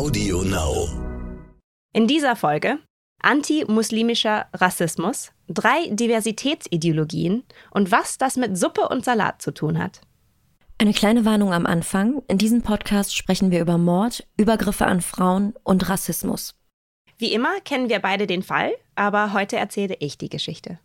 Audio 0.00 0.40
Now. 0.40 0.88
In 1.92 2.06
dieser 2.06 2.34
Folge 2.34 2.78
anti-muslimischer 3.22 4.46
Rassismus, 4.54 5.30
drei 5.46 5.88
Diversitätsideologien 5.90 7.44
und 7.70 7.92
was 7.92 8.16
das 8.16 8.38
mit 8.38 8.56
Suppe 8.56 8.88
und 8.88 9.04
Salat 9.04 9.42
zu 9.42 9.50
tun 9.52 9.78
hat. 9.78 10.00
Eine 10.78 10.94
kleine 10.94 11.26
Warnung 11.26 11.52
am 11.52 11.66
Anfang. 11.66 12.22
In 12.28 12.38
diesem 12.38 12.62
Podcast 12.62 13.14
sprechen 13.14 13.50
wir 13.50 13.60
über 13.60 13.76
Mord, 13.76 14.26
Übergriffe 14.38 14.86
an 14.86 15.02
Frauen 15.02 15.52
und 15.64 15.90
Rassismus. 15.90 16.54
Wie 17.18 17.34
immer 17.34 17.60
kennen 17.60 17.90
wir 17.90 17.98
beide 17.98 18.26
den 18.26 18.42
Fall, 18.42 18.72
aber 18.94 19.34
heute 19.34 19.58
erzähle 19.58 19.96
ich 20.00 20.16
die 20.16 20.30
Geschichte. 20.30 20.78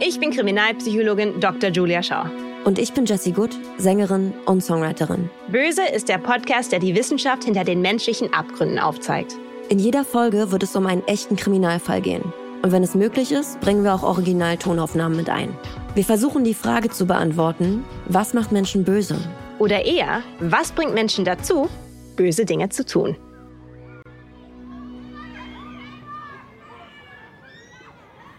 Ich 0.00 0.18
bin 0.18 0.30
Kriminalpsychologin 0.30 1.40
Dr. 1.40 1.68
Julia 1.68 2.02
Shaw. 2.02 2.47
Und 2.64 2.78
ich 2.78 2.92
bin 2.92 3.06
Jessie 3.06 3.32
Good, 3.32 3.56
Sängerin 3.78 4.34
und 4.46 4.62
Songwriterin. 4.62 5.30
Böse 5.50 5.82
ist 5.94 6.08
der 6.08 6.18
Podcast, 6.18 6.72
der 6.72 6.80
die 6.80 6.94
Wissenschaft 6.94 7.44
hinter 7.44 7.64
den 7.64 7.80
menschlichen 7.80 8.32
Abgründen 8.34 8.78
aufzeigt. 8.78 9.36
In 9.68 9.78
jeder 9.78 10.04
Folge 10.04 10.50
wird 10.50 10.62
es 10.62 10.74
um 10.76 10.86
einen 10.86 11.06
echten 11.06 11.36
Kriminalfall 11.36 12.00
gehen. 12.00 12.32
Und 12.62 12.72
wenn 12.72 12.82
es 12.82 12.94
möglich 12.94 13.32
ist, 13.32 13.60
bringen 13.60 13.84
wir 13.84 13.94
auch 13.94 14.02
Originaltonaufnahmen 14.02 15.16
mit 15.16 15.30
ein. 15.30 15.56
Wir 15.94 16.04
versuchen 16.04 16.44
die 16.44 16.54
Frage 16.54 16.90
zu 16.90 17.06
beantworten, 17.06 17.84
was 18.06 18.34
macht 18.34 18.50
Menschen 18.50 18.84
böse? 18.84 19.16
Oder 19.58 19.84
eher, 19.84 20.22
was 20.40 20.72
bringt 20.72 20.94
Menschen 20.94 21.24
dazu, 21.24 21.68
böse 22.16 22.44
Dinge 22.44 22.68
zu 22.68 22.84
tun? 22.84 23.16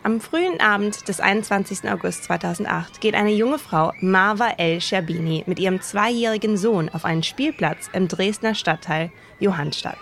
Am 0.02 0.22
frühen 0.22 0.62
Abend 0.62 1.10
des 1.10 1.20
21. 1.20 1.92
August 1.92 2.24
2008 2.24 3.02
geht 3.02 3.16
eine 3.16 3.34
junge 3.34 3.60
Frau, 3.60 3.92
Marva 4.00 4.52
El 4.58 4.80
Scherbini, 4.80 5.44
mit 5.46 5.60
ihrem 5.60 5.82
zweijährigen 5.82 6.56
Sohn 6.56 6.88
auf 6.88 7.04
einen 7.04 7.22
Spielplatz 7.22 7.90
im 7.92 8.08
Dresdner 8.08 8.56
Stadtteil 8.56 9.12
Johannstadt. 9.40 10.00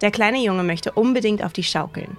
Der 0.00 0.10
kleine 0.10 0.38
Junge 0.38 0.64
möchte 0.64 0.90
unbedingt 0.92 1.44
auf 1.44 1.52
die 1.52 1.62
Schaukeln. 1.62 2.16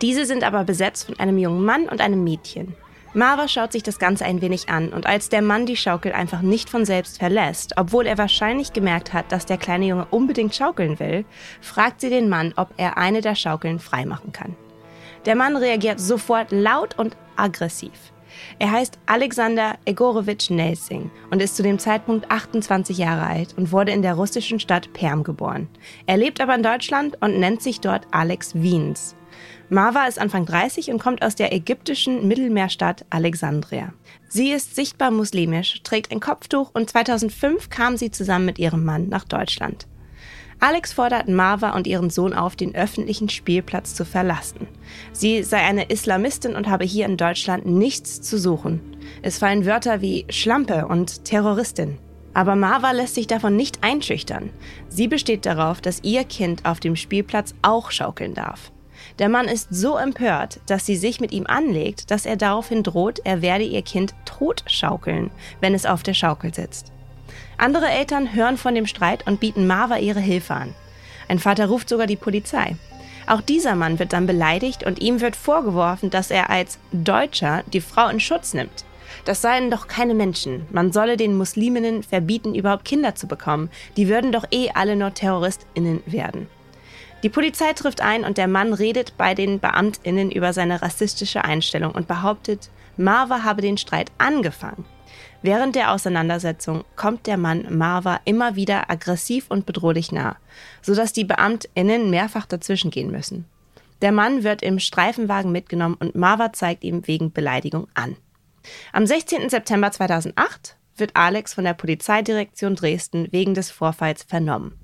Diese 0.00 0.24
sind 0.24 0.44
aber 0.44 0.64
besetzt 0.64 1.04
von 1.04 1.20
einem 1.20 1.36
jungen 1.36 1.62
Mann 1.62 1.90
und 1.90 2.00
einem 2.00 2.24
Mädchen. 2.24 2.74
Marva 3.12 3.48
schaut 3.48 3.72
sich 3.72 3.82
das 3.82 3.98
Ganze 3.98 4.24
ein 4.24 4.40
wenig 4.40 4.70
an 4.70 4.94
und 4.94 5.04
als 5.04 5.28
der 5.28 5.42
Mann 5.42 5.66
die 5.66 5.76
Schaukel 5.76 6.12
einfach 6.12 6.40
nicht 6.40 6.70
von 6.70 6.86
selbst 6.86 7.18
verlässt, 7.18 7.74
obwohl 7.76 8.06
er 8.06 8.16
wahrscheinlich 8.16 8.72
gemerkt 8.72 9.12
hat, 9.12 9.30
dass 9.30 9.44
der 9.44 9.58
kleine 9.58 9.86
Junge 9.86 10.06
unbedingt 10.10 10.54
schaukeln 10.54 10.98
will, 11.00 11.26
fragt 11.60 12.00
sie 12.00 12.10
den 12.10 12.30
Mann, 12.30 12.54
ob 12.56 12.70
er 12.78 12.96
eine 12.96 13.20
der 13.20 13.34
Schaukeln 13.34 13.78
freimachen 13.78 14.32
kann. 14.32 14.56
Der 15.26 15.34
Mann 15.34 15.56
reagiert 15.56 16.00
sofort 16.00 16.52
laut 16.52 16.98
und 16.98 17.16
aggressiv. 17.34 18.12
Er 18.58 18.70
heißt 18.70 18.98
Alexander 19.06 19.76
Egorowitsch 19.84 20.50
Nelsing 20.50 21.10
und 21.30 21.42
ist 21.42 21.56
zu 21.56 21.62
dem 21.62 21.78
Zeitpunkt 21.78 22.30
28 22.30 22.96
Jahre 22.98 23.26
alt 23.26 23.54
und 23.56 23.72
wurde 23.72 23.92
in 23.92 24.02
der 24.02 24.14
russischen 24.14 24.60
Stadt 24.60 24.92
Perm 24.92 25.24
geboren. 25.24 25.68
Er 26.06 26.16
lebt 26.16 26.40
aber 26.40 26.54
in 26.54 26.62
Deutschland 26.62 27.20
und 27.20 27.40
nennt 27.40 27.62
sich 27.62 27.80
dort 27.80 28.06
Alex 28.12 28.54
Wiens. 28.54 29.16
Marva 29.68 30.06
ist 30.06 30.18
Anfang 30.18 30.46
30 30.46 30.90
und 30.90 31.02
kommt 31.02 31.22
aus 31.22 31.34
der 31.34 31.52
ägyptischen 31.52 32.28
Mittelmeerstadt 32.28 33.04
Alexandria. 33.10 33.92
Sie 34.28 34.52
ist 34.52 34.76
sichtbar 34.76 35.10
muslimisch, 35.10 35.82
trägt 35.82 36.12
ein 36.12 36.20
Kopftuch 36.20 36.70
und 36.72 36.88
2005 36.88 37.68
kam 37.68 37.96
sie 37.96 38.10
zusammen 38.10 38.46
mit 38.46 38.58
ihrem 38.58 38.84
Mann 38.84 39.08
nach 39.08 39.24
Deutschland. 39.24 39.86
Alex 40.58 40.94
fordert 40.94 41.28
Marva 41.28 41.76
und 41.76 41.86
ihren 41.86 42.08
Sohn 42.08 42.32
auf, 42.32 42.56
den 42.56 42.74
öffentlichen 42.74 43.28
Spielplatz 43.28 43.94
zu 43.94 44.04
verlassen. 44.06 44.66
Sie 45.12 45.42
sei 45.42 45.58
eine 45.58 45.90
Islamistin 45.90 46.56
und 46.56 46.68
habe 46.68 46.84
hier 46.84 47.04
in 47.04 47.18
Deutschland 47.18 47.66
nichts 47.66 48.22
zu 48.22 48.38
suchen. 48.38 48.80
Es 49.22 49.38
fallen 49.38 49.66
Wörter 49.66 50.00
wie 50.00 50.24
Schlampe 50.30 50.86
und 50.86 51.24
Terroristin. 51.24 51.98
Aber 52.32 52.56
Marva 52.56 52.92
lässt 52.92 53.14
sich 53.14 53.26
davon 53.26 53.56
nicht 53.56 53.82
einschüchtern. 53.82 54.50
Sie 54.88 55.08
besteht 55.08 55.46
darauf, 55.46 55.80
dass 55.80 56.02
ihr 56.02 56.24
Kind 56.24 56.64
auf 56.64 56.80
dem 56.80 56.96
Spielplatz 56.96 57.54
auch 57.62 57.90
schaukeln 57.90 58.34
darf. 58.34 58.72
Der 59.18 59.28
Mann 59.28 59.46
ist 59.46 59.68
so 59.70 59.96
empört, 59.96 60.60
dass 60.66 60.86
sie 60.86 60.96
sich 60.96 61.20
mit 61.20 61.32
ihm 61.32 61.46
anlegt, 61.46 62.10
dass 62.10 62.26
er 62.26 62.36
daraufhin 62.36 62.82
droht, 62.82 63.20
er 63.24 63.42
werde 63.42 63.64
ihr 63.64 63.82
Kind 63.82 64.14
totschaukeln, 64.24 65.30
wenn 65.60 65.74
es 65.74 65.86
auf 65.86 66.02
der 66.02 66.14
Schaukel 66.14 66.52
sitzt. 66.52 66.92
Andere 67.58 67.88
Eltern 67.88 68.34
hören 68.34 68.56
von 68.56 68.74
dem 68.74 68.86
Streit 68.86 69.26
und 69.26 69.40
bieten 69.40 69.66
Marva 69.66 69.96
ihre 69.96 70.20
Hilfe 70.20 70.54
an. 70.54 70.74
Ein 71.28 71.38
Vater 71.38 71.66
ruft 71.66 71.88
sogar 71.88 72.06
die 72.06 72.16
Polizei. 72.16 72.76
Auch 73.26 73.40
dieser 73.40 73.74
Mann 73.74 73.98
wird 73.98 74.12
dann 74.12 74.26
beleidigt 74.26 74.84
und 74.84 75.00
ihm 75.00 75.20
wird 75.20 75.34
vorgeworfen, 75.34 76.10
dass 76.10 76.30
er 76.30 76.50
als 76.50 76.78
Deutscher 76.92 77.64
die 77.72 77.80
Frau 77.80 78.08
in 78.08 78.20
Schutz 78.20 78.54
nimmt. 78.54 78.84
Das 79.24 79.42
seien 79.42 79.70
doch 79.70 79.88
keine 79.88 80.14
Menschen. 80.14 80.66
Man 80.70 80.92
solle 80.92 81.16
den 81.16 81.36
Musliminnen 81.36 82.02
verbieten, 82.02 82.54
überhaupt 82.54 82.84
Kinder 82.84 83.14
zu 83.14 83.26
bekommen. 83.26 83.70
Die 83.96 84.08
würden 84.08 84.30
doch 84.30 84.44
eh 84.52 84.70
alle 84.74 84.94
nur 84.94 85.14
TerroristInnen 85.14 86.02
werden. 86.06 86.46
Die 87.22 87.28
Polizei 87.28 87.72
trifft 87.72 88.02
ein 88.02 88.24
und 88.24 88.36
der 88.38 88.46
Mann 88.46 88.72
redet 88.72 89.16
bei 89.16 89.34
den 89.34 89.58
BeamtInnen 89.58 90.30
über 90.30 90.52
seine 90.52 90.82
rassistische 90.82 91.42
Einstellung 91.44 91.92
und 91.92 92.06
behauptet, 92.06 92.70
Marva 92.96 93.42
habe 93.42 93.62
den 93.62 93.78
Streit 93.78 94.12
angefangen. 94.18 94.84
Während 95.46 95.76
der 95.76 95.92
Auseinandersetzung 95.92 96.82
kommt 96.96 97.28
der 97.28 97.36
Mann 97.36 97.68
Marva 97.70 98.18
immer 98.24 98.56
wieder 98.56 98.90
aggressiv 98.90 99.46
und 99.48 99.64
bedrohlich 99.64 100.10
nah, 100.10 100.34
sodass 100.82 101.12
die 101.12 101.22
BeamtInnen 101.22 102.10
mehrfach 102.10 102.46
dazwischen 102.46 102.90
gehen 102.90 103.12
müssen. 103.12 103.44
Der 104.02 104.10
Mann 104.10 104.42
wird 104.42 104.62
im 104.62 104.80
Streifenwagen 104.80 105.52
mitgenommen 105.52 105.98
und 106.00 106.16
Marva 106.16 106.52
zeigt 106.52 106.82
ihm 106.82 107.06
wegen 107.06 107.32
Beleidigung 107.32 107.86
an. 107.94 108.16
Am 108.92 109.06
16. 109.06 109.48
September 109.48 109.92
2008 109.92 110.76
wird 110.96 111.14
Alex 111.14 111.54
von 111.54 111.62
der 111.62 111.74
Polizeidirektion 111.74 112.74
Dresden 112.74 113.28
wegen 113.30 113.54
des 113.54 113.70
Vorfalls 113.70 114.24
vernommen. 114.24 114.74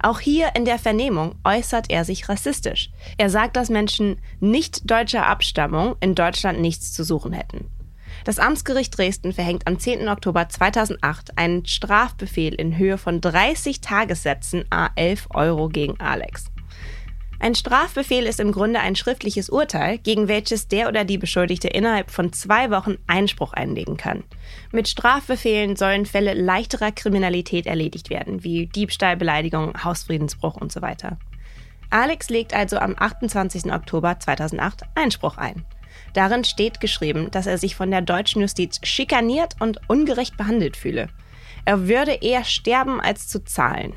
Auch 0.00 0.20
hier 0.20 0.54
in 0.54 0.64
der 0.64 0.78
Vernehmung 0.78 1.34
äußert 1.42 1.86
er 1.90 2.04
sich 2.04 2.28
rassistisch. 2.28 2.92
Er 3.18 3.28
sagt, 3.28 3.56
dass 3.56 3.70
Menschen 3.70 4.20
nicht 4.38 4.88
deutscher 4.88 5.26
Abstammung 5.26 5.96
in 5.98 6.14
Deutschland 6.14 6.60
nichts 6.60 6.92
zu 6.92 7.02
suchen 7.02 7.32
hätten. 7.32 7.68
Das 8.24 8.38
Amtsgericht 8.38 8.96
Dresden 8.96 9.32
verhängt 9.32 9.66
am 9.66 9.78
10. 9.78 10.08
Oktober 10.08 10.48
2008 10.48 11.38
einen 11.38 11.66
Strafbefehl 11.66 12.54
in 12.54 12.78
Höhe 12.78 12.98
von 12.98 13.20
30 13.20 13.80
Tagessätzen 13.80 14.64
a 14.70 14.90
11 14.94 15.28
Euro 15.34 15.68
gegen 15.68 15.98
Alex. 16.00 16.46
Ein 17.40 17.56
Strafbefehl 17.56 18.26
ist 18.26 18.38
im 18.38 18.52
Grunde 18.52 18.78
ein 18.78 18.94
schriftliches 18.94 19.50
Urteil, 19.50 19.98
gegen 19.98 20.28
welches 20.28 20.68
der 20.68 20.86
oder 20.86 21.04
die 21.04 21.18
Beschuldigte 21.18 21.66
innerhalb 21.66 22.12
von 22.12 22.32
zwei 22.32 22.70
Wochen 22.70 22.98
Einspruch 23.08 23.52
einlegen 23.52 23.96
kann. 23.96 24.22
Mit 24.70 24.86
Strafbefehlen 24.86 25.74
sollen 25.74 26.06
Fälle 26.06 26.34
leichterer 26.34 26.92
Kriminalität 26.92 27.66
erledigt 27.66 28.10
werden, 28.10 28.44
wie 28.44 28.66
Diebstahl, 28.66 29.16
Beleidigung, 29.16 29.82
Hausfriedensbruch 29.82 30.54
und 30.54 30.70
so. 30.70 30.80
Alex 31.90 32.30
legt 32.30 32.54
also 32.54 32.78
am 32.78 32.94
28. 32.96 33.72
Oktober 33.72 34.20
2008 34.20 34.82
Einspruch 34.94 35.36
ein. 35.36 35.64
Darin 36.14 36.44
steht 36.44 36.80
geschrieben, 36.80 37.30
dass 37.30 37.46
er 37.46 37.58
sich 37.58 37.74
von 37.74 37.90
der 37.90 38.02
deutschen 38.02 38.42
Justiz 38.42 38.80
schikaniert 38.82 39.54
und 39.60 39.80
ungerecht 39.88 40.36
behandelt 40.36 40.76
fühle. 40.76 41.08
Er 41.64 41.88
würde 41.88 42.12
eher 42.12 42.44
sterben 42.44 43.00
als 43.00 43.28
zu 43.28 43.44
zahlen. 43.44 43.94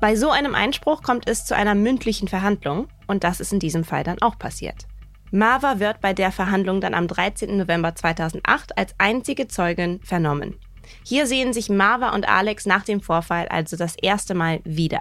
Bei 0.00 0.14
so 0.16 0.30
einem 0.30 0.54
Einspruch 0.54 1.02
kommt 1.02 1.28
es 1.28 1.44
zu 1.44 1.56
einer 1.56 1.74
mündlichen 1.74 2.28
Verhandlung 2.28 2.88
und 3.06 3.24
das 3.24 3.40
ist 3.40 3.52
in 3.52 3.60
diesem 3.60 3.84
Fall 3.84 4.04
dann 4.04 4.20
auch 4.20 4.38
passiert. 4.38 4.86
Marva 5.30 5.80
wird 5.80 6.00
bei 6.00 6.12
der 6.12 6.30
Verhandlung 6.32 6.80
dann 6.80 6.94
am 6.94 7.08
13. 7.08 7.56
November 7.56 7.94
2008 7.94 8.76
als 8.76 8.94
einzige 8.98 9.48
Zeugin 9.48 10.00
vernommen. 10.02 10.56
Hier 11.04 11.26
sehen 11.26 11.52
sich 11.52 11.68
Marva 11.68 12.10
und 12.10 12.28
Alex 12.28 12.66
nach 12.66 12.84
dem 12.84 13.00
Vorfall 13.00 13.48
also 13.48 13.76
das 13.76 13.96
erste 13.96 14.34
Mal 14.34 14.60
wieder. 14.64 15.00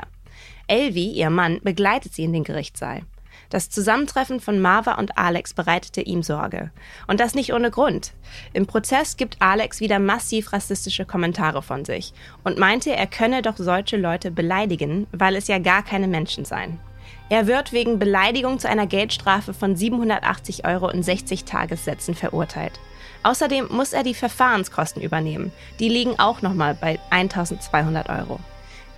Elvi, 0.68 1.12
ihr 1.12 1.30
Mann, 1.30 1.60
begleitet 1.64 2.14
sie 2.14 2.24
in 2.24 2.34
den 2.34 2.44
Gerichtssaal. 2.44 3.02
Das 3.50 3.70
Zusammentreffen 3.70 4.40
von 4.40 4.60
Marva 4.60 4.94
und 4.94 5.18
Alex 5.18 5.54
bereitete 5.54 6.02
ihm 6.02 6.24
Sorge. 6.24 6.72
Und 7.08 7.20
das 7.20 7.36
nicht 7.36 7.54
ohne 7.54 7.72
Grund. 7.72 8.14
Im 8.54 8.66
Prozess 8.66 9.18
gibt 9.18 9.42
Alex 9.42 9.80
wieder 9.80 10.00
massiv 10.00 10.54
rassistische 10.54 11.06
Kommentare 11.06 11.62
von 11.62 11.86
sich 11.86 12.14
und 12.44 12.58
meinte, 12.58 12.96
er 12.96 13.08
könne 13.08 13.42
doch 13.42 13.58
solche 13.58 13.98
Leute 13.98 14.32
beleidigen, 14.32 15.08
weil 15.12 15.36
es 15.36 15.48
ja 15.48 15.60
gar 15.60 15.84
keine 15.84 16.08
Menschen 16.08 16.46
seien. 16.46 16.80
Er 17.30 17.48
wird 17.48 17.72
wegen 17.72 17.98
Beleidigung 17.98 18.60
zu 18.60 18.70
einer 18.70 18.86
Geldstrafe 18.86 19.54
von 19.54 19.76
780 19.76 20.66
Euro 20.66 20.90
in 20.90 21.02
60 21.02 21.46
Tagessätzen 21.46 22.14
verurteilt. 22.14 22.80
Außerdem 23.24 23.70
muss 23.72 23.94
er 23.94 24.04
die 24.04 24.14
Verfahrenskosten 24.14 25.02
übernehmen. 25.02 25.52
Die 25.80 25.90
liegen 25.90 26.20
auch 26.20 26.44
nochmal 26.44 26.76
bei 26.76 27.00
1200 27.10 28.10
Euro. 28.10 28.40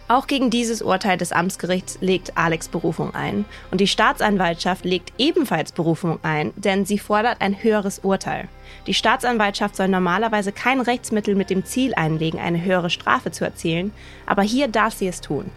Auch 0.09 0.27
gegen 0.27 0.49
dieses 0.49 0.81
Urteil 0.81 1.17
des 1.17 1.33
Amtsgerichts 1.33 1.97
legt 1.99 2.37
Alex 2.37 2.69
Berufung 2.69 3.13
ein. 3.13 3.43
Und 3.71 3.81
die 3.81 3.87
Staatsanwaltschaft 3.87 4.85
legt 4.85 5.11
ebenfalls 5.17 5.73
Berufung 5.73 6.19
ein, 6.23 6.53
denn 6.55 6.85
sie 6.85 6.97
fordert 6.97 7.41
ein 7.41 7.61
höheres 7.61 7.99
Urteil. 7.99 8.47
Die 8.87 8.93
Staatsanwaltschaft 8.93 9.75
soll 9.75 9.89
normalerweise 9.89 10.53
kein 10.53 10.79
Rechtsmittel 10.79 11.35
mit 11.35 11.49
dem 11.49 11.65
Ziel 11.65 11.93
einlegen, 11.93 12.39
eine 12.39 12.63
höhere 12.63 12.89
Strafe 12.89 13.31
zu 13.31 13.43
erzielen, 13.43 13.91
aber 14.25 14.43
hier 14.43 14.69
darf 14.69 14.93
sie 14.93 15.07
es 15.07 15.19
tun. 15.19 15.51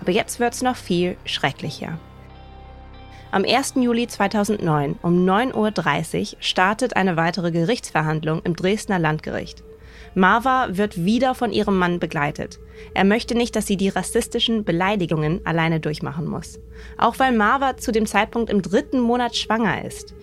Aber 0.00 0.10
jetzt 0.10 0.40
wird's 0.40 0.62
noch 0.62 0.76
viel 0.76 1.16
schrecklicher. 1.24 1.98
Am 3.30 3.44
1. 3.44 3.74
Juli 3.76 4.08
2009 4.08 4.96
um 5.02 5.24
9.30 5.24 6.32
Uhr 6.32 6.36
startet 6.40 6.96
eine 6.96 7.16
weitere 7.16 7.52
Gerichtsverhandlung 7.52 8.42
im 8.42 8.56
Dresdner 8.56 8.98
Landgericht. 8.98 9.62
Marva 10.18 10.68
wird 10.70 11.04
wieder 11.04 11.34
von 11.34 11.52
ihrem 11.52 11.76
Mann 11.76 11.98
begleitet. 11.98 12.58
Er 12.94 13.04
möchte 13.04 13.34
nicht, 13.34 13.54
dass 13.54 13.66
sie 13.66 13.76
die 13.76 13.90
rassistischen 13.90 14.64
Beleidigungen 14.64 15.44
alleine 15.44 15.78
durchmachen 15.78 16.26
muss. 16.26 16.58
Auch 16.96 17.18
weil 17.18 17.36
Marva 17.36 17.76
zu 17.76 17.92
dem 17.92 18.06
Zeitpunkt 18.06 18.48
im 18.48 18.62
dritten 18.62 18.98
Monat 18.98 19.36
schwanger 19.36 19.84
ist. 19.84 20.14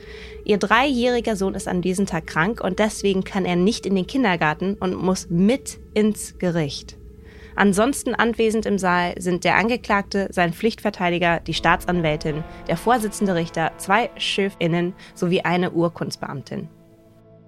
Ihr 0.46 0.58
dreijähriger 0.58 1.36
Sohn 1.36 1.54
ist 1.54 1.68
an 1.68 1.84
diesem 1.84 2.08
Tag 2.08 2.26
krank 2.26 2.60
und 2.60 2.80
deswegen 2.80 3.24
kann 3.24 3.46
er 3.46 3.56
nicht 3.56 3.86
in 3.86 3.94
den 3.94 4.08
Kindergarten 4.08 4.78
und 4.80 4.96
muss 4.96 5.30
mit 5.30 5.80
ins 5.94 6.40
Gericht. 6.40 6.98
Ansonsten 7.56 8.16
anwesend 8.16 8.66
im 8.66 8.80
Saal 8.80 9.14
sind 9.20 9.44
der 9.44 9.58
Angeklagte, 9.58 10.28
sein 10.32 10.54
Pflichtverteidiger, 10.54 11.40
die 11.40 11.54
Staatsanwältin, 11.54 12.44
der 12.68 12.78
Vorsitzende 12.78 13.36
Richter, 13.36 13.74
zwei 13.78 14.10
Schöfinnen 14.18 14.96
sowie 15.14 15.42
eine 15.42 15.70
Urkundsbeamtin. 15.70 16.68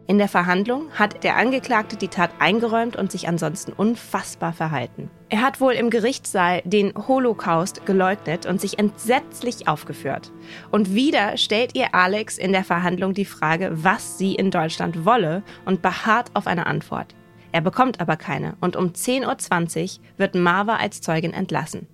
In 0.07 0.19
der 0.19 0.27
Verhandlung 0.27 0.91
hat 0.91 1.23
der 1.23 1.35
Angeklagte 1.35 1.97
die 1.97 2.09
Tat 2.09 2.29
eingeräumt 2.37 2.95
und 2.95 3.11
sich 3.11 3.27
ansonsten 3.27 3.73
unfassbar 3.73 4.53
verhalten. 4.53 5.09
Er 5.29 5.41
hat 5.41 5.59
wohl 5.59 5.73
im 5.73 5.89
Gerichtssaal 5.89 6.61
den 6.63 6.93
Holocaust 7.07 7.87
geleugnet 7.87 8.45
und 8.45 8.61
sich 8.61 8.77
entsetzlich 8.77 9.67
aufgeführt. 9.67 10.31
Und 10.69 10.93
wieder 10.93 11.37
stellt 11.37 11.75
ihr 11.75 11.95
Alex 11.95 12.37
in 12.37 12.51
der 12.51 12.63
Verhandlung 12.63 13.15
die 13.15 13.25
Frage, 13.25 13.71
was 13.73 14.19
sie 14.19 14.35
in 14.35 14.51
Deutschland 14.51 15.05
wolle 15.05 15.41
und 15.65 15.81
beharrt 15.81 16.29
auf 16.35 16.45
eine 16.45 16.67
Antwort. 16.67 17.15
Er 17.51 17.61
bekommt 17.61 17.99
aber 17.99 18.15
keine 18.15 18.57
und 18.61 18.75
um 18.75 18.89
10.20 18.89 19.97
Uhr 19.97 20.03
wird 20.17 20.35
Marva 20.35 20.75
als 20.75 21.01
Zeugin 21.01 21.33
entlassen. 21.33 21.87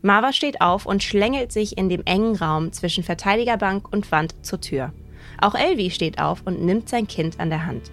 Marva 0.00 0.32
steht 0.32 0.62
auf 0.62 0.86
und 0.86 1.02
schlängelt 1.02 1.52
sich 1.52 1.76
in 1.76 1.90
dem 1.90 2.02
engen 2.06 2.34
Raum 2.34 2.72
zwischen 2.72 3.04
Verteidigerbank 3.04 3.92
und 3.92 4.10
Wand 4.10 4.34
zur 4.44 4.60
Tür. 4.60 4.92
Auch 5.42 5.56
Elvi 5.56 5.90
steht 5.90 6.20
auf 6.20 6.42
und 6.44 6.62
nimmt 6.62 6.88
sein 6.88 7.08
Kind 7.08 7.40
an 7.40 7.50
der 7.50 7.66
Hand. 7.66 7.90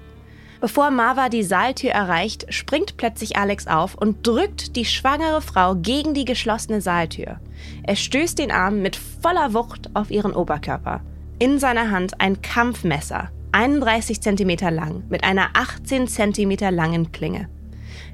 Bevor 0.62 0.92
Marva 0.92 1.30
die 1.30 1.44
Saaltür 1.44 1.92
erreicht, 1.92 2.54
springt 2.54 2.96
plötzlich 2.98 3.38
Alex 3.38 3.66
auf 3.66 3.96
und 3.96 4.28
drückt 4.28 4.76
die 4.76 4.86
schwangere 4.86 5.42
Frau 5.42 5.76
gegen 5.76 6.14
die 6.14 6.26
geschlossene 6.26 6.80
Saaltür. 6.80 7.40
Er 7.84 7.96
stößt 7.96 8.38
den 8.38 8.52
Arm 8.52 8.82
mit 8.82 8.96
voller 8.96 9.54
Wucht 9.54 9.90
auf 9.96 10.12
ihren 10.12 10.34
Oberkörper. 10.34 11.02
In 11.40 11.58
seiner 11.58 11.90
Hand 11.90 12.20
ein 12.22 12.42
Kampfmesser, 12.42 13.30
31 13.54 14.22
cm 14.22 14.58
lang, 14.70 15.04
mit 15.10 15.24
einer 15.24 15.48
18 15.54 16.08
cm 16.08 16.58
langen 16.72 17.12
Klinge. 17.12 17.50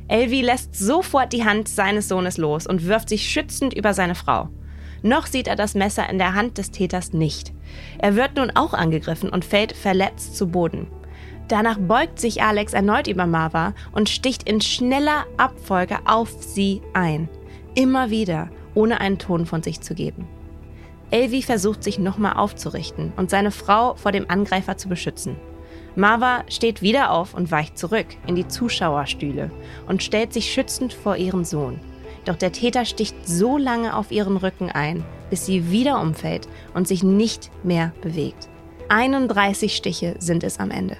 Elvi 0.07 0.41
lässt 0.41 0.75
sofort 0.75 1.33
die 1.33 1.43
Hand 1.43 1.67
seines 1.67 2.07
Sohnes 2.07 2.37
los 2.37 2.67
und 2.67 2.85
wirft 2.85 3.09
sich 3.09 3.27
schützend 3.27 3.73
über 3.73 3.93
seine 3.93 4.15
Frau. 4.15 4.49
Noch 5.05 5.27
sieht 5.27 5.47
er 5.47 5.55
das 5.55 5.75
Messer 5.75 6.09
in 6.09 6.17
der 6.17 6.33
Hand 6.33 6.57
des 6.57 6.71
Täters 6.71 7.13
nicht. 7.13 7.53
Er 7.99 8.15
wird 8.15 8.37
nun 8.37 8.49
auch 8.55 8.73
angegriffen 8.73 9.29
und 9.29 9.45
fällt 9.45 9.71
verletzt 9.73 10.35
zu 10.35 10.47
Boden. 10.47 10.87
Danach 11.47 11.77
beugt 11.77 12.19
sich 12.19 12.41
Alex 12.41 12.73
erneut 12.73 13.05
über 13.05 13.27
Marva 13.27 13.75
und 13.91 14.09
sticht 14.09 14.49
in 14.49 14.61
schneller 14.61 15.25
Abfolge 15.37 15.99
auf 16.05 16.31
sie 16.39 16.81
ein. 16.95 17.29
Immer 17.75 18.09
wieder, 18.09 18.49
ohne 18.73 18.99
einen 18.99 19.19
Ton 19.19 19.45
von 19.45 19.61
sich 19.61 19.79
zu 19.79 19.93
geben. 19.93 20.27
Elvi 21.11 21.43
versucht 21.43 21.83
sich 21.83 21.99
nochmal 21.99 22.33
aufzurichten 22.33 23.13
und 23.15 23.29
seine 23.29 23.51
Frau 23.51 23.93
vor 23.93 24.11
dem 24.11 24.27
Angreifer 24.27 24.75
zu 24.75 24.89
beschützen. 24.89 25.35
Marva 25.95 26.43
steht 26.49 26.81
wieder 26.81 27.11
auf 27.11 27.35
und 27.35 27.51
weicht 27.51 27.77
zurück 27.77 28.07
in 28.25 28.35
die 28.35 28.47
Zuschauerstühle 28.47 29.51
und 29.85 30.01
stellt 30.01 30.33
sich 30.33 30.51
schützend 30.51 30.93
vor 30.93 31.15
ihrem 31.15 31.43
Sohn. 31.43 31.79
Doch 32.25 32.35
der 32.35 32.51
Täter 32.51 32.85
sticht 32.85 33.15
so 33.27 33.57
lange 33.57 33.95
auf 33.95 34.11
ihren 34.11 34.37
Rücken 34.37 34.71
ein, 34.71 35.05
bis 35.29 35.45
sie 35.45 35.71
wieder 35.71 36.01
umfällt 36.01 36.47
und 36.73 36.87
sich 36.87 37.03
nicht 37.03 37.51
mehr 37.63 37.93
bewegt. 38.01 38.49
31 38.89 39.75
Stiche 39.75 40.15
sind 40.19 40.43
es 40.43 40.59
am 40.59 40.71
Ende. 40.71 40.97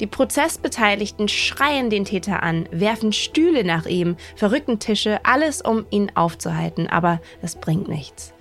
Die 0.00 0.06
Prozessbeteiligten 0.06 1.28
schreien 1.28 1.90
den 1.90 2.06
Täter 2.06 2.42
an, 2.42 2.66
werfen 2.70 3.12
Stühle 3.12 3.64
nach 3.64 3.84
ihm, 3.84 4.16
verrückten 4.34 4.78
Tische, 4.78 5.20
alles 5.24 5.60
um 5.60 5.84
ihn 5.90 6.10
aufzuhalten, 6.14 6.86
aber 6.86 7.20
es 7.42 7.56
bringt 7.56 7.88
nichts. 7.88 8.32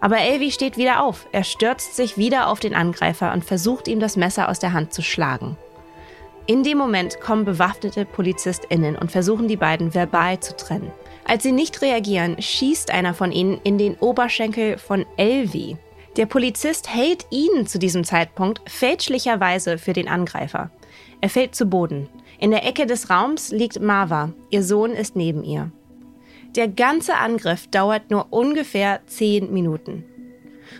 Aber 0.00 0.18
Elvi 0.18 0.50
steht 0.50 0.78
wieder 0.78 1.02
auf. 1.02 1.26
Er 1.32 1.44
stürzt 1.44 1.96
sich 1.96 2.16
wieder 2.16 2.48
auf 2.48 2.60
den 2.60 2.74
Angreifer 2.74 3.32
und 3.32 3.44
versucht 3.44 3.86
ihm 3.86 4.00
das 4.00 4.16
Messer 4.16 4.48
aus 4.48 4.58
der 4.58 4.72
Hand 4.72 4.94
zu 4.94 5.02
schlagen. 5.02 5.58
In 6.46 6.62
dem 6.62 6.76
Moment 6.76 7.20
kommen 7.20 7.46
bewaffnete 7.46 8.04
PolizistInnen 8.04 8.96
und 8.96 9.10
versuchen 9.10 9.48
die 9.48 9.56
beiden 9.56 9.94
verbal 9.94 10.40
zu 10.40 10.54
trennen. 10.54 10.92
Als 11.24 11.42
sie 11.42 11.52
nicht 11.52 11.80
reagieren, 11.80 12.40
schießt 12.40 12.90
einer 12.90 13.14
von 13.14 13.32
ihnen 13.32 13.58
in 13.64 13.78
den 13.78 13.94
Oberschenkel 13.96 14.76
von 14.76 15.06
Elvi. 15.16 15.78
Der 16.18 16.26
Polizist 16.26 16.94
hält 16.94 17.26
ihn 17.30 17.66
zu 17.66 17.78
diesem 17.78 18.04
Zeitpunkt 18.04 18.60
fälschlicherweise 18.70 19.78
für 19.78 19.94
den 19.94 20.06
Angreifer. 20.06 20.70
Er 21.22 21.30
fällt 21.30 21.54
zu 21.54 21.64
Boden. 21.64 22.10
In 22.38 22.50
der 22.50 22.66
Ecke 22.66 22.84
des 22.84 23.08
Raums 23.08 23.50
liegt 23.50 23.80
Marva. 23.80 24.34
Ihr 24.50 24.62
Sohn 24.62 24.90
ist 24.90 25.16
neben 25.16 25.44
ihr. 25.44 25.72
Der 26.56 26.68
ganze 26.68 27.16
Angriff 27.16 27.68
dauert 27.68 28.10
nur 28.10 28.26
ungefähr 28.30 29.00
10 29.06 29.50
Minuten. 29.50 30.04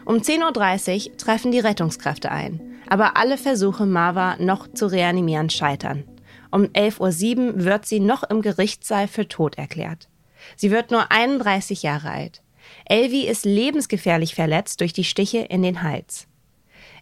Um 0.05 0.17
10.30 0.17 1.11
Uhr 1.11 1.17
treffen 1.17 1.53
die 1.53 1.61
Rettungskräfte 1.61 2.31
ein 2.31 2.74
aber 2.89 3.17
alle 3.17 3.39
Versuche, 3.39 3.87
Marva 3.87 4.37
noch 4.39 4.69
zu 4.73 4.87
reanimieren, 4.87 5.51
scheitern. 5.51 6.05
Um 6.51 6.65
11.07 6.65 7.39
Uhr 7.39 7.65
wird 7.65 7.87
sie 7.87 8.01
noch 8.01 8.23
im 8.23 8.43
Gerichtssaal 8.43 9.09
für 9.09 9.27
tot 9.29 9.59
erklärt. 9.59 10.09
Sie 10.57 10.71
wird 10.71 10.91
nur 10.91 11.11
31 11.11 11.83
Jahre 11.83 12.11
alt. 12.11 12.43
Elvi 12.87 13.27
ist 13.27 13.45
lebensgefährlich 13.45 14.35
verletzt 14.35 14.81
durch 14.81 14.93
die 14.93 15.05
Stiche 15.05 15.39
in 15.39 15.63
den 15.63 15.83
Hals. 15.83 16.29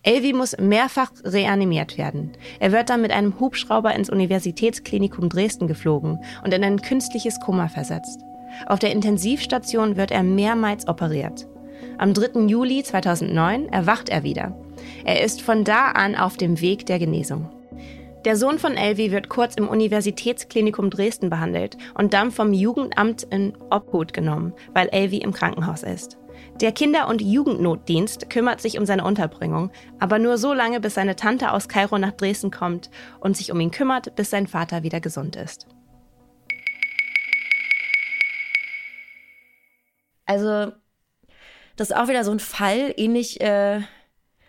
Elvi 0.05 0.33
muss 0.33 0.57
mehrfach 0.59 1.13
reanimiert 1.25 1.97
werden. 1.97 2.33
Er 2.59 2.73
wird 2.73 2.91
dann 2.91 3.03
mit 3.03 3.13
einem 3.13 3.39
Hubschrauber 3.39 3.95
ins 3.95 4.11
Universitätsklinikum 4.11 5.29
Dresden 5.29 5.69
geflogen 5.69 6.19
und 6.43 6.53
in 6.53 6.65
ein 6.65 6.83
künstliches 6.83 7.39
Koma 7.39 7.69
versetzt. 7.69 8.21
Auf 8.67 8.81
der 8.81 8.91
Intensivstation 8.91 9.97
wird 9.97 10.11
er 10.11 10.23
mehrmals 10.23 10.89
operiert. 10.89 11.47
Am 11.99 12.15
3. 12.15 12.47
Juli 12.47 12.83
2009 12.83 13.69
erwacht 13.69 14.09
er 14.09 14.25
wieder. 14.25 14.57
Er 15.05 15.23
ist 15.23 15.43
von 15.43 15.65
da 15.65 15.93
an 15.93 16.17
auf 16.17 16.37
dem 16.37 16.61
Weg 16.61 16.87
der 16.87 16.99
Genesung. 16.99 17.49
Der 18.25 18.37
Sohn 18.37 18.61
von 18.61 18.77
Elvi 18.77 19.11
wird 19.11 19.29
kurz 19.29 19.57
im 19.57 19.69
Universitätsklinikum 19.69 20.91
Dresden 20.91 21.29
behandelt 21.29 21.77
und 21.95 22.15
dann 22.15 22.31
vom 22.31 22.53
Jugendamt 22.53 23.25
in 23.25 23.53
Obhut 23.71 24.13
genommen, 24.13 24.53
weil 24.73 24.89
Elvi 24.91 25.19
im 25.19 25.33
Krankenhaus 25.33 25.83
ist. 25.83 26.19
Der 26.61 26.71
Kinder- 26.71 27.09
und 27.09 27.21
Jugendnotdienst 27.21 28.31
kümmert 28.31 28.61
sich 28.61 28.79
um 28.79 28.87
seine 28.87 29.05
Unterbringung, 29.05 29.73
aber 29.99 30.21
nur 30.21 30.39
so 30.39 30.53
lange, 30.53 30.81
bis 30.81 30.95
seine 30.95 31.17
Tante 31.17 31.51
aus 31.51 31.69
Kairo 31.69 31.99
nach 31.99 32.13
Dresden 32.13 32.53
kommt 32.53 32.91
und 33.19 33.37
sich 33.37 33.51
um 33.51 33.59
ihn 33.59 33.73
kümmert, 33.73 34.15
bis 34.15 34.31
sein 34.31 34.47
Vater 34.47 34.85
wieder 34.85 35.01
gesund 35.01 35.35
ist. 35.35 35.67
Also, 40.27 40.73
das 41.77 41.91
ist 41.91 41.97
auch 41.97 42.09
wieder 42.09 42.23
so 42.23 42.31
ein 42.31 42.39
Fall, 42.39 42.95
ähnlich 42.97 43.41
äh, 43.41 43.81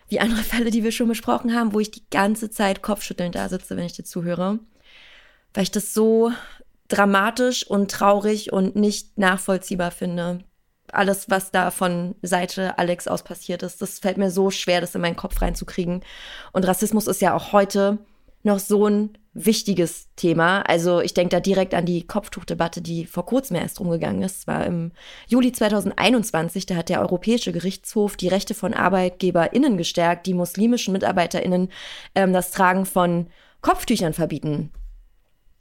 wie 0.08 0.20
andere 0.20 0.42
Fälle, 0.42 0.70
die 0.70 0.84
wir 0.84 0.92
schon 0.92 1.08
besprochen 1.08 1.54
haben, 1.54 1.72
wo 1.72 1.80
ich 1.80 1.90
die 1.90 2.04
ganze 2.10 2.50
Zeit 2.50 2.82
kopfschüttelnd 2.82 3.34
da 3.34 3.48
sitze, 3.48 3.76
wenn 3.76 3.86
ich 3.86 3.94
dir 3.94 4.04
zuhöre. 4.04 4.58
Weil 5.52 5.64
ich 5.64 5.70
das 5.70 5.94
so 5.94 6.32
dramatisch 6.88 7.66
und 7.66 7.90
traurig 7.90 8.52
und 8.52 8.76
nicht 8.76 9.16
nachvollziehbar 9.18 9.90
finde. 9.90 10.40
Alles, 10.92 11.30
was 11.30 11.50
da 11.50 11.70
von 11.70 12.14
Seite 12.22 12.78
Alex 12.78 13.08
aus 13.08 13.22
passiert 13.24 13.62
ist, 13.62 13.80
das 13.80 13.98
fällt 13.98 14.18
mir 14.18 14.30
so 14.30 14.50
schwer, 14.50 14.80
das 14.80 14.94
in 14.94 15.00
meinen 15.00 15.16
Kopf 15.16 15.40
reinzukriegen. 15.40 16.04
Und 16.52 16.66
Rassismus 16.66 17.06
ist 17.06 17.22
ja 17.22 17.34
auch 17.34 17.52
heute 17.52 17.98
noch 18.44 18.58
so 18.58 18.86
ein 18.86 19.18
wichtiges 19.32 20.08
Thema. 20.14 20.60
Also 20.62 21.00
ich 21.00 21.12
denke 21.12 21.30
da 21.30 21.40
direkt 21.40 21.74
an 21.74 21.86
die 21.86 22.06
Kopftuchdebatte, 22.06 22.80
die 22.80 23.04
vor 23.04 23.26
kurzem 23.26 23.56
erst 23.56 23.80
rumgegangen 23.80 24.22
ist. 24.22 24.40
Es 24.40 24.46
war 24.46 24.64
im 24.64 24.92
Juli 25.26 25.50
2021, 25.50 26.66
da 26.66 26.76
hat 26.76 26.88
der 26.88 27.00
Europäische 27.00 27.50
Gerichtshof 27.52 28.16
die 28.16 28.28
Rechte 28.28 28.54
von 28.54 28.74
ArbeitgeberInnen 28.74 29.76
gestärkt, 29.76 30.26
die 30.26 30.34
muslimischen 30.34 30.92
MitarbeiterInnen 30.92 31.70
ähm, 32.14 32.32
das 32.32 32.52
Tragen 32.52 32.86
von 32.86 33.26
Kopftüchern 33.60 34.12
verbieten. 34.12 34.70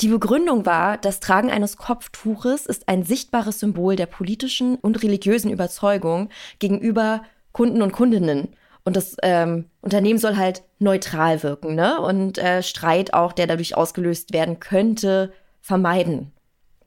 Die 0.01 0.09
Begründung 0.09 0.65
war, 0.65 0.97
das 0.97 1.19
Tragen 1.19 1.49
eines 1.49 1.77
Kopftuches 1.77 2.65
ist 2.65 2.89
ein 2.89 3.03
sichtbares 3.03 3.59
Symbol 3.59 3.95
der 3.95 4.07
politischen 4.07 4.75
und 4.75 5.01
religiösen 5.01 5.49
Überzeugung 5.49 6.29
gegenüber 6.59 7.23
Kunden 7.53 7.81
und 7.81 7.93
Kundinnen. 7.93 8.55
Und 8.85 8.95
das 8.95 9.15
ähm, 9.23 9.69
Unternehmen 9.81 10.19
soll 10.19 10.35
halt 10.35 10.63
neutral 10.79 11.41
wirken, 11.41 11.75
ne? 11.75 12.01
Und 12.01 12.37
äh, 12.37 12.61
Streit 12.61 13.13
auch, 13.13 13.31
der 13.31 13.47
dadurch 13.47 13.77
ausgelöst 13.77 14.33
werden 14.33 14.59
könnte, 14.59 15.31
vermeiden. 15.61 16.33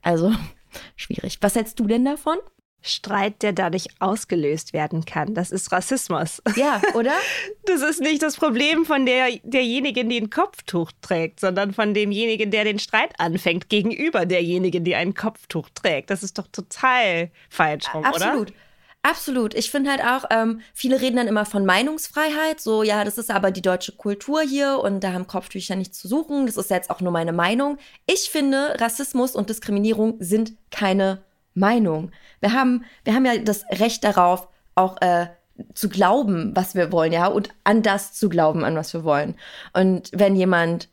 Also 0.01 0.31
schwierig. 0.95 1.39
Was 1.41 1.55
hältst 1.55 1.79
du 1.79 1.87
denn 1.87 2.05
davon? 2.05 2.37
Streit, 2.81 3.41
der 3.41 3.53
dadurch 3.53 3.87
ausgelöst 3.99 4.71
werden 4.73 5.05
kann. 5.05 5.33
Das 5.33 5.51
ist 5.51 5.71
Rassismus. 5.71 6.41
Ja, 6.55 6.81
oder? 6.93 7.13
Das 7.65 7.81
ist 7.81 7.99
nicht 7.99 8.21
das 8.21 8.37
Problem 8.37 8.85
von 8.85 9.05
der, 9.05 9.29
derjenigen, 9.43 10.09
die 10.09 10.21
ein 10.21 10.29
Kopftuch 10.29 10.91
trägt, 11.01 11.39
sondern 11.39 11.73
von 11.73 11.93
demjenigen, 11.93 12.51
der 12.51 12.63
den 12.63 12.79
Streit 12.79 13.19
anfängt, 13.19 13.69
gegenüber 13.69 14.25
derjenigen, 14.25 14.83
die 14.83 14.95
ein 14.95 15.15
Kopftuch 15.15 15.69
trägt. 15.73 16.09
Das 16.09 16.23
ist 16.23 16.37
doch 16.37 16.47
total 16.47 17.31
falsch 17.49 17.93
rum, 17.93 18.05
Absolut. 18.05 18.21
oder? 18.21 18.29
Absolut. 18.29 18.53
Ich 19.53 19.71
finde 19.71 19.91
halt 19.91 20.01
auch, 20.01 20.25
ähm, 20.31 20.61
viele 20.73 21.01
reden 21.01 21.17
dann 21.17 21.27
immer 21.27 21.45
von 21.45 21.65
Meinungsfreiheit. 21.65 22.59
So, 22.59 22.83
ja, 22.83 23.03
das 23.03 23.17
ist 23.17 23.31
aber 23.31 23.51
die 23.51 23.61
deutsche 23.61 23.93
Kultur 23.93 24.41
hier 24.41 24.79
und 24.79 25.03
da 25.03 25.13
haben 25.13 25.27
Kopftücher 25.27 25.75
nichts 25.75 25.99
zu 25.99 26.07
suchen. 26.07 26.45
Das 26.45 26.57
ist 26.57 26.69
jetzt 26.69 26.89
auch 26.89 27.01
nur 27.01 27.11
meine 27.11 27.33
Meinung. 27.33 27.77
Ich 28.05 28.29
finde, 28.29 28.75
Rassismus 28.79 29.35
und 29.35 29.49
Diskriminierung 29.49 30.17
sind 30.19 30.53
keine 30.71 31.23
Meinung. 31.53 32.11
Wir 32.39 32.53
haben, 32.53 32.85
wir 33.03 33.13
haben 33.13 33.25
ja 33.25 33.37
das 33.37 33.65
Recht 33.71 34.03
darauf, 34.03 34.47
auch 34.75 35.01
äh, 35.01 35.27
zu 35.73 35.89
glauben, 35.89 36.55
was 36.55 36.75
wir 36.75 36.91
wollen, 36.91 37.11
ja, 37.11 37.27
und 37.27 37.49
an 37.63 37.81
das 37.81 38.13
zu 38.13 38.29
glauben, 38.29 38.63
an 38.63 38.75
was 38.75 38.93
wir 38.93 39.03
wollen. 39.03 39.35
Und 39.73 40.11
wenn 40.13 40.35
jemand 40.35 40.89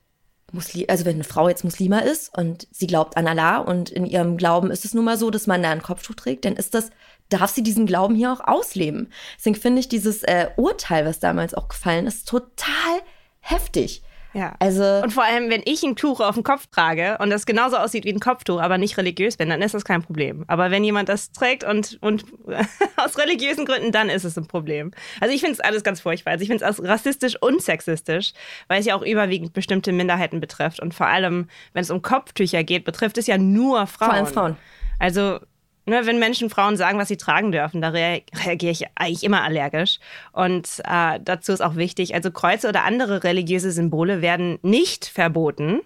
Muslim, 0.53 0.87
also 0.89 1.05
wenn 1.05 1.17
eine 1.17 1.25
Frau 1.25 1.49
jetzt 1.49 1.65
Muslima 1.65 1.99
ist 1.99 2.37
und 2.37 2.67
sie 2.71 2.87
glaubt 2.87 3.17
an 3.17 3.27
Allah 3.27 3.59
und 3.59 3.91
in 3.91 4.07
ihrem 4.07 4.37
Glauben 4.37 4.71
ist 4.71 4.85
es 4.85 4.95
nun 4.95 5.05
mal 5.05 5.19
so, 5.19 5.31
dass 5.31 5.47
man 5.47 5.63
da 5.63 5.71
ein 5.71 5.83
Kopftuch 5.83 6.15
trägt, 6.15 6.45
dann 6.45 6.55
ist 6.55 6.75
das, 6.75 6.91
darf 7.35 7.51
sie 7.51 7.63
diesen 7.63 7.87
Glauben 7.87 8.15
hier 8.15 8.33
auch 8.33 8.41
ausleben. 8.41 9.11
Deswegen 9.37 9.57
finde 9.57 9.81
ich 9.81 9.89
dieses 9.89 10.23
äh, 10.23 10.49
Urteil, 10.57 11.05
was 11.05 11.21
damals 11.21 11.55
auch 11.55 11.69
gefallen 11.69 12.07
ist, 12.07 12.29
total 12.29 13.01
heftig. 13.41 14.03
Ja. 14.35 14.57
Also 14.59 15.01
und 15.03 15.13
vor 15.13 15.23
allem, 15.23 15.49
wenn 15.49 15.63
ich 15.65 15.85
ein 15.85 15.95
Tuch 15.95 16.21
auf 16.21 16.35
dem 16.35 16.43
Kopf 16.43 16.67
trage 16.67 17.19
und 17.21 17.31
das 17.31 17.47
genauso 17.47 17.77
aussieht 17.77 18.05
wie 18.05 18.13
ein 18.13 18.19
Kopftuch, 18.19 18.61
aber 18.61 18.79
nicht 18.79 18.99
religiös 18.99 19.37
bin, 19.37 19.49
dann 19.49 19.63
ist 19.63 19.75
das 19.75 19.85
kein 19.85 20.03
Problem. 20.03 20.45
Aber 20.49 20.73
wenn 20.73 20.83
jemand 20.83 21.09
das 21.09 21.31
trägt 21.31 21.63
und, 21.63 21.99
und 22.01 22.25
aus 22.97 23.17
religiösen 23.17 23.65
Gründen, 23.65 23.93
dann 23.93 24.09
ist 24.11 24.25
es 24.25 24.37
ein 24.37 24.47
Problem. 24.47 24.91
Also 25.21 25.33
ich 25.33 25.41
finde 25.41 25.55
es 25.55 25.61
alles 25.61 25.85
ganz 25.85 26.01
furchtbar. 26.01 26.33
Also 26.33 26.43
ich 26.43 26.49
finde 26.49 26.65
es 26.65 26.83
rassistisch 26.83 27.41
und 27.41 27.63
sexistisch, 27.63 28.33
weil 28.67 28.81
es 28.81 28.87
ja 28.87 28.97
auch 28.97 29.03
überwiegend 29.03 29.53
bestimmte 29.53 29.93
Minderheiten 29.93 30.41
betrifft. 30.41 30.81
Und 30.81 30.95
vor 30.95 31.07
allem, 31.07 31.49
wenn 31.73 31.83
es 31.83 31.91
um 31.91 32.03
Kopftücher 32.03 32.65
geht, 32.65 32.85
betrifft 32.85 33.19
es 33.19 33.29
ja 33.29 33.39
nur 33.39 33.87
Frauen. 33.87 34.09
Vor 34.09 34.15
allem 34.15 34.27
Frauen. 34.27 34.57
Also 34.99 35.39
Ne, 35.87 36.07
wenn 36.07 36.19
Menschen 36.19 36.49
Frauen 36.49 36.79
sagen, 36.79 36.99
was 36.99 37.09
sie 37.09 37.19
tragen 37.19 37.53
dürfen, 37.53 37.83
da 37.83 37.91
reagiere 37.91 38.73
ich 38.73 38.85
eigentlich 38.95 39.23
immer 39.23 39.43
allergisch. 39.43 39.99
Und 40.33 40.81
äh, 40.85 41.21
dazu 41.23 41.53
ist 41.53 41.61
auch 41.61 41.77
wichtig, 41.77 42.15
also 42.15 42.31
Kreuze 42.31 42.71
oder 42.71 42.85
andere 42.85 43.23
religiöse 43.23 43.71
Symbole 43.71 44.23
werden 44.23 44.59
nicht 44.63 45.05
verboten. 45.05 45.83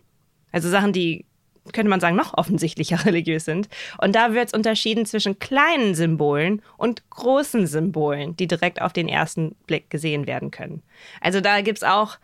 Also 0.53 0.69
Sachen, 0.69 0.93
die, 0.93 1.25
könnte 1.73 1.91
man 1.91 1.99
sagen, 1.99 2.15
noch 2.15 2.35
offensichtlicher 2.35 3.05
religiös 3.07 3.45
sind. 3.45 3.69
Und 4.01 4.15
da 4.15 4.35
wird 4.35 4.49
es 4.49 4.55
unterschieden 4.55 5.05
zwischen 5.05 5.41
kleinen 5.41 5.97
Symbolen 5.97 6.63
und 6.77 7.11
großen 7.11 7.67
Symbolen, 7.67 8.37
die 8.37 8.47
direkt 8.47 8.81
auf 8.81 8.93
den 8.93 9.09
ersten 9.09 9.57
Blick 9.67 9.91
gesehen 9.91 10.29
werden 10.29 10.53
können. 10.53 10.83
Also 11.21 11.41
da 11.41 11.61
gibt 11.61 11.79
es 11.79 11.85
auch, 11.85 12.19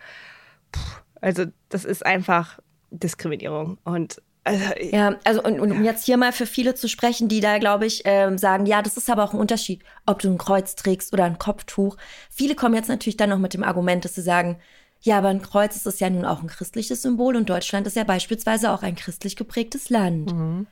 also 1.21 1.47
das 1.71 1.85
ist 1.85 2.07
einfach 2.07 2.61
Diskriminierung. 2.93 3.79
Und 3.83 4.23
also, 4.45 4.65
ja, 4.81 5.17
also 5.25 5.43
und, 5.43 5.59
und, 5.59 5.73
um 5.73 5.85
jetzt 5.85 6.05
hier 6.05 6.19
mal 6.19 6.33
für 6.33 6.47
viele 6.47 6.75
zu 6.75 6.89
sprechen, 6.89 7.29
die 7.29 7.41
da, 7.41 7.59
glaube 7.59 7.87
ich, 7.87 8.03
ähm, 8.05 8.37
sagen, 8.37 8.67
ja, 8.67 8.83
das 8.83 8.99
ist 8.99 9.09
aber 9.09 9.25
auch 9.25 9.33
ein 9.33 9.41
Unterschied, 9.41 9.83
ob 10.05 10.21
du 10.21 10.29
ein 10.31 10.39
Kreuz 10.39 10.77
trägst 10.77 11.13
oder 11.15 11.25
ein 11.25 11.39
Kopftuch. 11.39 11.97
Viele 12.31 12.55
kommen 12.55 12.75
jetzt 12.75 12.89
natürlich 12.89 13.17
dann 13.17 13.31
noch 13.31 13.39
mit 13.39 13.55
dem 13.55 13.65
Argument, 13.65 14.05
dass 14.05 14.15
sie 14.15 14.23
sagen, 14.23 14.59
ja, 15.01 15.19
aber 15.19 15.29
ein 15.29 15.43
Kreuz 15.43 15.85
ist 15.85 16.01
ja 16.01 16.11
nun 16.11 16.25
auch 16.25 16.43
ein 16.43 16.49
christliches 16.49 17.03
Symbol 17.03 17.37
und 17.37 17.49
Deutschland 17.49 17.87
ist 17.87 17.97
ja 17.97 18.05
beispielsweise 18.05 18.71
auch 18.71 18.83
ein 18.83 18.97
christlich 18.97 19.37
geprägtes 19.37 19.91
Land. 19.91 20.33
Mhm. 20.33 20.67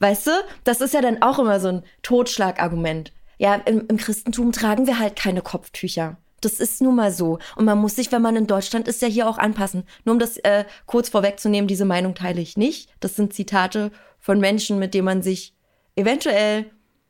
Weißt 0.00 0.26
du, 0.26 0.30
das 0.64 0.80
ist 0.80 0.94
ja 0.94 1.00
dann 1.00 1.22
auch 1.22 1.38
immer 1.38 1.60
so 1.60 1.68
ein 1.68 1.82
Totschlagargument. 2.02 3.12
Ja, 3.38 3.54
im, 3.54 3.86
im 3.88 3.96
Christentum 3.96 4.52
tragen 4.52 4.86
wir 4.86 4.98
halt 4.98 5.16
keine 5.16 5.42
Kopftücher. 5.42 6.16
Das 6.44 6.60
ist 6.60 6.82
nun 6.82 6.96
mal 6.96 7.10
so. 7.10 7.38
Und 7.56 7.64
man 7.64 7.78
muss 7.78 7.96
sich, 7.96 8.12
wenn 8.12 8.22
man 8.22 8.36
in 8.36 8.46
Deutschland 8.46 8.86
ist, 8.86 9.00
ja 9.00 9.08
hier 9.08 9.28
auch 9.28 9.38
anpassen. 9.38 9.84
Nur 10.04 10.14
um 10.14 10.18
das 10.18 10.36
äh, 10.38 10.64
kurz 10.86 11.08
vorwegzunehmen, 11.08 11.68
diese 11.68 11.84
Meinung 11.84 12.14
teile 12.14 12.40
ich 12.40 12.56
nicht. 12.56 12.90
Das 13.00 13.16
sind 13.16 13.32
Zitate 13.32 13.90
von 14.18 14.40
Menschen, 14.40 14.78
mit 14.78 14.94
denen 14.94 15.06
man 15.06 15.22
sich 15.22 15.54
eventuell 15.96 16.66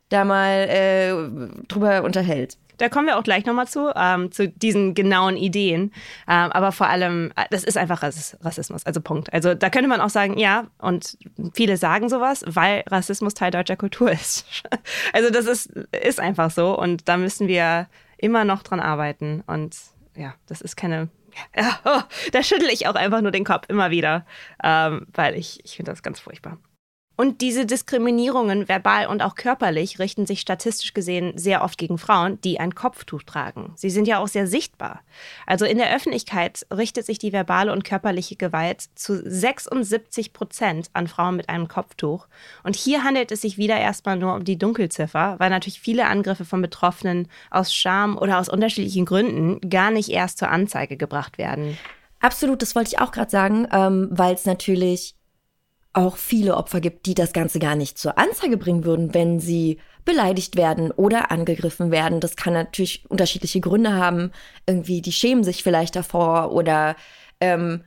da 0.08 0.24
mal 0.24 0.68
äh, 0.68 1.66
drüber 1.66 2.04
unterhält. 2.04 2.58
Da 2.78 2.88
kommen 2.88 3.06
wir 3.06 3.18
auch 3.18 3.22
gleich 3.22 3.44
nochmal 3.44 3.68
zu, 3.68 3.92
ähm, 3.94 4.32
zu 4.32 4.48
diesen 4.48 4.94
genauen 4.94 5.36
Ideen. 5.36 5.92
Ähm, 6.28 6.52
aber 6.52 6.72
vor 6.72 6.88
allem, 6.88 7.32
äh, 7.36 7.44
das 7.50 7.64
ist 7.64 7.76
einfach 7.76 8.02
Rassismus, 8.02 8.84
also 8.84 9.00
Punkt. 9.00 9.32
Also 9.32 9.54
da 9.54 9.70
könnte 9.70 9.88
man 9.88 10.00
auch 10.00 10.10
sagen, 10.10 10.38
ja, 10.38 10.66
und 10.78 11.16
viele 11.54 11.76
sagen 11.76 12.08
sowas, 12.08 12.44
weil 12.46 12.82
Rassismus 12.88 13.34
Teil 13.34 13.50
deutscher 13.50 13.76
Kultur 13.76 14.10
ist. 14.10 14.46
also 15.12 15.30
das 15.30 15.46
ist, 15.46 15.72
ist 15.92 16.20
einfach 16.20 16.50
so 16.50 16.78
und 16.78 17.08
da 17.08 17.16
müssen 17.16 17.48
wir 17.48 17.88
immer 18.16 18.44
noch 18.44 18.62
dran 18.62 18.80
arbeiten. 18.80 19.42
Und 19.46 19.76
ja, 20.16 20.34
das 20.46 20.60
ist 20.60 20.76
keine. 20.76 21.08
Ja, 21.56 21.78
oh, 21.84 22.00
da 22.32 22.42
schüttel 22.42 22.68
ich 22.68 22.86
auch 22.86 22.94
einfach 22.94 23.20
nur 23.20 23.32
den 23.32 23.44
Kopf 23.44 23.66
immer 23.68 23.90
wieder, 23.90 24.24
ähm, 24.62 25.06
weil 25.12 25.34
ich, 25.34 25.64
ich 25.64 25.76
finde 25.76 25.92
das 25.92 26.02
ganz 26.02 26.20
furchtbar. 26.20 26.58
Und 27.16 27.40
diese 27.42 27.64
Diskriminierungen, 27.64 28.68
verbal 28.68 29.06
und 29.06 29.22
auch 29.22 29.36
körperlich, 29.36 30.00
richten 30.00 30.26
sich 30.26 30.40
statistisch 30.40 30.94
gesehen 30.94 31.38
sehr 31.38 31.62
oft 31.62 31.78
gegen 31.78 31.96
Frauen, 31.96 32.40
die 32.40 32.58
ein 32.58 32.74
Kopftuch 32.74 33.22
tragen. 33.22 33.72
Sie 33.76 33.90
sind 33.90 34.08
ja 34.08 34.18
auch 34.18 34.26
sehr 34.26 34.48
sichtbar. 34.48 35.00
Also 35.46 35.64
in 35.64 35.78
der 35.78 35.94
Öffentlichkeit 35.94 36.66
richtet 36.72 37.06
sich 37.06 37.18
die 37.18 37.32
verbale 37.32 37.72
und 37.72 37.84
körperliche 37.84 38.34
Gewalt 38.34 38.84
zu 38.96 39.22
76 39.24 40.32
Prozent 40.32 40.90
an 40.92 41.06
Frauen 41.06 41.36
mit 41.36 41.48
einem 41.48 41.68
Kopftuch. 41.68 42.26
Und 42.64 42.74
hier 42.74 43.04
handelt 43.04 43.30
es 43.30 43.42
sich 43.42 43.58
wieder 43.58 43.78
erstmal 43.78 44.16
nur 44.16 44.34
um 44.34 44.44
die 44.44 44.58
Dunkelziffer, 44.58 45.36
weil 45.38 45.50
natürlich 45.50 45.80
viele 45.80 46.06
Angriffe 46.06 46.44
von 46.44 46.62
Betroffenen 46.62 47.28
aus 47.50 47.72
Scham 47.72 48.18
oder 48.18 48.40
aus 48.40 48.48
unterschiedlichen 48.48 49.04
Gründen 49.04 49.60
gar 49.70 49.92
nicht 49.92 50.08
erst 50.08 50.38
zur 50.38 50.50
Anzeige 50.50 50.96
gebracht 50.96 51.38
werden. 51.38 51.78
Absolut, 52.18 52.62
das 52.62 52.74
wollte 52.74 52.88
ich 52.88 52.98
auch 53.00 53.12
gerade 53.12 53.30
sagen, 53.30 53.68
ähm, 53.70 54.08
weil 54.10 54.34
es 54.34 54.46
natürlich 54.46 55.14
auch 55.94 56.16
viele 56.16 56.56
Opfer 56.56 56.80
gibt, 56.80 57.06
die 57.06 57.14
das 57.14 57.32
Ganze 57.32 57.58
gar 57.58 57.76
nicht 57.76 57.98
zur 57.98 58.18
Anzeige 58.18 58.56
bringen 58.56 58.84
würden, 58.84 59.14
wenn 59.14 59.40
sie 59.40 59.78
beleidigt 60.04 60.56
werden 60.56 60.90
oder 60.90 61.30
angegriffen 61.30 61.90
werden. 61.90 62.20
Das 62.20 62.36
kann 62.36 62.52
natürlich 62.52 63.04
unterschiedliche 63.08 63.60
Gründe 63.60 63.94
haben. 63.94 64.32
Irgendwie, 64.66 65.00
die 65.00 65.12
schämen 65.12 65.44
sich 65.44 65.62
vielleicht 65.62 65.96
davor 65.96 66.52
oder 66.52 66.96
ähm, 67.40 67.84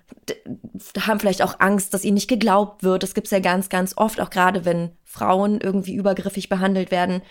haben 0.99 1.19
vielleicht 1.19 1.41
auch 1.41 1.59
Angst, 1.59 1.93
dass 1.93 2.03
ihnen 2.03 2.15
nicht 2.15 2.29
geglaubt 2.29 2.83
wird. 2.83 3.03
Das 3.03 3.13
gibt 3.13 3.27
es 3.27 3.31
ja 3.31 3.39
ganz, 3.39 3.69
ganz 3.69 3.93
oft, 3.97 4.19
auch 4.19 4.29
gerade 4.29 4.65
wenn 4.65 4.91
Frauen 5.03 5.61
irgendwie 5.61 5.95
übergriffig 5.95 6.49
behandelt 6.49 6.91
werden, 6.91 7.21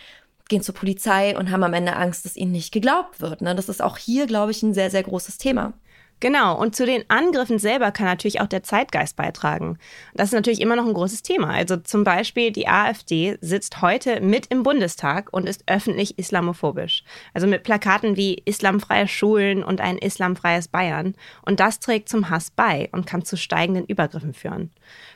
gehen 0.49 0.63
zur 0.63 0.75
Polizei 0.75 1.37
und 1.37 1.51
haben 1.51 1.65
am 1.65 1.75
Ende 1.75 1.97
Angst, 1.97 2.25
dass 2.25 2.37
ihnen 2.37 2.53
nicht 2.53 2.73
geglaubt 2.73 3.21
wird. 3.21 3.43
Ne? 3.43 3.55
Das 3.55 3.69
ist 3.69 3.83
auch 3.83 3.99
hier, 3.99 4.27
glaube 4.27 4.53
ich, 4.53 4.63
ein 4.63 4.75
sehr, 4.75 4.91
sehr 4.91 5.03
großes 5.03 5.39
Thema. 5.39 5.73
Genau, 6.19 6.59
und 6.59 6.75
zu 6.75 6.87
den 6.87 7.05
Angriffen 7.09 7.59
selber 7.59 7.93
kann 7.93 8.07
natürlich 8.07 8.41
auch 8.41 8.47
der 8.47 8.63
Zeitgeist 8.63 9.17
beitragen. 9.17 9.79
Das 10.15 10.29
ist 10.29 10.35
natürlich 10.35 10.63
immer 10.63 10.75
noch 10.75 10.87
ein 10.87 10.95
großes 10.95 11.23
Thema. 11.23 11.51
Also 11.51 11.77
zum 11.77 12.05
Beispiel 12.05 12.53
die 12.53 12.69
AfD 12.69 13.37
sitzt 13.43 13.83
heute 13.83 14.23
mit 14.23 14.47
im 14.47 14.63
Bundestag 14.63 15.31
und 15.33 15.47
ist 15.47 15.65
öffentlich 15.67 16.19
islamophobisch. 16.19 17.05
Also 17.35 17.47
mit 17.47 17.65
Plakaten 17.65 18.17
wie 18.17 18.41
islamfreie 18.47 19.09
Schulen 19.09 19.63
und 19.63 19.83
ein 19.83 19.99
islamfreies 19.99 20.69
Bayern. 20.69 21.15
Und 21.43 21.61
das 21.61 21.81
trägt 21.81 22.09
zum 22.09 22.31
Hass 22.31 22.51
bei 22.51 22.89
und 22.93 23.07
kann 23.07 23.23
zu 23.27 23.37
steigenden 23.37 23.85
Übergriffen 23.85 24.33
führen. 24.33 24.71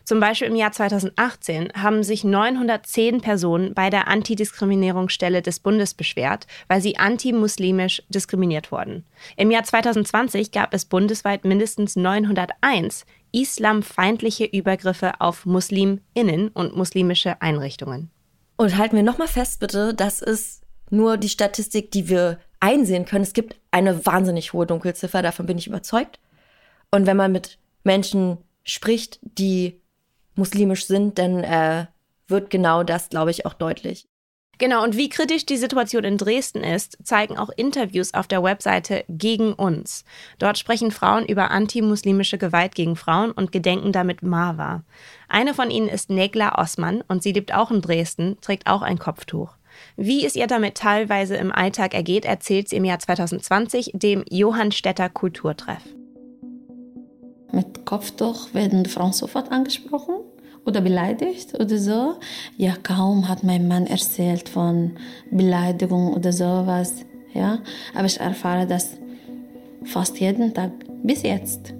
Zum 0.05 0.21
Beispiel 0.21 0.49
im 0.49 0.57
Jahr 0.57 0.73
2018 0.73 1.73
haben 1.75 2.03
sich 2.03 2.25
910 2.25 3.21
Personen 3.21 3.75
bei 3.75 3.91
der 3.91 4.09
Antidiskriminierungsstelle 4.09 5.43
des 5.43 5.61
Bundes 5.61 5.95
beschwert, 5.95 6.47
weil 6.69 6.81
sie 6.81 6.97
antimuslimisch 6.97 8.03
diskriminiert 8.09 8.73
wurden. 8.73 9.05
Im 9.37 9.51
Jahr 9.51 9.65
2020 9.65 10.53
gab 10.53 10.75
es 10.75 10.85
bundesweit 10.85 11.45
mindestens 11.45 11.97
901 11.97 13.05
islamfeindliche 13.33 14.45
Übergriffe 14.45 15.21
auf 15.21 15.47
Musliminnen 15.47 16.49
und 16.49 16.77
muslimische 16.77 17.41
Einrichtungen. 17.41 18.11
Und 18.57 18.77
halten 18.77 18.97
wir 18.97 19.03
nochmal 19.03 19.29
fest, 19.29 19.61
bitte, 19.61 19.95
das 19.95 20.21
ist 20.21 20.63
nur 20.91 21.17
die 21.17 21.29
Statistik, 21.29 21.91
die 21.93 22.09
wir 22.09 22.39
einsehen 22.59 23.05
können. 23.05 23.23
Es 23.23 23.33
gibt 23.33 23.57
eine 23.71 24.05
wahnsinnig 24.05 24.53
hohe 24.53 24.67
Dunkelziffer, 24.67 25.23
davon 25.23 25.47
bin 25.47 25.59
ich 25.59 25.67
überzeugt. 25.67 26.19
Und 26.91 27.07
wenn 27.07 27.17
man 27.17 27.33
mit 27.33 27.59
Menschen 27.85 28.39
spricht, 28.65 29.19
die 29.23 29.80
muslimisch 30.41 30.87
sind, 30.87 31.19
dann 31.19 31.45
äh, 31.45 31.87
wird 32.27 32.51
genau 32.51 32.83
das, 32.83 33.09
glaube 33.09 33.31
ich, 33.31 33.47
auch 33.47 33.55
deutlich. 33.55 34.09
Genau, 34.61 34.85
und 34.85 34.95
wie 34.95 35.09
kritisch 35.09 35.47
die 35.47 35.57
Situation 35.57 36.05
in 36.05 36.19
Dresden 36.19 36.63
ist, 36.63 36.99
zeigen 37.03 37.39
auch 37.39 37.49
Interviews 37.49 38.13
auf 38.13 38.27
der 38.27 38.43
Webseite 38.43 39.05
Gegen 39.09 39.55
uns. 39.55 40.05
Dort 40.39 40.59
sprechen 40.59 40.91
Frauen 40.91 41.25
über 41.25 41.51
antimuslimische 41.51 42.37
Gewalt 42.37 42.75
gegen 42.75 42.95
Frauen 42.95 43.31
und 43.31 43.53
gedenken 43.53 43.91
damit 43.91 44.23
Marwa. 44.23 44.83
Eine 45.29 45.55
von 45.55 45.71
ihnen 45.71 45.89
ist 45.89 46.11
Negla 46.11 46.59
Osman 46.59 47.03
und 47.09 47.23
sie 47.23 47.33
lebt 47.33 47.55
auch 47.55 47.71
in 47.71 47.81
Dresden, 47.81 48.37
trägt 48.43 48.67
auch 48.67 48.83
ein 48.83 48.99
Kopftuch. 48.99 49.57
Wie 49.97 50.27
es 50.27 50.37
ihr 50.37 50.47
damit 50.47 50.75
teilweise 50.75 51.37
im 51.37 51.53
Alltag 51.53 51.95
ergeht, 51.95 52.27
erzählt 52.27 52.69
sie 52.69 52.77
im 52.77 52.85
Jahr 52.85 52.99
2020 52.99 53.93
dem 53.95 54.25
Johannstädter 54.29 55.09
Kulturtreff. 55.09 55.83
Mit 57.51 57.87
Kopftuch 57.87 58.53
werden 58.53 58.85
Frauen 58.85 59.15
sofort 59.15 59.51
angesprochen 59.51 60.17
oder 60.65 60.81
beleidigt 60.81 61.55
oder 61.59 61.79
so. 61.79 62.19
Ja, 62.57 62.75
kaum 62.83 63.29
hat 63.29 63.43
mein 63.43 63.69
Mann 63.69 63.87
erzählt 63.87 64.49
von 64.49 64.93
Beleidigung 65.31 66.13
oder 66.15 66.33
sowas. 66.33 67.05
Ja, 67.33 67.59
aber 67.95 68.07
ich 68.07 68.19
erfahre 68.21 68.67
das 68.67 68.97
fast 69.85 70.19
jeden 70.21 70.53
Tag 70.53 70.73
bis 71.03 71.23
jetzt. 71.23 71.75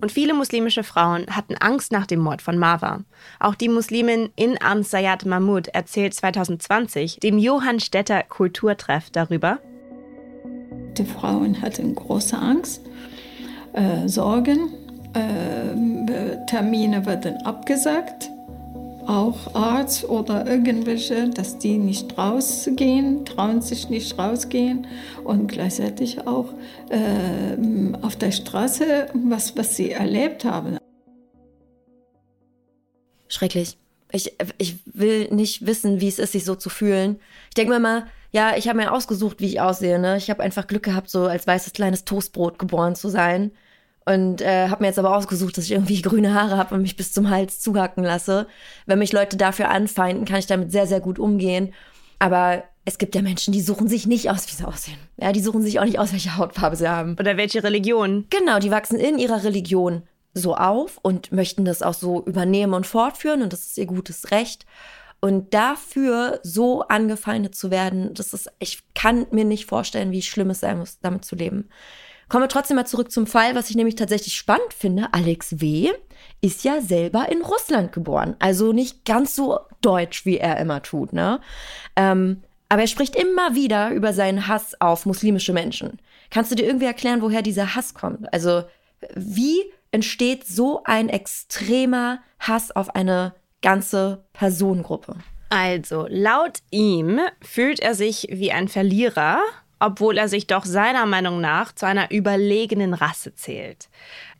Und 0.00 0.10
viele 0.10 0.32
muslimische 0.32 0.82
Frauen 0.82 1.26
hatten 1.28 1.56
Angst 1.56 1.92
nach 1.92 2.06
dem 2.06 2.20
Mord 2.20 2.40
von 2.40 2.56
Marwa. 2.56 3.00
Auch 3.38 3.54
die 3.54 3.68
Muslimin 3.68 4.30
In 4.34 4.58
Sayat 4.82 5.26
Mahmoud 5.26 5.68
erzählt 5.68 6.14
2020 6.14 7.20
dem 7.20 7.38
Johann 7.38 7.80
Städter 7.80 8.22
Kulturtreff 8.22 9.10
darüber. 9.10 9.58
Die 10.96 11.04
Frauen 11.04 11.60
hatten 11.60 11.94
große 11.94 12.36
Angst, 12.36 12.82
äh, 13.74 14.08
Sorgen, 14.08 14.70
äh, 15.14 16.46
Termine 16.46 17.04
wurden 17.06 17.36
abgesagt 17.44 18.30
auch 19.10 19.54
Arzt 19.54 20.08
oder 20.08 20.46
irgendwelche, 20.46 21.28
dass 21.30 21.58
die 21.58 21.78
nicht 21.78 22.16
rausgehen, 22.16 23.24
trauen 23.24 23.60
sich 23.60 23.88
nicht 23.88 24.16
rausgehen 24.16 24.86
und 25.24 25.48
gleichzeitig 25.48 26.26
auch 26.28 26.54
äh, 26.90 27.56
auf 28.02 28.14
der 28.14 28.30
Straße, 28.30 29.08
was, 29.14 29.56
was 29.56 29.76
sie 29.76 29.90
erlebt 29.90 30.44
haben. 30.44 30.78
Schrecklich. 33.28 33.78
Ich, 34.12 34.36
ich 34.58 34.76
will 34.86 35.28
nicht 35.32 35.66
wissen, 35.66 36.00
wie 36.00 36.08
es 36.08 36.18
ist, 36.18 36.32
sich 36.32 36.44
so 36.44 36.54
zu 36.54 36.68
fühlen. 36.68 37.18
Ich 37.48 37.54
denke 37.54 37.72
mir 37.72 37.80
mal, 37.80 38.06
ja, 38.32 38.56
ich 38.56 38.68
habe 38.68 38.78
mir 38.78 38.92
ausgesucht, 38.92 39.40
wie 39.40 39.46
ich 39.46 39.60
aussehe. 39.60 39.98
Ne? 39.98 40.16
Ich 40.18 40.30
habe 40.30 40.42
einfach 40.42 40.68
Glück 40.68 40.84
gehabt, 40.84 41.10
so 41.10 41.24
als 41.24 41.46
weißes 41.46 41.72
kleines 41.72 42.04
Toastbrot 42.04 42.58
geboren 42.60 42.94
zu 42.94 43.08
sein. 43.08 43.50
Und 44.10 44.40
äh, 44.40 44.68
habe 44.68 44.82
mir 44.82 44.88
jetzt 44.88 44.98
aber 44.98 45.16
ausgesucht, 45.16 45.56
dass 45.56 45.66
ich 45.66 45.72
irgendwie 45.72 46.02
grüne 46.02 46.34
Haare 46.34 46.56
habe 46.56 46.74
und 46.74 46.82
mich 46.82 46.96
bis 46.96 47.12
zum 47.12 47.30
Hals 47.30 47.60
zuhacken 47.60 48.02
lasse. 48.02 48.48
Wenn 48.86 48.98
mich 48.98 49.12
Leute 49.12 49.36
dafür 49.36 49.70
anfeinden, 49.70 50.24
kann 50.24 50.38
ich 50.38 50.46
damit 50.46 50.72
sehr, 50.72 50.86
sehr 50.86 51.00
gut 51.00 51.18
umgehen. 51.18 51.72
Aber 52.18 52.64
es 52.84 52.98
gibt 52.98 53.14
ja 53.14 53.22
Menschen, 53.22 53.52
die 53.52 53.60
suchen 53.60 53.86
sich 53.86 54.06
nicht 54.06 54.28
aus, 54.30 54.48
wie 54.48 54.56
sie 54.56 54.66
aussehen. 54.66 54.98
Ja, 55.16 55.32
die 55.32 55.40
suchen 55.40 55.62
sich 55.62 55.78
auch 55.78 55.84
nicht 55.84 56.00
aus, 56.00 56.12
welche 56.12 56.36
Hautfarbe 56.36 56.74
sie 56.74 56.88
haben. 56.88 57.16
Oder 57.20 57.36
welche 57.36 57.62
Religion. 57.62 58.26
Genau, 58.30 58.58
die 58.58 58.72
wachsen 58.72 58.98
in 58.98 59.18
ihrer 59.18 59.44
Religion 59.44 60.02
so 60.34 60.56
auf 60.56 60.98
und 61.02 61.30
möchten 61.30 61.64
das 61.64 61.82
auch 61.82 61.94
so 61.94 62.24
übernehmen 62.24 62.74
und 62.74 62.86
fortführen 62.86 63.42
und 63.42 63.52
das 63.52 63.66
ist 63.66 63.78
ihr 63.78 63.86
gutes 63.86 64.30
Recht. 64.32 64.66
Und 65.20 65.52
dafür 65.52 66.40
so 66.42 66.82
angefeindet 66.82 67.54
zu 67.54 67.70
werden, 67.70 68.14
das 68.14 68.32
ist, 68.32 68.50
ich 68.58 68.82
kann 68.94 69.26
mir 69.30 69.44
nicht 69.44 69.66
vorstellen, 69.66 70.12
wie 70.12 70.22
schlimm 70.22 70.50
es 70.50 70.60
sein 70.60 70.78
muss, 70.78 70.98
damit 71.00 71.24
zu 71.24 71.36
leben. 71.36 71.68
Kommen 72.30 72.44
wir 72.44 72.48
trotzdem 72.48 72.76
mal 72.76 72.86
zurück 72.86 73.10
zum 73.10 73.26
Fall, 73.26 73.56
was 73.56 73.70
ich 73.70 73.76
nämlich 73.76 73.96
tatsächlich 73.96 74.34
spannend 74.34 74.72
finde. 74.72 75.08
Alex 75.12 75.60
W. 75.60 75.90
ist 76.40 76.62
ja 76.62 76.80
selber 76.80 77.28
in 77.28 77.42
Russland 77.42 77.90
geboren. 77.90 78.36
Also 78.38 78.72
nicht 78.72 79.04
ganz 79.04 79.34
so 79.34 79.58
deutsch, 79.80 80.24
wie 80.24 80.38
er 80.38 80.58
immer 80.58 80.80
tut, 80.80 81.12
ne? 81.12 81.40
Ähm, 81.96 82.44
aber 82.68 82.82
er 82.82 82.86
spricht 82.86 83.16
immer 83.16 83.56
wieder 83.56 83.90
über 83.90 84.12
seinen 84.12 84.46
Hass 84.46 84.80
auf 84.80 85.06
muslimische 85.06 85.52
Menschen. 85.52 86.00
Kannst 86.30 86.52
du 86.52 86.54
dir 86.54 86.66
irgendwie 86.66 86.86
erklären, 86.86 87.20
woher 87.20 87.42
dieser 87.42 87.74
Hass 87.74 87.94
kommt? 87.94 88.32
Also, 88.32 88.62
wie 89.16 89.64
entsteht 89.90 90.46
so 90.46 90.82
ein 90.84 91.08
extremer 91.08 92.20
Hass 92.38 92.70
auf 92.70 92.94
eine 92.94 93.34
ganze 93.60 94.22
Personengruppe? 94.34 95.16
Also, 95.48 96.06
laut 96.08 96.60
ihm 96.70 97.18
fühlt 97.42 97.80
er 97.80 97.96
sich 97.96 98.28
wie 98.30 98.52
ein 98.52 98.68
Verlierer 98.68 99.40
obwohl 99.80 100.18
er 100.18 100.28
sich 100.28 100.46
doch 100.46 100.64
seiner 100.64 101.06
Meinung 101.06 101.40
nach 101.40 101.74
zu 101.74 101.86
einer 101.86 102.10
überlegenen 102.10 102.94
Rasse 102.94 103.34
zählt. 103.34 103.88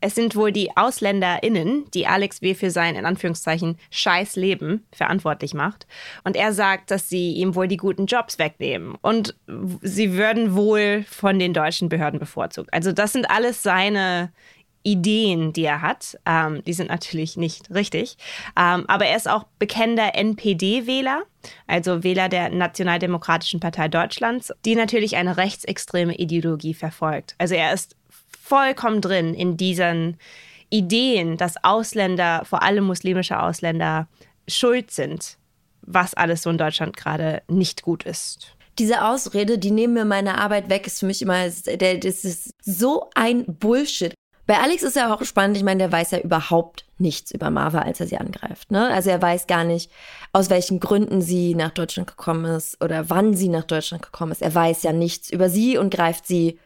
Es 0.00 0.14
sind 0.14 0.36
wohl 0.36 0.52
die 0.52 0.76
AusländerInnen, 0.76 1.90
die 1.92 2.06
Alex 2.06 2.42
W. 2.42 2.54
für 2.54 2.70
sein, 2.70 2.94
in 2.94 3.06
Anführungszeichen, 3.06 3.78
scheiß 3.90 4.36
Leben 4.36 4.86
verantwortlich 4.92 5.54
macht. 5.54 5.86
Und 6.24 6.36
er 6.36 6.52
sagt, 6.52 6.90
dass 6.90 7.08
sie 7.08 7.32
ihm 7.32 7.54
wohl 7.54 7.68
die 7.68 7.76
guten 7.76 8.06
Jobs 8.06 8.38
wegnehmen. 8.38 8.94
Und 9.02 9.34
sie 9.82 10.14
würden 10.14 10.54
wohl 10.54 11.04
von 11.08 11.38
den 11.38 11.52
deutschen 11.52 11.88
Behörden 11.88 12.20
bevorzugt. 12.20 12.72
Also 12.72 12.92
das 12.92 13.12
sind 13.12 13.28
alles 13.30 13.62
seine 13.62 14.32
Ideen, 14.82 15.52
die 15.52 15.64
er 15.64 15.82
hat. 15.82 16.18
Ähm, 16.26 16.62
die 16.64 16.72
sind 16.72 16.88
natürlich 16.88 17.36
nicht 17.36 17.70
richtig. 17.70 18.16
Ähm, 18.58 18.84
aber 18.88 19.06
er 19.06 19.16
ist 19.16 19.28
auch 19.28 19.44
bekennender 19.58 20.14
NPD-Wähler, 20.14 21.22
also 21.66 22.02
Wähler 22.02 22.28
der 22.28 22.50
Nationaldemokratischen 22.50 23.60
Partei 23.60 23.88
Deutschlands, 23.88 24.52
die 24.64 24.74
natürlich 24.74 25.16
eine 25.16 25.36
rechtsextreme 25.36 26.14
Ideologie 26.14 26.74
verfolgt. 26.74 27.34
Also 27.38 27.54
er 27.54 27.72
ist 27.72 27.96
vollkommen 28.42 29.00
drin 29.00 29.34
in 29.34 29.56
diesen 29.56 30.16
Ideen, 30.70 31.36
dass 31.36 31.62
Ausländer, 31.62 32.44
vor 32.44 32.62
allem 32.62 32.84
muslimische 32.84 33.40
Ausländer, 33.40 34.08
schuld 34.48 34.90
sind, 34.90 35.36
was 35.82 36.14
alles 36.14 36.42
so 36.42 36.50
in 36.50 36.58
Deutschland 36.58 36.96
gerade 36.96 37.42
nicht 37.48 37.82
gut 37.82 38.04
ist 38.04 38.56
diese 38.80 39.04
Ausrede, 39.04 39.58
die 39.58 39.70
nehmen 39.70 39.94
mir 39.94 40.04
meine 40.06 40.38
Arbeit 40.38 40.70
weg, 40.70 40.86
ist 40.86 41.00
für 41.00 41.06
mich 41.06 41.20
immer, 41.20 41.44
das 41.44 42.24
ist 42.24 42.54
so 42.62 43.10
ein 43.14 43.44
Bullshit. 43.44 44.14
Bei 44.50 44.58
Alex 44.58 44.82
ist 44.82 44.96
ja 44.96 45.14
auch 45.14 45.22
spannend, 45.22 45.56
ich 45.58 45.62
meine, 45.62 45.78
der 45.78 45.92
weiß 45.92 46.10
ja 46.10 46.18
überhaupt 46.18 46.84
nichts 46.98 47.30
über 47.30 47.50
Marva, 47.50 47.82
als 47.82 48.00
er 48.00 48.08
sie 48.08 48.16
angreift. 48.16 48.72
Ne? 48.72 48.88
Also 48.88 49.08
er 49.08 49.22
weiß 49.22 49.46
gar 49.46 49.62
nicht, 49.62 49.92
aus 50.32 50.50
welchen 50.50 50.80
Gründen 50.80 51.22
sie 51.22 51.54
nach 51.54 51.70
Deutschland 51.70 52.08
gekommen 52.08 52.46
ist 52.46 52.82
oder 52.82 53.08
wann 53.08 53.34
sie 53.34 53.46
nach 53.46 53.62
Deutschland 53.62 54.02
gekommen 54.02 54.32
ist. 54.32 54.42
Er 54.42 54.52
weiß 54.52 54.82
ja 54.82 54.92
nichts 54.92 55.30
über 55.30 55.48
sie 55.48 55.78
und 55.78 55.94
greift 55.94 56.26
sie 56.26 56.58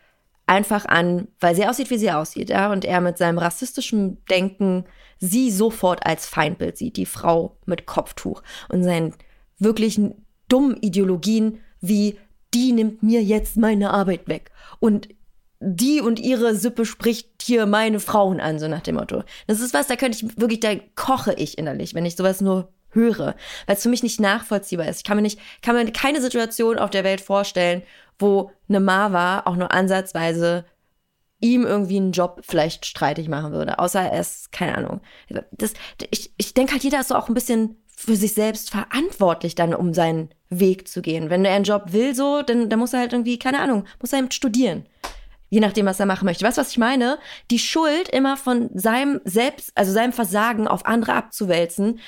einfach 0.47 0.87
an, 0.87 1.29
weil 1.41 1.55
sie 1.55 1.67
aussieht, 1.67 1.91
wie 1.91 1.99
sie 1.99 2.11
aussieht. 2.11 2.49
Ja? 2.49 2.73
Und 2.73 2.87
er 2.87 3.03
mit 3.03 3.19
seinem 3.19 3.37
rassistischen 3.37 4.25
Denken 4.31 4.87
sie 5.19 5.51
sofort 5.51 6.07
als 6.07 6.25
Feindbild 6.25 6.79
sieht, 6.79 6.97
die 6.97 7.05
Frau 7.05 7.59
mit 7.67 7.85
Kopftuch 7.85 8.43
und 8.71 8.83
seinen 8.83 9.13
wirklichen 9.59 10.25
dummen 10.49 10.79
Ideologien 10.81 11.61
wie 11.83 12.19
die 12.55 12.73
nimmt 12.73 13.03
mir 13.03 13.23
jetzt 13.23 13.59
meine 13.59 13.91
Arbeit 13.91 14.27
weg. 14.27 14.53
Und 14.81 15.09
die 15.65 16.01
und 16.01 16.21
ihre 16.21 16.55
Sippe 16.55 16.85
spricht 16.85 17.43
hier 17.43 17.67
meine 17.67 18.01
Frauen 18.01 18.41
an, 18.41 18.59
so 18.59 18.69
nach 18.69 18.83
dem 18.83 18.97
Motto. 18.97 19.23
Das 19.47 19.61
ist 19.61 19.75
was, 19.75 19.87
da 19.87 19.97
könnte 19.97 20.19
ich 20.19 20.39
wirklich, 20.39 20.61
da 20.61 20.75
koche 20.95 21.35
ich 21.35 21.59
innerlich, 21.59 21.95
wenn 21.95 22.07
ich 22.07 22.17
sowas 22.17 22.41
nur 22.41 22.69
höre, 22.91 23.35
weil 23.67 23.77
es 23.77 23.83
für 23.83 23.89
mich 23.89 24.03
nicht 24.03 24.21
nachvollziehbar 24.21 24.87
ist. 24.87 24.99
Ich 24.99 25.05
kann 25.05 25.17
mir 25.17 25.23
nicht, 25.23 25.41
kann 25.63 25.75
mir 25.75 25.91
keine 25.91 26.21
Situation 26.21 26.79
auf 26.79 26.91
der 26.91 27.05
Welt 27.05 27.21
vorstellen, 27.21 27.83
wo 28.19 28.53
eine 28.69 28.81
Marva 28.81 29.43
auch 29.47 29.57
nur 29.57 29.73
ansatzweise 29.73 30.65
ihm 31.41 31.65
irgendwie 31.65 31.97
einen 31.97 32.13
Job 32.13 32.41
vielleicht 32.43 32.87
streitig 32.87 33.29
machen 33.29 33.53
würde, 33.53 33.79
außer 33.79 34.01
er 34.01 34.21
ist, 34.21 34.53
keine 34.53 34.77
Ahnung. 34.77 35.01
Das, 35.51 35.75
ich 36.11 36.33
ich 36.37 36.55
denke 36.55 36.73
halt, 36.73 36.85
jeder 36.85 37.01
ist 37.01 37.09
so 37.09 37.17
auch 37.17 37.29
ein 37.29 37.35
bisschen 37.35 37.83
für 37.97 38.17
sich 38.17 38.35
selbst 38.35 38.71
verantwortlich 38.71 39.55
dann, 39.55 39.75
um 39.75 39.93
seinen 39.93 40.31
Weg 40.49 40.89
zu 40.89 41.03
gehen. 41.03 41.31
Wenn 41.31 41.45
er 41.45 41.55
einen 41.55 41.65
Job 41.65 41.93
will, 41.93 42.15
so, 42.15 42.43
dann, 42.43 42.69
dann 42.69 42.79
muss 42.79 42.93
er 42.93 43.01
halt 43.01 43.13
irgendwie, 43.13 43.39
keine 43.39 43.61
Ahnung, 43.61 43.85
muss 44.01 44.13
er 44.13 44.21
eben 44.21 44.31
studieren 44.31 44.87
je 45.55 45.61
nachdem, 45.61 45.87
was 45.87 46.01
er 46.01 46.07
machen 46.07 46.25
möchte. 46.25 46.45
Weißt 46.45 46.59
du, 46.59 46.61
was 46.63 46.71
ich 46.73 46.79
meine? 46.79 47.17
Die 47.53 47.61
Schuld 47.61 48.09
immer 48.09 48.37
von 48.37 48.71
seinem 48.75 49.21
Selbst, 49.25 49.71
also 49.77 49.93
seinem 49.93 50.13
Versagen 50.13 50.67
auf 50.67 50.85
andere 50.85 51.15
abzuwälzen 51.15 52.01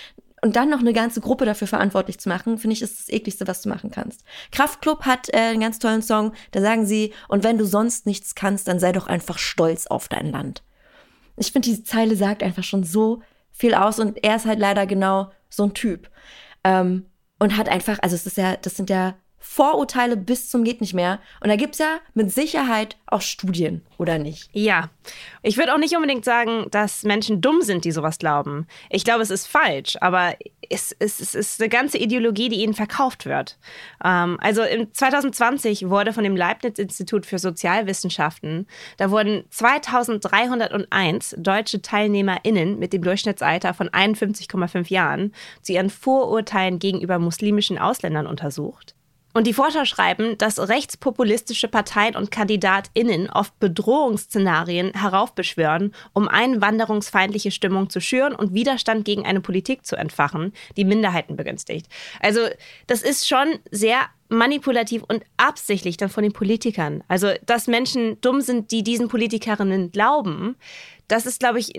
und 0.42 0.56
dann 0.56 0.68
noch 0.68 0.80
eine 0.80 0.92
ganze 0.92 1.20
Gruppe 1.20 1.44
dafür 1.44 1.68
verantwortlich 1.68 2.18
zu 2.18 2.28
machen, 2.28 2.58
finde 2.58 2.74
ich, 2.74 2.82
ist 2.82 2.98
das 2.98 3.08
ekligste, 3.08 3.46
was 3.46 3.62
du 3.62 3.68
machen 3.68 3.92
kannst. 3.92 4.24
Kraftklub 4.50 5.06
hat 5.06 5.32
äh, 5.32 5.36
einen 5.36 5.60
ganz 5.60 5.78
tollen 5.78 6.02
Song, 6.02 6.32
da 6.50 6.60
sagen 6.60 6.86
sie, 6.86 7.12
und 7.28 7.44
wenn 7.44 7.56
du 7.56 7.64
sonst 7.64 8.04
nichts 8.04 8.34
kannst, 8.34 8.66
dann 8.66 8.80
sei 8.80 8.90
doch 8.90 9.06
einfach 9.06 9.38
stolz 9.38 9.86
auf 9.86 10.08
dein 10.08 10.32
Land. 10.32 10.64
Ich 11.36 11.52
finde, 11.52 11.68
diese 11.68 11.84
Zeile 11.84 12.16
sagt 12.16 12.42
einfach 12.42 12.64
schon 12.64 12.82
so 12.82 13.22
viel 13.52 13.74
aus 13.74 14.00
und 14.00 14.24
er 14.24 14.36
ist 14.36 14.46
halt 14.46 14.58
leider 14.58 14.86
genau 14.86 15.30
so 15.48 15.62
ein 15.62 15.74
Typ. 15.74 16.10
Ähm, 16.64 17.06
und 17.38 17.56
hat 17.56 17.68
einfach, 17.68 17.98
also 18.02 18.16
es 18.16 18.26
ist 18.26 18.38
ja, 18.38 18.56
das 18.56 18.74
sind 18.74 18.90
ja 18.90 19.14
Vorurteile 19.38 20.16
bis 20.16 20.50
zum 20.50 20.64
geht 20.64 20.80
nicht 20.80 20.94
mehr. 20.94 21.20
Und 21.40 21.48
da 21.48 21.56
gibt 21.56 21.74
es 21.74 21.78
ja 21.78 21.98
mit 22.14 22.32
Sicherheit 22.32 22.96
auch 23.06 23.20
Studien, 23.20 23.82
oder 23.96 24.18
nicht? 24.18 24.50
Ja. 24.52 24.90
Ich 25.42 25.56
würde 25.56 25.72
auch 25.72 25.78
nicht 25.78 25.94
unbedingt 25.94 26.24
sagen, 26.24 26.66
dass 26.70 27.04
Menschen 27.04 27.40
dumm 27.40 27.62
sind, 27.62 27.84
die 27.84 27.92
sowas 27.92 28.18
glauben. 28.18 28.66
Ich 28.90 29.04
glaube, 29.04 29.22
es 29.22 29.30
ist 29.30 29.46
falsch, 29.46 29.96
aber 30.00 30.34
es, 30.68 30.94
es, 30.98 31.20
es 31.20 31.34
ist 31.34 31.60
eine 31.60 31.68
ganze 31.68 31.96
Ideologie, 31.98 32.48
die 32.48 32.62
ihnen 32.62 32.74
verkauft 32.74 33.24
wird. 33.24 33.56
Ähm, 34.04 34.36
also 34.40 34.62
im 34.62 34.92
2020 34.92 35.88
wurde 35.88 36.12
von 36.12 36.24
dem 36.24 36.36
Leibniz-Institut 36.36 37.24
für 37.24 37.38
Sozialwissenschaften, 37.38 38.66
da 38.96 39.10
wurden 39.10 39.44
2301 39.50 41.36
deutsche 41.38 41.82
TeilnehmerInnen 41.82 42.78
mit 42.78 42.92
dem 42.92 43.02
Durchschnittsalter 43.02 43.74
von 43.74 43.88
51,5 43.88 44.92
Jahren 44.92 45.32
zu 45.62 45.72
ihren 45.72 45.90
Vorurteilen 45.90 46.78
gegenüber 46.78 47.18
muslimischen 47.18 47.78
Ausländern 47.78 48.26
untersucht. 48.26 48.95
Und 49.36 49.46
die 49.46 49.52
Forscher 49.52 49.84
schreiben, 49.84 50.38
dass 50.38 50.58
rechtspopulistische 50.58 51.68
Parteien 51.68 52.16
und 52.16 52.30
KandidatInnen 52.30 53.28
oft 53.28 53.58
Bedrohungsszenarien 53.58 54.94
heraufbeschwören, 54.94 55.92
um 56.14 56.26
einwanderungsfeindliche 56.26 57.50
Stimmung 57.50 57.90
zu 57.90 58.00
schüren 58.00 58.34
und 58.34 58.54
Widerstand 58.54 59.04
gegen 59.04 59.26
eine 59.26 59.42
Politik 59.42 59.84
zu 59.84 59.94
entfachen, 59.94 60.54
die 60.78 60.86
Minderheiten 60.86 61.36
begünstigt. 61.36 61.86
Also, 62.20 62.48
das 62.86 63.02
ist 63.02 63.28
schon 63.28 63.58
sehr 63.70 63.98
manipulativ 64.30 65.02
und 65.06 65.22
absichtlich 65.36 65.98
dann 65.98 66.08
von 66.08 66.22
den 66.22 66.32
Politikern. 66.32 67.04
Also, 67.06 67.32
dass 67.44 67.66
Menschen 67.66 68.18
dumm 68.22 68.40
sind, 68.40 68.70
die 68.70 68.82
diesen 68.82 69.08
Politikerinnen 69.08 69.92
glauben, 69.92 70.56
das 71.08 71.26
ist, 71.26 71.40
glaube 71.40 71.58
ich, 71.58 71.74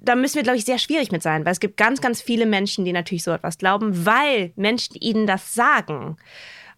da 0.00 0.16
müssen 0.16 0.34
wir, 0.34 0.42
glaube 0.42 0.58
ich, 0.58 0.64
sehr 0.64 0.80
schwierig 0.80 1.12
mit 1.12 1.22
sein, 1.22 1.44
weil 1.44 1.52
es 1.52 1.60
gibt 1.60 1.76
ganz, 1.76 2.00
ganz 2.00 2.20
viele 2.20 2.46
Menschen, 2.46 2.84
die 2.84 2.92
natürlich 2.92 3.22
so 3.22 3.30
etwas 3.30 3.58
glauben, 3.58 4.04
weil 4.04 4.52
Menschen 4.56 4.96
ihnen 4.96 5.28
das 5.28 5.54
sagen. 5.54 6.16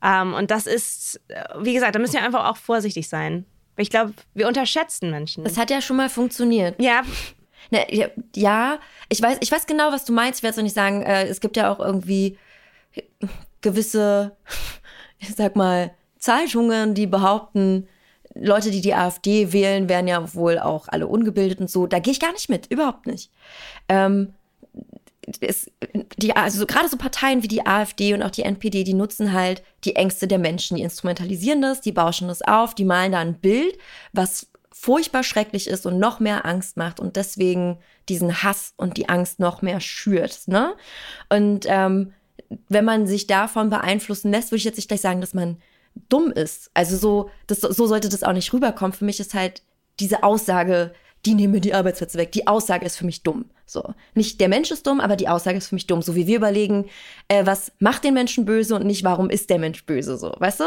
Ähm, 0.03 0.35
und 0.35 0.51
das 0.51 0.67
ist, 0.67 1.21
äh, 1.29 1.43
wie 1.61 1.75
gesagt, 1.75 1.95
da 1.95 1.99
müssen 1.99 2.15
wir 2.15 2.23
einfach 2.23 2.47
auch 2.47 2.57
vorsichtig 2.57 3.09
sein. 3.09 3.45
Ich 3.77 3.91
glaube, 3.91 4.13
wir 4.35 4.49
unterschätzen 4.49 5.11
Menschen. 5.11 5.47
Es 5.47 5.57
hat 5.57 5.71
ja 5.71 5.81
schon 5.81 5.97
mal 5.97 6.09
funktioniert. 6.09 6.81
Ja. 6.81 7.03
Ne, 7.71 8.11
ja, 8.35 8.79
ich 9.09 9.21
weiß, 9.21 9.39
ich 9.41 9.53
weiß 9.53 9.67
genau, 9.67 9.93
was 9.93 10.05
du 10.05 10.13
meinst. 10.13 10.41
Ich 10.41 10.43
werde 10.43 10.57
es 10.57 10.63
nicht 10.63 10.75
sagen, 10.75 11.03
äh, 11.03 11.27
es 11.27 11.41
gibt 11.41 11.57
ja 11.57 11.71
auch 11.71 11.81
irgendwie 11.81 12.39
gewisse, 13.61 14.37
ich 15.19 15.35
sag 15.35 15.57
mal, 15.57 15.93
Zeitungen, 16.19 16.95
die 16.95 17.07
behaupten, 17.07 17.89
Leute, 18.35 18.71
die 18.71 18.81
die 18.81 18.95
AfD 18.95 19.53
wählen, 19.53 19.89
wären 19.89 20.07
ja 20.07 20.35
wohl 20.35 20.59
auch 20.59 20.89
alle 20.89 21.07
ungebildet 21.07 21.61
und 21.61 21.71
so. 21.71 21.87
Da 21.87 21.99
gehe 21.99 22.13
ich 22.13 22.21
gar 22.21 22.33
nicht 22.33 22.49
mit, 22.49 22.71
überhaupt 22.71 23.07
nicht. 23.07 23.31
Ähm, 23.89 24.35
es, 25.41 25.71
die, 26.17 26.35
also 26.35 26.67
gerade 26.67 26.89
so 26.89 26.97
Parteien 26.97 27.43
wie 27.43 27.49
die 27.49 27.67
AfD 27.67 28.15
und 28.15 28.23
auch 28.23 28.31
die 28.31 28.43
NPD, 28.43 28.85
die 28.85 28.95
nutzen 28.95 29.33
halt 29.33 29.63
die 29.85 29.97
Ängste 29.97 30.29
der 30.29 30.39
Menschen, 30.39 30.77
die 30.77 30.83
instrumentalisieren 30.83 31.63
das, 31.63 31.81
die 31.81 31.93
bauschen 31.93 32.29
das 32.29 32.43
auf, 32.43 32.75
die 32.75 32.85
malen 32.85 33.13
da 33.13 33.19
ein 33.19 33.41
Bild, 33.41 33.77
was 34.13 34.49
furchtbar 34.73 35.25
schrecklich 35.25 35.67
ist 35.67 35.87
und 35.87 35.99
noch 35.99 36.21
mehr 36.21 36.47
Angst 36.47 36.77
macht 36.77 37.01
und 37.01 37.17
deswegen 37.17 37.79
diesen 38.09 38.43
Hass 38.43 38.75
und 38.77 38.97
die 38.97 39.09
Angst 39.09 39.41
noch 39.41 39.61
mehr 39.61 39.81
schürt. 39.81 40.47
Ne? 40.47 40.75
Und 41.29 41.67
ähm, 41.67 42.13
wenn 42.69 42.85
man 42.85 43.07
sich 43.07 43.27
davon 43.27 43.71
beeinflussen 43.71 44.31
lässt, 44.31 44.51
würde 44.51 44.59
ich 44.59 44.65
jetzt 44.65 44.77
nicht 44.77 44.89
gleich 44.89 45.01
sagen, 45.01 45.21
dass 45.21 45.35
man 45.35 45.59
dumm 46.09 46.31
ist. 46.31 46.71
Also 46.75 46.97
so, 46.97 47.31
das, 47.47 47.61
so 47.61 47.87
sollte 47.87 48.09
das 48.09 48.23
auch 48.23 48.33
nicht 48.33 48.53
rüberkommen. 48.53 48.93
Für 48.93 49.05
mich 49.05 49.19
ist 49.19 49.35
halt 49.35 49.63
diese 49.99 50.23
Aussage, 50.23 50.93
die 51.27 51.35
nehmen 51.35 51.55
mir 51.55 51.61
die 51.61 51.75
Arbeitsplätze 51.75 52.19
weg. 52.19 52.33
Die 52.33 52.47
Aussage 52.47 52.87
ist 52.87 52.97
für 52.97 53.07
mich 53.07 53.23
dumm. 53.23 53.47
So. 53.69 53.95
Nicht 54.15 54.41
der 54.41 54.49
Mensch 54.49 54.71
ist 54.71 54.87
dumm, 54.87 55.01
aber 55.01 55.15
die 55.15 55.29
Aussage 55.29 55.59
ist 55.59 55.69
für 55.69 55.75
mich 55.75 55.87
dumm. 55.87 56.03
So 56.03 56.17
wie 56.17 56.27
wir 56.27 56.37
überlegen, 56.37 56.87
äh, 57.29 57.45
was 57.45 57.73
macht 57.79 58.05
den 58.05 58.15
Menschen 58.15 58.45
böse 58.45 58.75
und 58.75 58.87
nicht, 58.87 59.05
warum 59.05 59.31
ist 59.31 59.51
der 59.51 59.59
Mensch 59.59 59.85
böse. 59.85 60.17
So, 60.17 60.35
weißt 60.39 60.61
du? 60.61 60.65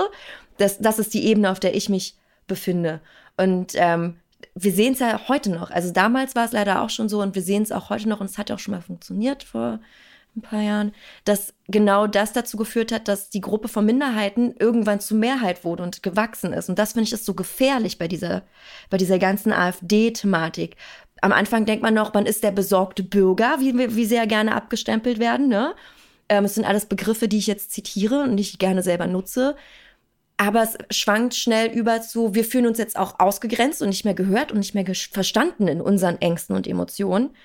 Das, 0.58 0.78
das 0.80 1.00
ist 1.00 1.14
die 1.14 1.26
Ebene, 1.26 1.52
auf 1.52 1.60
der 1.60 1.76
ich 1.76 1.90
mich 1.90 2.16
befinde. 2.48 3.02
Und 3.38 3.74
ähm, 3.76 4.18
wir 4.56 4.72
sehen 4.72 4.94
es 4.94 5.00
ja 5.00 5.28
heute 5.28 5.50
noch. 5.50 5.72
Also 5.72 5.92
damals 5.92 6.36
war 6.36 6.46
es 6.46 6.52
leider 6.52 6.82
auch 6.82 6.90
schon 6.90 7.10
so 7.10 7.22
und 7.22 7.36
wir 7.36 7.42
sehen 7.42 7.64
es 7.64 7.72
auch 7.72 7.90
heute 7.90 8.08
noch 8.08 8.20
und 8.20 8.30
es 8.30 8.38
hat 8.38 8.52
auch 8.52 8.60
schon 8.60 8.74
mal 8.74 8.82
funktioniert 8.82 9.44
vor 9.44 9.80
ein 10.36 10.42
paar 10.42 10.62
Jahren, 10.62 10.94
dass 11.26 11.54
genau 11.68 12.08
das 12.08 12.34
dazu 12.34 12.58
geführt 12.58 12.92
hat, 12.92 13.08
dass 13.08 13.30
die 13.30 13.42
Gruppe 13.42 13.68
von 13.68 13.86
Minderheiten 13.86 14.56
irgendwann 14.58 15.00
zur 15.00 15.18
Mehrheit 15.18 15.66
wurde 15.66 15.84
und 15.84 16.04
gewachsen 16.04 16.54
ist. 16.54 16.70
Und 16.70 16.80
das 16.80 16.94
finde 16.94 17.08
ich 17.08 17.14
ist 17.14 17.26
so 17.26 17.34
gefährlich 17.34 17.98
bei 17.98 18.08
dieser, 18.08 18.44
bei 18.90 18.98
dieser 18.98 19.20
ganzen 19.20 19.52
AfD-Thematik. 19.52 20.78
Am 21.22 21.34
Anfang 21.34 21.66
denkt 21.66 21.84
man 21.84 21.94
noch, 21.94 22.14
man 22.14 22.26
ist 22.26 22.44
der 22.44 22.52
besorgte 22.52 23.04
Bürger, 23.04 23.58
wie, 23.60 23.96
wie 23.96 24.06
sehr 24.06 24.26
gerne 24.26 24.56
abgestempelt 24.56 25.20
werden. 25.20 25.50
Ne? 25.50 25.76
Ähm, 26.30 26.46
es 26.46 26.56
sind 26.56 26.66
alles 26.66 26.86
Begriffe, 26.86 27.28
die 27.28 27.38
ich 27.38 27.48
jetzt 27.48 27.72
zitiere 27.72 28.24
und 28.24 28.38
die 28.38 28.42
ich 28.42 28.58
gerne 28.58 28.84
selber 28.84 29.08
nutze. 29.08 29.56
Aber 30.38 30.64
es 30.64 30.78
schwankt 30.90 31.36
schnell 31.36 31.68
über 31.68 32.02
zu, 32.02 32.34
wir 32.34 32.46
fühlen 32.46 32.66
uns 32.66 32.80
jetzt 32.80 32.98
auch 32.98 33.20
ausgegrenzt 33.20 33.82
und 33.82 33.90
nicht 33.90 34.06
mehr 34.06 34.16
gehört 34.16 34.52
und 34.52 34.58
nicht 34.60 34.74
mehr 34.74 34.86
verstanden 35.12 35.68
in 35.68 35.82
unseren 35.82 36.20
Ängsten 36.20 36.56
und 36.56 36.66
Emotionen. 36.68 37.36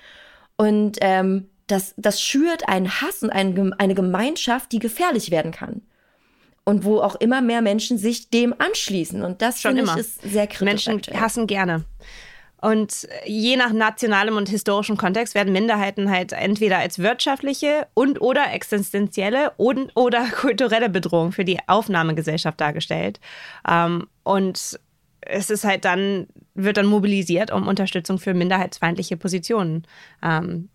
Und 0.55 0.97
ähm, 1.01 1.49
das, 1.67 1.93
das 1.97 2.21
schürt 2.21 2.67
einen 2.67 2.89
Hass 3.01 3.21
und 3.23 3.29
ein, 3.29 3.73
eine 3.73 3.95
Gemeinschaft, 3.95 4.71
die 4.71 4.79
gefährlich 4.79 5.31
werden 5.31 5.51
kann. 5.51 5.81
Und 6.63 6.83
wo 6.83 6.99
auch 6.99 7.15
immer 7.15 7.41
mehr 7.41 7.61
Menschen 7.61 7.97
sich 7.97 8.29
dem 8.29 8.53
anschließen. 8.57 9.21
Und 9.23 9.41
das 9.41 9.61
finde 9.61 9.83
ich 9.83 9.95
ist 9.95 10.21
sehr 10.21 10.47
kritisch. 10.47 10.65
Menschen 10.65 10.95
aktuell. 10.95 11.19
hassen 11.19 11.47
gerne. 11.47 11.85
Und 12.59 13.07
je 13.25 13.55
nach 13.55 13.71
nationalem 13.71 14.35
und 14.35 14.49
historischem 14.49 14.97
Kontext 14.97 15.35
werden 15.35 15.53
Minderheiten 15.53 16.09
halt 16.09 16.33
entweder 16.33 16.79
als 16.79 16.99
wirtschaftliche 16.99 17.87
und 17.93 18.19
oder 18.19 18.51
existenzielle 18.51 19.51
und 19.57 19.91
oder 19.95 20.25
kulturelle 20.35 20.89
Bedrohung 20.89 21.31
für 21.31 21.45
die 21.45 21.59
Aufnahmegesellschaft 21.67 22.59
dargestellt. 22.59 23.19
Ähm, 23.67 24.07
und 24.23 24.79
es 25.21 25.49
ist 25.49 25.63
halt 25.63 25.85
dann, 25.85 26.27
wird 26.55 26.77
dann 26.77 26.87
mobilisiert, 26.87 27.51
um 27.51 27.67
Unterstützung 27.67 28.17
für 28.17 28.33
minderheitsfeindliche 28.33 29.17
Positionen 29.17 29.85
ähm, 30.23 30.69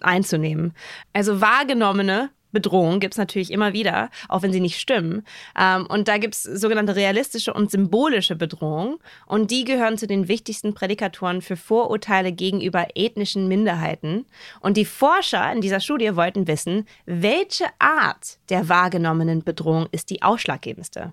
einzunehmen. 0.00 0.74
Also 1.12 1.40
wahrgenommene 1.40 2.30
Bedrohungen 2.56 3.00
gibt 3.00 3.12
es 3.12 3.18
natürlich 3.18 3.50
immer 3.50 3.74
wieder, 3.74 4.08
auch 4.28 4.40
wenn 4.40 4.52
sie 4.52 4.60
nicht 4.60 4.80
stimmen. 4.80 5.26
Ähm, 5.58 5.86
und 5.86 6.08
da 6.08 6.16
gibt 6.16 6.34
es 6.34 6.42
sogenannte 6.42 6.96
realistische 6.96 7.52
und 7.52 7.70
symbolische 7.70 8.34
Bedrohungen. 8.34 8.96
Und 9.26 9.50
die 9.50 9.64
gehören 9.64 9.98
zu 9.98 10.06
den 10.06 10.26
wichtigsten 10.28 10.72
Prädikatoren 10.72 11.42
für 11.42 11.56
Vorurteile 11.56 12.32
gegenüber 12.32 12.86
ethnischen 12.94 13.46
Minderheiten. 13.46 14.24
Und 14.60 14.78
die 14.78 14.86
Forscher 14.86 15.52
in 15.52 15.60
dieser 15.60 15.80
Studie 15.80 16.16
wollten 16.16 16.46
wissen, 16.46 16.86
welche 17.04 17.66
Art 17.78 18.38
der 18.48 18.70
wahrgenommenen 18.70 19.44
Bedrohung 19.44 19.88
ist 19.92 20.08
die 20.08 20.22
ausschlaggebendste. 20.22 21.12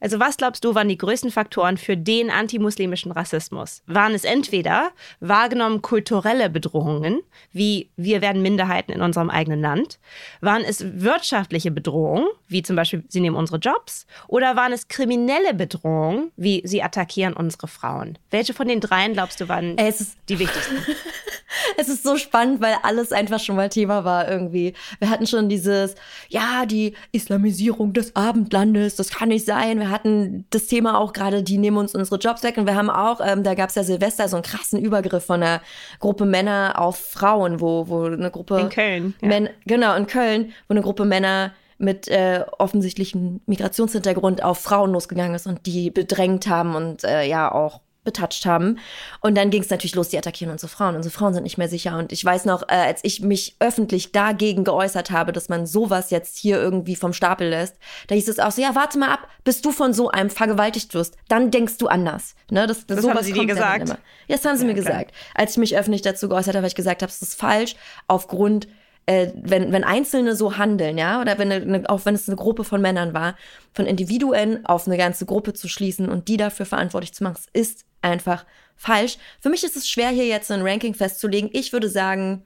Also 0.00 0.18
was 0.18 0.36
glaubst 0.36 0.64
du 0.64 0.74
waren 0.74 0.88
die 0.88 0.98
größten 0.98 1.30
Faktoren 1.30 1.76
für 1.76 1.96
den 1.96 2.30
antimuslimischen 2.30 3.12
Rassismus? 3.12 3.82
Waren 3.86 4.14
es 4.14 4.24
entweder 4.24 4.90
wahrgenommen 5.20 5.82
kulturelle 5.82 6.48
Bedrohungen, 6.50 7.20
wie 7.52 7.90
wir 7.96 8.22
werden 8.22 8.42
Minderheiten 8.42 8.92
in 8.92 9.02
unserem 9.02 9.30
eigenen 9.30 9.60
Land? 9.60 9.98
Waren 10.40 10.62
es 10.64 10.84
wirtschaftliche 11.02 11.70
Bedrohungen, 11.70 12.26
wie 12.48 12.62
zum 12.62 12.76
Beispiel 12.76 13.04
sie 13.08 13.20
nehmen 13.20 13.36
unsere 13.36 13.58
Jobs? 13.58 14.06
Oder 14.26 14.56
waren 14.56 14.72
es 14.72 14.88
kriminelle 14.88 15.54
Bedrohungen, 15.54 16.32
wie 16.36 16.62
sie 16.64 16.82
attackieren 16.82 17.34
unsere 17.34 17.68
Frauen? 17.68 18.18
Welche 18.30 18.54
von 18.54 18.68
den 18.68 18.80
dreien 18.80 19.12
glaubst 19.12 19.40
du 19.40 19.48
waren 19.48 19.76
die 19.76 20.38
wichtigsten? 20.38 20.76
es 21.76 21.88
ist 21.88 22.02
so 22.02 22.16
spannend, 22.16 22.60
weil 22.60 22.76
alles 22.82 23.12
einfach 23.12 23.40
schon 23.40 23.56
mal 23.56 23.68
Thema 23.68 24.04
war 24.04 24.28
irgendwie. 24.30 24.74
Wir 24.98 25.10
hatten 25.10 25.26
schon 25.26 25.48
dieses, 25.48 25.94
ja, 26.28 26.66
die 26.66 26.94
Islamisierung 27.12 27.92
des 27.92 28.14
Abendlandes, 28.16 28.96
das 28.96 29.10
kann 29.10 29.28
nicht 29.28 29.46
sein. 29.46 29.78
Wir 29.78 29.89
hatten 29.90 30.46
das 30.50 30.66
Thema 30.66 30.98
auch 30.98 31.12
gerade, 31.12 31.42
die 31.42 31.58
nehmen 31.58 31.76
uns 31.76 31.94
unsere 31.94 32.18
Jobs 32.18 32.42
weg. 32.42 32.56
Und 32.56 32.66
wir 32.66 32.74
haben 32.74 32.90
auch, 32.90 33.20
ähm, 33.22 33.42
da 33.42 33.54
gab 33.54 33.70
es 33.70 33.74
ja 33.74 33.82
Silvester 33.82 34.28
so 34.28 34.36
einen 34.36 34.42
krassen 34.42 34.80
Übergriff 34.80 35.24
von 35.24 35.42
einer 35.42 35.60
Gruppe 35.98 36.24
Männer 36.24 36.74
auf 36.76 36.98
Frauen, 36.98 37.60
wo, 37.60 37.88
wo 37.88 38.04
eine 38.04 38.30
Gruppe. 38.30 38.60
In 38.60 38.68
Köln. 38.68 39.14
Ja. 39.20 39.48
Genau, 39.66 39.94
in 39.96 40.06
Köln, 40.06 40.52
wo 40.68 40.74
eine 40.74 40.82
Gruppe 40.82 41.04
Männer 41.04 41.52
mit 41.78 42.08
äh, 42.08 42.44
offensichtlichem 42.58 43.40
Migrationshintergrund 43.46 44.44
auf 44.44 44.58
Frauen 44.58 44.92
losgegangen 44.92 45.34
ist 45.34 45.46
und 45.46 45.64
die 45.64 45.90
bedrängt 45.90 46.46
haben 46.46 46.74
und 46.74 47.04
äh, 47.04 47.24
ja 47.24 47.50
auch 47.50 47.80
betatscht 48.10 48.46
haben. 48.46 48.78
Und 49.20 49.36
dann 49.36 49.50
ging 49.50 49.62
es 49.62 49.70
natürlich 49.70 49.94
los, 49.94 50.08
die 50.08 50.18
attackieren 50.18 50.52
unsere 50.52 50.68
Frauen. 50.68 50.96
Unsere 50.96 51.12
Frauen 51.12 51.34
sind 51.34 51.44
nicht 51.44 51.58
mehr 51.58 51.68
sicher. 51.68 51.96
Und 51.96 52.12
ich 52.12 52.24
weiß 52.24 52.44
noch, 52.44 52.62
äh, 52.62 52.74
als 52.74 53.00
ich 53.02 53.20
mich 53.20 53.56
öffentlich 53.60 54.12
dagegen 54.12 54.64
geäußert 54.64 55.10
habe, 55.10 55.32
dass 55.32 55.48
man 55.48 55.66
sowas 55.66 56.10
jetzt 56.10 56.36
hier 56.36 56.60
irgendwie 56.60 56.96
vom 56.96 57.12
Stapel 57.12 57.48
lässt, 57.48 57.76
da 58.08 58.14
hieß 58.14 58.28
es 58.28 58.38
auch 58.38 58.50
so, 58.50 58.60
ja, 58.62 58.74
warte 58.74 58.98
mal 58.98 59.10
ab, 59.10 59.28
bis 59.44 59.62
du 59.62 59.70
von 59.70 59.92
so 59.92 60.10
einem 60.10 60.30
vergewaltigt 60.30 60.94
wirst. 60.94 61.16
Dann 61.28 61.50
denkst 61.50 61.78
du 61.78 61.86
anders. 61.86 62.34
Ne? 62.50 62.66
Das, 62.66 62.86
das, 62.86 63.06
haben 63.06 63.22
sie 63.22 63.32
dir 63.32 63.46
gesagt? 63.46 63.88
Ja, 63.88 63.96
das 64.28 64.44
haben 64.44 64.56
sie 64.56 64.62
ja, 64.62 64.66
mir 64.66 64.72
okay. 64.72 64.80
gesagt. 64.80 65.14
Als 65.34 65.52
ich 65.52 65.58
mich 65.58 65.76
öffentlich 65.76 66.02
dazu 66.02 66.28
geäußert 66.28 66.54
habe, 66.54 66.62
weil 66.62 66.68
ich 66.68 66.74
gesagt 66.74 67.02
habe, 67.02 67.10
es 67.10 67.22
ist 67.22 67.38
falsch, 67.38 67.76
aufgrund 68.08 68.68
äh, 69.06 69.28
wenn, 69.34 69.72
wenn 69.72 69.84
Einzelne 69.84 70.36
so 70.36 70.56
handeln, 70.56 70.98
ja, 70.98 71.20
oder 71.20 71.38
wenn 71.38 71.50
eine, 71.50 71.88
auch 71.88 72.04
wenn 72.04 72.14
es 72.14 72.28
eine 72.28 72.36
Gruppe 72.36 72.64
von 72.64 72.80
Männern 72.80 73.14
war, 73.14 73.36
von 73.72 73.86
Individuen 73.86 74.64
auf 74.66 74.86
eine 74.86 74.96
ganze 74.96 75.26
Gruppe 75.26 75.52
zu 75.52 75.68
schließen 75.68 76.08
und 76.08 76.28
die 76.28 76.36
dafür 76.36 76.66
verantwortlich 76.66 77.12
zu 77.12 77.24
machen, 77.24 77.42
ist 77.52 77.84
einfach 78.02 78.44
falsch. 78.76 79.18
Für 79.40 79.50
mich 79.50 79.64
ist 79.64 79.76
es 79.76 79.88
schwer, 79.88 80.08
hier 80.10 80.26
jetzt 80.26 80.50
ein 80.50 80.62
Ranking 80.62 80.94
festzulegen. 80.94 81.50
Ich 81.52 81.72
würde 81.72 81.88
sagen, 81.88 82.42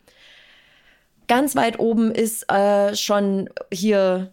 ganz 1.29 1.57
weit 1.57 1.79
oben 1.79 2.11
ist 2.11 2.51
äh, 2.51 2.95
schon 2.97 3.49
hier, 3.73 4.33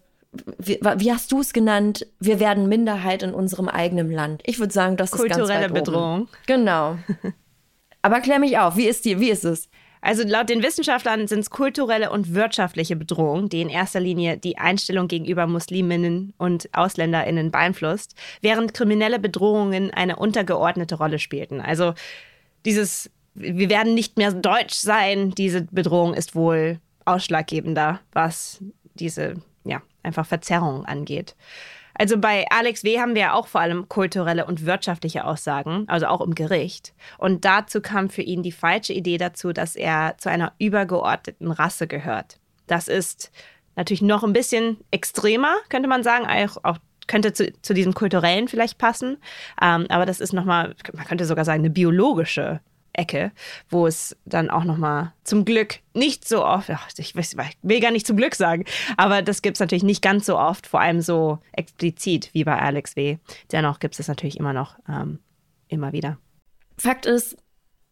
wie, 0.58 0.80
wie 0.98 1.12
hast 1.12 1.32
du 1.32 1.42
es 1.42 1.54
genannt? 1.54 2.08
Wir 2.20 2.40
werden 2.40 2.70
Minderheit 2.70 3.24
in 3.24 3.34
unserem 3.34 3.68
eigenen 3.68 4.12
Land. 4.12 4.42
Ich 4.46 4.60
würde 4.60 4.74
sagen, 4.74 4.98
das 4.98 5.14
ist 5.14 5.28
ganz 5.28 5.50
weit 5.50 5.74
Bedrohung. 5.74 6.22
Oben. 6.22 6.30
Genau. 6.48 6.98
Aber 8.02 8.20
klär 8.22 8.40
mich 8.40 8.58
auf, 8.58 8.78
wie 8.78 8.88
ist 8.88 9.06
die, 9.06 9.20
wie 9.20 9.30
ist 9.30 9.46
es? 9.46 9.70
Also 10.02 10.24
laut 10.24 10.50
den 10.50 10.64
Wissenschaftlern 10.64 11.28
sind 11.28 11.40
es 11.40 11.52
kulturelle 11.52 12.10
und 12.10 12.34
wirtschaftliche 12.34 12.96
Bedrohungen, 12.96 13.50
die 13.50 13.62
in 13.62 13.70
erster 13.70 14.00
Linie 14.00 14.38
die 14.38 14.58
Einstellung 14.58 15.08
gegenüber 15.08 15.46
Musliminnen 15.46 16.34
und 16.38 16.70
Ausländerinnen 16.74 17.52
beeinflusst, 17.52 18.16
während 18.42 18.74
kriminelle 18.74 19.20
Bedrohungen 19.20 19.92
eine 19.92 20.16
untergeordnete 20.16 20.96
Rolle 20.96 21.20
spielten. 21.20 21.62
Also 21.62 21.94
dieses, 22.66 23.12
wir 23.36 23.70
werden 23.70 23.94
nicht 23.94 24.18
mehr 24.18 24.32
deutsch 24.32 24.74
sein, 24.74 25.32
diese 25.32 25.62
Bedrohung 25.64 26.16
ist 26.16 26.34
wohl 26.36 26.80
ausschlaggebender, 27.06 28.00
was 28.12 28.64
diese, 28.96 29.36
ja, 29.64 29.82
einfach 30.02 30.26
Verzerrung 30.26 30.86
angeht. 30.86 31.36
Also 31.94 32.18
bei 32.18 32.46
Alex 32.50 32.84
W. 32.84 33.00
haben 33.00 33.16
wir 33.16 33.22
ja 33.22 33.34
auch 33.34 33.48
vor 33.48 33.62
allem 33.62 33.88
kulturelle 33.90 34.46
und 34.46 34.66
wirtschaftliche 34.66 35.26
Aussagen, 35.26 35.86
also 35.88 36.08
auch 36.08 36.22
im 36.22 36.36
Gericht. 36.36 36.94
Und 37.18 37.46
dazu 37.46 37.82
kam 37.82 38.10
für 38.10 38.22
ihn 38.22 38.44
die 38.44 38.52
falsche 38.52 38.94
Idee 38.94 39.18
dazu, 39.18 39.54
dass 39.54 39.76
er 39.76 40.16
zu 40.18 40.30
einer 40.30 40.54
übergeordneten 40.60 41.52
Rasse 41.52 41.88
gehört. 41.88 42.40
Das 42.68 42.88
ist 42.88 43.32
natürlich 43.76 44.02
noch 44.02 44.24
ein 44.24 44.34
bisschen 44.34 44.78
extremer, 44.92 45.56
könnte 45.70 45.90
man 45.90 46.04
sagen, 46.04 46.26
auch, 46.26 46.64
auch 46.64 46.78
könnte 47.08 47.34
zu, 47.34 47.52
zu 47.62 47.74
diesem 47.74 47.94
kulturellen 47.94 48.48
vielleicht 48.48 48.78
passen. 48.78 49.18
Ähm, 49.62 49.86
aber 49.90 50.06
das 50.06 50.22
ist 50.22 50.34
nochmal, 50.34 50.76
man 50.94 51.06
könnte 51.06 51.26
sogar 51.26 51.46
sagen, 51.46 51.60
eine 51.60 51.70
biologische 51.70 52.62
Ecke, 52.94 53.32
wo 53.70 53.88
es 53.88 54.16
dann 54.26 54.50
auch 54.50 54.64
nochmal 54.64 55.14
zum 55.24 55.46
Glück 55.46 55.80
nicht 55.94 56.28
so 56.28 56.46
oft, 56.46 56.70
ach, 56.70 56.90
ich, 56.98 57.16
will 57.16 57.80
gar 57.80 57.92
nicht 57.92 58.08
zum 58.08 58.18
Glück 58.18 58.36
sagen, 58.36 58.66
aber 58.98 59.22
das 59.22 59.42
gibt 59.42 59.58
es 59.58 59.60
natürlich 59.60 59.84
nicht 59.84 60.02
ganz 60.02 60.26
so 60.26 60.38
oft, 60.38 60.68
vor 60.68 60.82
allem 60.82 61.02
so 61.02 61.40
explizit 61.54 62.30
wie 62.34 62.44
bei 62.44 62.58
Alex 62.58 62.96
W. 62.96 63.18
Dennoch 63.52 63.80
gibt 63.80 63.94
es 63.94 63.98
das 63.98 64.08
natürlich 64.08 64.38
immer 64.38 64.54
noch, 64.54 64.76
ähm, 64.90 65.20
immer 65.68 65.94
wieder. 65.94 66.18
Fakt 66.78 67.06
ist, 67.06 67.38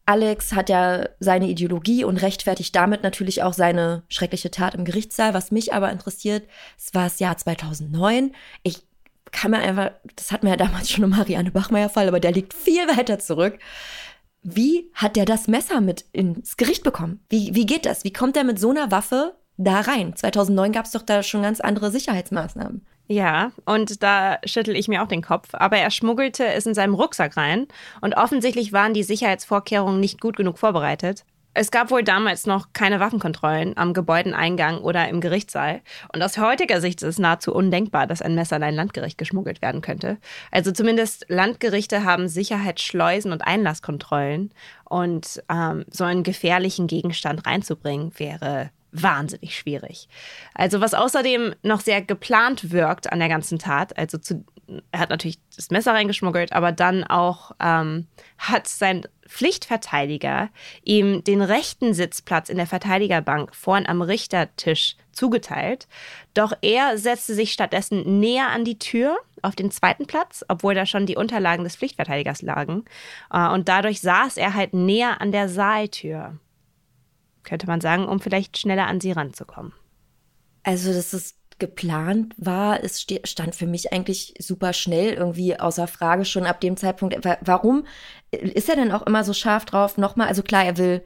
Alex 0.10 0.54
hat 0.54 0.70
ja 0.70 1.08
seine 1.20 1.48
Ideologie 1.48 2.04
und 2.04 2.18
rechtfertigt 2.18 2.76
damit 2.76 3.04
natürlich 3.04 3.44
auch 3.44 3.54
seine 3.54 4.02
schreckliche 4.10 4.50
Tat 4.50 4.74
im 4.74 4.84
Gerichtssaal. 4.84 5.36
Was 5.36 5.52
mich 5.52 5.72
aber 5.72 5.92
interessiert, 5.92 6.48
es 6.80 6.96
war 6.96 7.04
das 7.04 7.20
Jahr 7.20 7.38
2009. 7.38 8.34
Ich 8.64 8.88
kann 9.32 9.52
mir 9.52 9.60
einfach, 9.60 9.92
das 10.16 10.32
hat 10.32 10.42
mir 10.42 10.50
ja 10.50 10.58
damals 10.58 10.90
schon 10.90 11.04
im 11.04 11.12
Marianne 11.12 11.52
Bachmeier-Fall, 11.52 12.08
aber 12.08 12.20
der 12.20 12.32
liegt 12.32 12.56
viel 12.56 12.88
weiter 12.88 13.20
zurück. 13.20 13.60
Wie 14.42 14.90
hat 14.94 15.16
der 15.16 15.26
das 15.26 15.48
Messer 15.48 15.82
mit 15.82 16.06
ins 16.12 16.58
Gericht 16.58 16.84
bekommen? 16.84 17.20
Wie, 17.30 17.54
wie 17.56 17.66
geht 17.66 17.86
das? 17.86 18.04
Wie 18.04 18.14
kommt 18.14 18.38
er 18.38 18.44
mit 18.44 18.60
so 18.60 18.70
einer 18.70 18.92
Waffe 18.92 19.36
da 19.58 19.82
rein? 19.82 20.16
2009 20.16 20.72
gab 20.72 20.86
es 20.86 20.92
doch 20.92 21.02
da 21.02 21.24
schon 21.24 21.42
ganz 21.42 21.60
andere 21.60 21.92
Sicherheitsmaßnahmen. 21.92 22.86
Ja, 23.08 23.52
und 23.66 24.04
da 24.04 24.38
schüttel 24.46 24.76
ich 24.76 24.88
mir 24.88 25.02
auch 25.04 25.08
den 25.08 25.24
Kopf. 25.24 25.50
Aber 25.54 25.78
er 25.78 25.90
schmuggelte 25.90 26.46
es 26.46 26.66
in 26.68 26.76
seinem 26.76 26.94
Rucksack 26.94 27.38
rein 27.38 27.68
und 28.02 28.16
offensichtlich 28.16 28.72
waren 28.72 28.94
die 28.94 29.04
Sicherheitsvorkehrungen 29.04 30.00
nicht 30.00 30.22
gut 30.22 30.38
genug 30.38 30.60
vorbereitet. 30.60 31.26
Es 31.54 31.72
gab 31.72 31.90
wohl 31.92 32.04
damals 32.04 32.46
noch 32.46 32.74
keine 32.74 33.00
Waffenkontrollen 33.00 33.76
am 33.76 33.94
Gebäudeneingang 33.94 34.80
oder 34.80 35.10
im 35.10 35.20
Gerichtssaal. 35.20 35.82
Und 36.14 36.22
aus 36.22 36.38
heutiger 36.38 36.80
Sicht 36.80 37.02
ist 37.02 37.08
es 37.08 37.20
nahezu 37.20 37.54
undenkbar, 37.54 38.08
dass 38.08 38.22
ein 38.22 38.36
Messer 38.36 38.58
in 38.58 38.64
ein 38.64 38.76
Landgericht 38.76 39.18
geschmuggelt 39.18 39.62
werden 39.62 39.82
könnte. 39.82 40.18
Also 40.52 40.72
zumindest 40.72 41.26
Landgerichte 41.28 42.04
haben 42.04 42.28
Sicherheitsschleusen 42.28 43.32
und 43.32 43.42
Einlasskontrollen. 43.42 44.52
Und 44.86 45.44
ähm, 45.50 45.86
so 45.90 46.04
einen 46.04 46.24
gefährlichen 46.24 46.88
Gegenstand 46.88 47.46
reinzubringen, 47.46 48.12
wäre 48.18 48.70
wahnsinnig 48.92 49.56
schwierig. 49.56 50.08
Also 50.54 50.82
was 50.82 50.94
außerdem 50.94 51.56
noch 51.64 51.82
sehr 51.82 52.02
geplant 52.02 52.72
wirkt 52.72 53.12
an 53.12 53.20
der 53.20 53.30
ganzen 53.30 53.60
Tat, 53.60 53.98
also 53.98 54.18
zu, 54.18 54.44
er 54.92 55.00
hat 55.00 55.10
natürlich 55.10 55.40
das 55.56 55.70
Messer 55.72 55.94
reingeschmuggelt, 55.94 56.54
aber 56.54 56.72
dann 56.72 57.04
auch 57.04 57.52
ähm, 57.60 58.08
hat 58.38 58.68
sein 58.68 59.04
Pflichtverteidiger 59.28 60.50
ihm 60.84 61.24
den 61.24 61.42
rechten 61.42 61.94
Sitzplatz 61.94 62.50
in 62.50 62.58
der 62.58 62.68
Verteidigerbank 62.68 63.56
vorn 63.56 63.86
am 63.86 64.02
Richtertisch 64.02 64.96
zugeteilt. 65.12 65.88
Doch 66.34 66.54
er 66.62 66.98
setzte 66.98 67.34
sich 67.34 67.52
stattdessen 67.54 68.20
näher 68.20 68.50
an 68.50 68.66
die 68.66 68.80
Tür 68.80 69.18
auf 69.42 69.56
den 69.56 69.72
zweiten 69.72 70.06
Platz, 70.06 70.44
obwohl 70.48 70.74
da 70.74 70.86
schon 70.86 71.06
die 71.06 71.16
Unterlagen 71.16 71.64
des 71.64 71.76
Pflichtverteidigers 71.76 72.42
lagen. 72.42 72.86
Äh, 73.32 73.50
und 73.50 73.70
dadurch 73.70 74.02
saß 74.02 74.38
er 74.38 74.54
halt 74.54 74.74
näher 74.74 75.22
an 75.22 75.32
der 75.32 75.50
Saaltür 75.50 76.40
könnte 77.50 77.68
man 77.68 77.82
sagen, 77.82 78.08
um 78.08 78.20
vielleicht 78.20 78.58
schneller 78.58 78.88
an 78.88 79.02
sie 79.02 79.12
ranzukommen. 79.12 79.74
Also, 80.64 80.94
dass 80.94 81.36
geplant 81.60 82.34
war, 82.38 82.84
es 82.84 83.06
stand 83.24 83.56
für 83.56 83.68
mich 83.68 83.94
eigentlich 83.94 84.34
super 84.40 84.74
schnell 84.74 85.14
irgendwie 85.14 85.60
außer 85.60 85.88
Frage 85.88 86.26
schon 86.26 86.46
ab 86.46 86.62
dem 86.62 86.78
Zeitpunkt. 86.78 87.16
Warum 87.42 87.86
ist 88.32 88.70
er 88.70 88.76
denn 88.76 88.92
auch 88.92 89.06
immer 89.06 89.24
so 89.24 89.34
scharf 89.34 89.66
drauf? 89.66 89.98
Nochmal, 89.98 90.28
also 90.28 90.44
klar, 90.44 90.66
er 90.66 90.78
will 90.78 91.04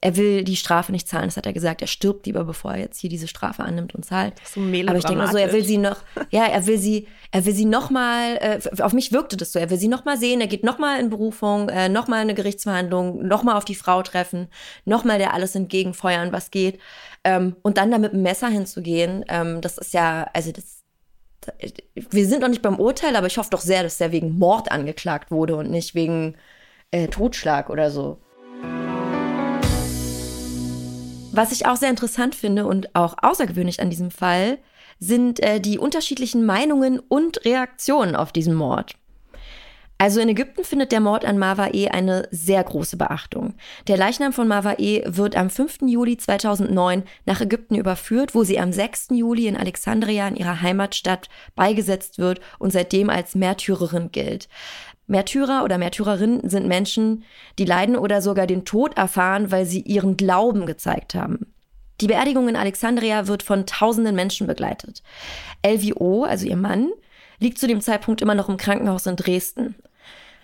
er 0.00 0.16
will 0.16 0.44
die 0.44 0.56
Strafe 0.56 0.92
nicht 0.92 1.08
zahlen. 1.08 1.26
Das 1.26 1.36
hat 1.36 1.46
er 1.46 1.52
gesagt. 1.52 1.80
Er 1.80 1.86
stirbt 1.86 2.26
lieber, 2.26 2.44
bevor 2.44 2.74
er 2.74 2.80
jetzt 2.80 3.00
hier 3.00 3.10
diese 3.10 3.28
Strafe 3.28 3.62
annimmt 3.62 3.94
und 3.94 4.04
zahlt. 4.04 4.34
So 4.44 4.60
Aber 4.60 4.98
ich 4.98 5.04
denke 5.04 5.16
mal 5.16 5.30
so, 5.30 5.38
er 5.38 5.52
will 5.52 5.64
sie 5.64 5.78
noch, 5.78 5.96
ja, 6.30 6.44
er 6.44 6.66
will 6.66 6.78
sie, 6.78 7.08
er 7.30 7.44
will 7.46 7.54
sie 7.54 7.64
noch 7.64 7.90
mal, 7.90 8.36
äh, 8.36 8.82
auf 8.82 8.92
mich 8.92 9.12
wirkte 9.12 9.36
das 9.36 9.52
so, 9.52 9.58
er 9.58 9.70
will 9.70 9.78
sie 9.78 9.88
noch 9.88 10.04
mal 10.04 10.18
sehen, 10.18 10.40
er 10.40 10.46
geht 10.46 10.64
noch 10.64 10.78
mal 10.78 11.00
in 11.00 11.10
Berufung, 11.10 11.68
äh, 11.70 11.88
noch 11.88 12.08
mal 12.08 12.20
eine 12.20 12.34
Gerichtsverhandlung, 12.34 13.26
noch 13.26 13.42
mal 13.42 13.56
auf 13.56 13.64
die 13.64 13.74
Frau 13.74 14.02
treffen, 14.02 14.48
noch 14.84 15.04
mal 15.04 15.18
der 15.18 15.34
alles 15.34 15.54
entgegenfeuern, 15.54 16.32
was 16.32 16.50
geht. 16.50 16.78
Ähm, 17.26 17.56
und 17.62 17.76
dann 17.76 17.90
da 17.90 17.98
mit 17.98 18.12
dem 18.12 18.22
Messer 18.22 18.46
hinzugehen, 18.46 19.24
ähm, 19.26 19.60
das 19.60 19.78
ist 19.78 19.92
ja, 19.92 20.30
also 20.32 20.52
das, 20.52 20.84
wir 21.94 22.24
sind 22.24 22.40
noch 22.40 22.48
nicht 22.48 22.62
beim 22.62 22.78
Urteil, 22.78 23.16
aber 23.16 23.26
ich 23.26 23.36
hoffe 23.36 23.50
doch 23.50 23.60
sehr, 23.60 23.82
dass 23.82 24.00
er 24.00 24.12
wegen 24.12 24.38
Mord 24.38 24.70
angeklagt 24.70 25.32
wurde 25.32 25.56
und 25.56 25.68
nicht 25.68 25.96
wegen 25.96 26.36
äh, 26.92 27.08
Totschlag 27.08 27.68
oder 27.68 27.90
so. 27.90 28.18
Was 31.32 31.50
ich 31.50 31.66
auch 31.66 31.74
sehr 31.74 31.90
interessant 31.90 32.36
finde 32.36 32.64
und 32.64 32.94
auch 32.94 33.16
außergewöhnlich 33.20 33.80
an 33.80 33.90
diesem 33.90 34.12
Fall, 34.12 34.58
sind 35.00 35.40
äh, 35.40 35.60
die 35.60 35.78
unterschiedlichen 35.80 36.46
Meinungen 36.46 37.00
und 37.00 37.44
Reaktionen 37.44 38.14
auf 38.14 38.30
diesen 38.30 38.54
Mord. 38.54 38.94
Also 39.98 40.20
in 40.20 40.28
Ägypten 40.28 40.62
findet 40.62 40.92
der 40.92 41.00
Mord 41.00 41.24
an 41.24 41.38
Marwa 41.38 41.68
E 41.72 41.88
eine 41.88 42.28
sehr 42.30 42.62
große 42.62 42.98
Beachtung. 42.98 43.54
Der 43.86 43.96
Leichnam 43.96 44.34
von 44.34 44.46
Marwa 44.46 44.74
E 44.76 45.02
wird 45.06 45.36
am 45.36 45.48
5. 45.48 45.78
Juli 45.86 46.18
2009 46.18 47.04
nach 47.24 47.40
Ägypten 47.40 47.76
überführt, 47.76 48.34
wo 48.34 48.44
sie 48.44 48.60
am 48.60 48.72
6. 48.72 49.08
Juli 49.12 49.46
in 49.46 49.56
Alexandria 49.56 50.28
in 50.28 50.36
ihrer 50.36 50.60
Heimatstadt 50.60 51.30
beigesetzt 51.54 52.18
wird 52.18 52.40
und 52.58 52.72
seitdem 52.72 53.08
als 53.08 53.34
Märtyrerin 53.34 54.12
gilt. 54.12 54.48
Märtyrer 55.06 55.64
oder 55.64 55.78
Märtyrerinnen 55.78 56.48
sind 56.48 56.66
Menschen, 56.66 57.24
die 57.58 57.64
leiden 57.64 57.96
oder 57.96 58.20
sogar 58.20 58.46
den 58.46 58.64
Tod 58.64 58.98
erfahren, 58.98 59.50
weil 59.50 59.64
sie 59.64 59.80
ihren 59.80 60.16
Glauben 60.16 60.66
gezeigt 60.66 61.14
haben. 61.14 61.54
Die 62.02 62.08
Beerdigung 62.08 62.48
in 62.48 62.56
Alexandria 62.56 63.26
wird 63.26 63.42
von 63.42 63.64
tausenden 63.64 64.14
Menschen 64.14 64.46
begleitet. 64.46 65.02
LVO, 65.64 66.24
also 66.24 66.46
ihr 66.46 66.56
Mann, 66.56 66.90
liegt 67.38 67.58
zu 67.58 67.66
dem 67.66 67.80
Zeitpunkt 67.80 68.20
immer 68.20 68.34
noch 68.34 68.48
im 68.48 68.56
Krankenhaus 68.56 69.06
in 69.06 69.16
Dresden. 69.16 69.74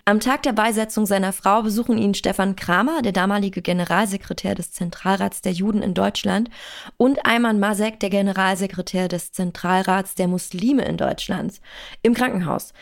Am 0.05 0.19
Tag 0.19 0.43
der 0.43 0.51
Beisetzung 0.51 1.05
seiner 1.05 1.31
Frau 1.31 1.61
besuchen 1.61 1.97
ihn 1.97 2.13
Stefan 2.13 2.57
Kramer, 2.57 3.01
der 3.01 3.13
damalige 3.13 3.61
Generalsekretär 3.61 4.53
des 4.53 4.73
Zentralrats 4.73 5.41
der 5.41 5.53
Juden 5.53 5.81
in 5.81 5.93
Deutschland, 5.93 6.49
und 6.97 7.25
Ayman 7.25 7.57
Masek, 7.57 8.01
der 8.01 8.09
Generalsekretär 8.09 9.07
des 9.07 9.31
Zentralrats 9.31 10.15
der 10.15 10.27
Muslime 10.27 10.83
in 10.83 10.97
Deutschland, 10.97 11.61
im 12.01 12.13
Krankenhaus. 12.13 12.73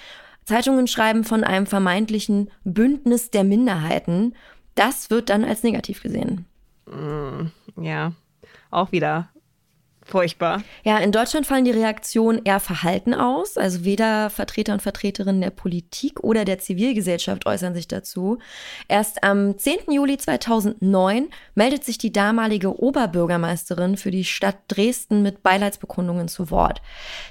Zeitungen 0.45 0.87
schreiben 0.87 1.23
von 1.23 1.43
einem 1.43 1.67
vermeintlichen 1.67 2.49
Bündnis 2.63 3.29
der 3.29 3.43
Minderheiten. 3.43 4.35
Das 4.73 5.11
wird 5.11 5.29
dann 5.29 5.45
als 5.45 5.61
negativ 5.61 6.01
gesehen. 6.01 6.45
Mm, 6.87 7.51
ja, 7.79 8.13
auch 8.71 8.91
wieder 8.91 9.29
Furchtbar. 10.11 10.61
Ja, 10.83 10.97
in 10.97 11.13
Deutschland 11.13 11.47
fallen 11.47 11.63
die 11.63 11.71
Reaktionen 11.71 12.41
eher 12.43 12.59
verhalten 12.59 13.13
aus. 13.13 13.55
Also 13.55 13.85
weder 13.85 14.29
Vertreter 14.29 14.73
und 14.73 14.81
Vertreterinnen 14.81 15.39
der 15.39 15.51
Politik 15.51 16.21
oder 16.21 16.43
der 16.43 16.59
Zivilgesellschaft 16.59 17.45
äußern 17.45 17.73
sich 17.73 17.87
dazu. 17.87 18.37
Erst 18.89 19.23
am 19.23 19.57
10. 19.57 19.89
Juli 19.89 20.17
2009 20.17 21.29
meldet 21.55 21.85
sich 21.85 21.97
die 21.97 22.11
damalige 22.11 22.77
Oberbürgermeisterin 22.77 23.95
für 23.95 24.11
die 24.11 24.25
Stadt 24.25 24.57
Dresden 24.67 25.21
mit 25.21 25.43
Beileidsbekundungen 25.43 26.27
zu 26.27 26.51
Wort. 26.51 26.81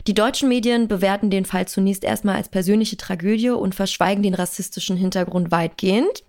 Die 0.06 0.14
deutschen 0.14 0.48
Medien 0.48 0.88
bewerten 0.88 1.28
den 1.28 1.44
Fall 1.44 1.68
zunächst 1.68 2.02
erstmal 2.02 2.36
als 2.36 2.48
persönliche 2.48 2.96
Tragödie 2.96 3.50
und 3.50 3.74
verschweigen 3.74 4.22
den 4.22 4.32
rassistischen 4.32 4.96
Hintergrund 4.96 5.50
weitgehend. 5.50 6.24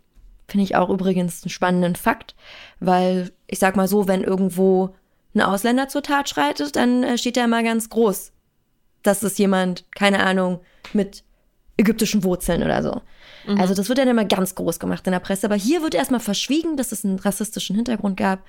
Finde 0.49 0.65
ich 0.65 0.75
auch 0.75 0.89
übrigens 0.89 1.43
einen 1.43 1.49
spannenden 1.49 1.95
Fakt, 1.95 2.35
weil 2.81 3.31
ich 3.47 3.59
sag 3.59 3.77
mal 3.77 3.87
so, 3.87 4.09
wenn 4.09 4.21
irgendwo 4.21 4.93
ein 5.33 5.41
Ausländer 5.41 5.87
zur 5.87 6.03
Tat 6.03 6.29
schreitet, 6.29 6.75
dann 6.75 7.03
äh, 7.03 7.17
steht 7.17 7.37
da 7.37 7.45
immer 7.45 7.63
ganz 7.63 7.89
groß, 7.89 8.31
dass 9.03 9.23
es 9.23 9.37
jemand, 9.37 9.85
keine 9.95 10.23
Ahnung, 10.23 10.61
mit 10.93 11.23
ägyptischen 11.77 12.23
Wurzeln 12.23 12.63
oder 12.63 12.83
so. 12.83 13.01
Mhm. 13.47 13.59
Also 13.59 13.73
das 13.73 13.89
wird 13.89 13.97
dann 13.97 14.07
immer 14.07 14.25
ganz 14.25 14.55
groß 14.55 14.79
gemacht 14.79 15.05
in 15.07 15.13
der 15.13 15.19
Presse. 15.19 15.47
Aber 15.47 15.55
hier 15.55 15.81
wird 15.81 15.95
erstmal 15.95 16.19
verschwiegen, 16.19 16.77
dass 16.77 16.91
es 16.91 17.03
einen 17.03 17.19
rassistischen 17.19 17.75
Hintergrund 17.75 18.17
gab. 18.17 18.45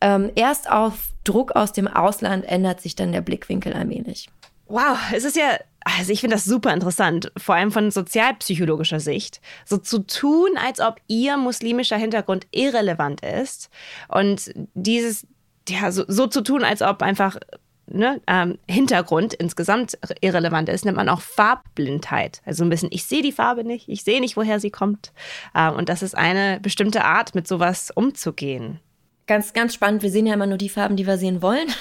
Ähm, 0.00 0.30
erst 0.34 0.70
auf 0.70 1.12
Druck 1.24 1.52
aus 1.52 1.72
dem 1.72 1.88
Ausland 1.88 2.44
ändert 2.44 2.80
sich 2.80 2.96
dann 2.96 3.12
der 3.12 3.20
Blickwinkel 3.20 3.72
allmählich. 3.72 4.28
Wow, 4.66 4.96
es 5.14 5.24
ist 5.24 5.36
ja, 5.36 5.58
also 5.84 6.10
ich 6.10 6.20
finde 6.20 6.36
das 6.36 6.46
super 6.46 6.72
interessant, 6.72 7.30
vor 7.36 7.54
allem 7.54 7.70
von 7.70 7.90
sozialpsychologischer 7.90 8.98
Sicht, 8.98 9.42
so 9.66 9.76
zu 9.76 9.98
tun, 10.00 10.56
als 10.56 10.80
ob 10.80 10.96
ihr 11.06 11.36
muslimischer 11.36 11.98
Hintergrund 11.98 12.46
irrelevant 12.50 13.20
ist 13.20 13.68
und 14.08 14.52
dieses 14.72 15.26
ja, 15.68 15.90
so, 15.92 16.04
so 16.08 16.26
zu 16.26 16.42
tun, 16.42 16.64
als 16.64 16.82
ob 16.82 17.02
einfach 17.02 17.38
ne, 17.86 18.20
ähm, 18.26 18.58
Hintergrund 18.68 19.34
insgesamt 19.34 19.98
irrelevant 20.20 20.68
ist, 20.68 20.84
nennt 20.84 20.96
man 20.96 21.08
auch 21.08 21.20
Farbblindheit. 21.20 22.42
Also 22.44 22.64
ein 22.64 22.70
bisschen, 22.70 22.90
ich 22.92 23.04
sehe 23.04 23.22
die 23.22 23.32
Farbe 23.32 23.64
nicht, 23.64 23.88
ich 23.88 24.04
sehe 24.04 24.20
nicht, 24.20 24.36
woher 24.36 24.60
sie 24.60 24.70
kommt. 24.70 25.12
Ähm, 25.54 25.74
und 25.74 25.88
das 25.88 26.02
ist 26.02 26.16
eine 26.16 26.60
bestimmte 26.60 27.04
Art, 27.04 27.34
mit 27.34 27.48
sowas 27.48 27.90
umzugehen. 27.94 28.80
Ganz, 29.26 29.54
ganz 29.54 29.72
spannend. 29.72 30.02
Wir 30.02 30.10
sehen 30.10 30.26
ja 30.26 30.34
immer 30.34 30.46
nur 30.46 30.58
die 30.58 30.68
Farben, 30.68 30.96
die 30.96 31.06
wir 31.06 31.18
sehen 31.18 31.42
wollen. 31.42 31.68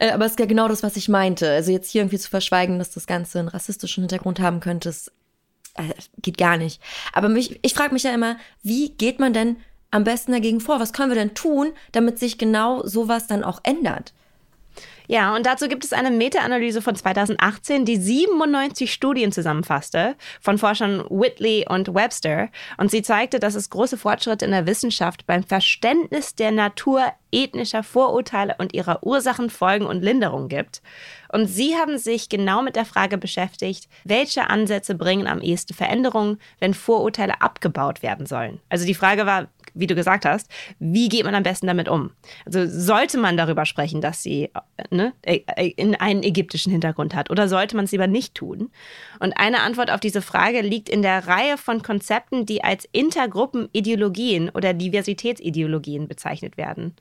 Äh, 0.00 0.10
aber 0.10 0.26
es 0.26 0.32
ist 0.32 0.38
ja 0.38 0.44
genau 0.44 0.68
das, 0.68 0.82
was 0.82 0.96
ich 0.96 1.08
meinte. 1.08 1.50
Also 1.50 1.72
jetzt 1.72 1.90
hier 1.90 2.02
irgendwie 2.02 2.18
zu 2.18 2.28
verschweigen, 2.28 2.78
dass 2.78 2.90
das 2.90 3.06
Ganze 3.06 3.38
einen 3.38 3.48
rassistischen 3.48 4.02
Hintergrund 4.02 4.38
haben 4.38 4.60
könnte, 4.60 4.90
ist, 4.90 5.10
äh, 5.74 5.94
geht 6.20 6.36
gar 6.36 6.58
nicht. 6.58 6.82
Aber 7.14 7.30
mich, 7.30 7.58
ich 7.62 7.72
frage 7.72 7.94
mich 7.94 8.02
ja 8.02 8.12
immer, 8.12 8.36
wie 8.62 8.90
geht 8.90 9.18
man 9.18 9.32
denn 9.32 9.56
am 9.90 10.04
besten 10.04 10.32
dagegen 10.32 10.60
vor? 10.60 10.80
Was 10.80 10.92
können 10.92 11.10
wir 11.10 11.16
denn 11.16 11.34
tun, 11.34 11.72
damit 11.92 12.18
sich 12.18 12.38
genau 12.38 12.84
sowas 12.86 13.26
dann 13.26 13.44
auch 13.44 13.60
ändert? 13.62 14.12
Ja, 15.10 15.34
und 15.34 15.46
dazu 15.46 15.68
gibt 15.68 15.84
es 15.84 15.94
eine 15.94 16.10
Meta-Analyse 16.10 16.82
von 16.82 16.94
2018, 16.94 17.86
die 17.86 17.96
97 17.96 18.92
Studien 18.92 19.32
zusammenfasste 19.32 20.16
von 20.38 20.58
Forschern 20.58 21.02
Whitley 21.08 21.64
und 21.66 21.94
Webster. 21.94 22.50
Und 22.76 22.90
sie 22.90 23.00
zeigte, 23.00 23.40
dass 23.40 23.54
es 23.54 23.70
große 23.70 23.96
Fortschritte 23.96 24.44
in 24.44 24.50
der 24.50 24.66
Wissenschaft 24.66 25.26
beim 25.26 25.44
Verständnis 25.44 26.34
der 26.34 26.50
Natur 26.50 27.04
ethnischer 27.32 27.82
Vorurteile 27.82 28.56
und 28.58 28.74
ihrer 28.74 29.02
Ursachen, 29.02 29.48
Folgen 29.48 29.86
und 29.86 30.02
Linderung 30.02 30.48
gibt. 30.48 30.82
Und 31.32 31.46
sie 31.46 31.76
haben 31.76 31.96
sich 31.96 32.28
genau 32.28 32.62
mit 32.62 32.76
der 32.76 32.84
Frage 32.84 33.16
beschäftigt, 33.16 33.88
welche 34.04 34.50
Ansätze 34.50 34.94
bringen 34.94 35.26
am 35.26 35.40
ehesten 35.40 35.72
Veränderungen, 35.72 36.38
wenn 36.58 36.74
Vorurteile 36.74 37.40
abgebaut 37.40 38.02
werden 38.02 38.26
sollen. 38.26 38.60
Also 38.68 38.84
die 38.84 38.94
Frage 38.94 39.24
war, 39.24 39.48
wie 39.74 39.86
du 39.86 39.94
gesagt 39.94 40.24
hast, 40.24 40.48
wie 40.78 41.08
geht 41.08 41.24
man 41.24 41.34
am 41.34 41.42
besten 41.42 41.66
damit 41.66 41.88
um? 41.88 42.10
Also 42.46 42.66
sollte 42.66 43.18
man 43.18 43.36
darüber 43.36 43.64
sprechen, 43.66 44.00
dass 44.00 44.22
sie 44.22 44.50
ne, 44.90 45.12
äh, 45.22 45.40
äh, 45.56 45.68
in 45.76 45.94
einen 45.94 46.22
ägyptischen 46.22 46.72
Hintergrund 46.72 47.14
hat 47.14 47.30
oder 47.30 47.48
sollte 47.48 47.76
man 47.76 47.84
es 47.84 47.92
lieber 47.92 48.06
nicht 48.06 48.34
tun? 48.34 48.70
Und 49.20 49.32
eine 49.36 49.60
Antwort 49.60 49.90
auf 49.90 50.00
diese 50.00 50.22
Frage 50.22 50.60
liegt 50.60 50.88
in 50.88 51.02
der 51.02 51.26
Reihe 51.26 51.58
von 51.58 51.82
Konzepten, 51.82 52.46
die 52.46 52.64
als 52.64 52.88
Intergruppenideologien 52.92 54.50
oder 54.50 54.74
Diversitätsideologien 54.74 56.08
bezeichnet 56.08 56.56
werden. 56.56 56.94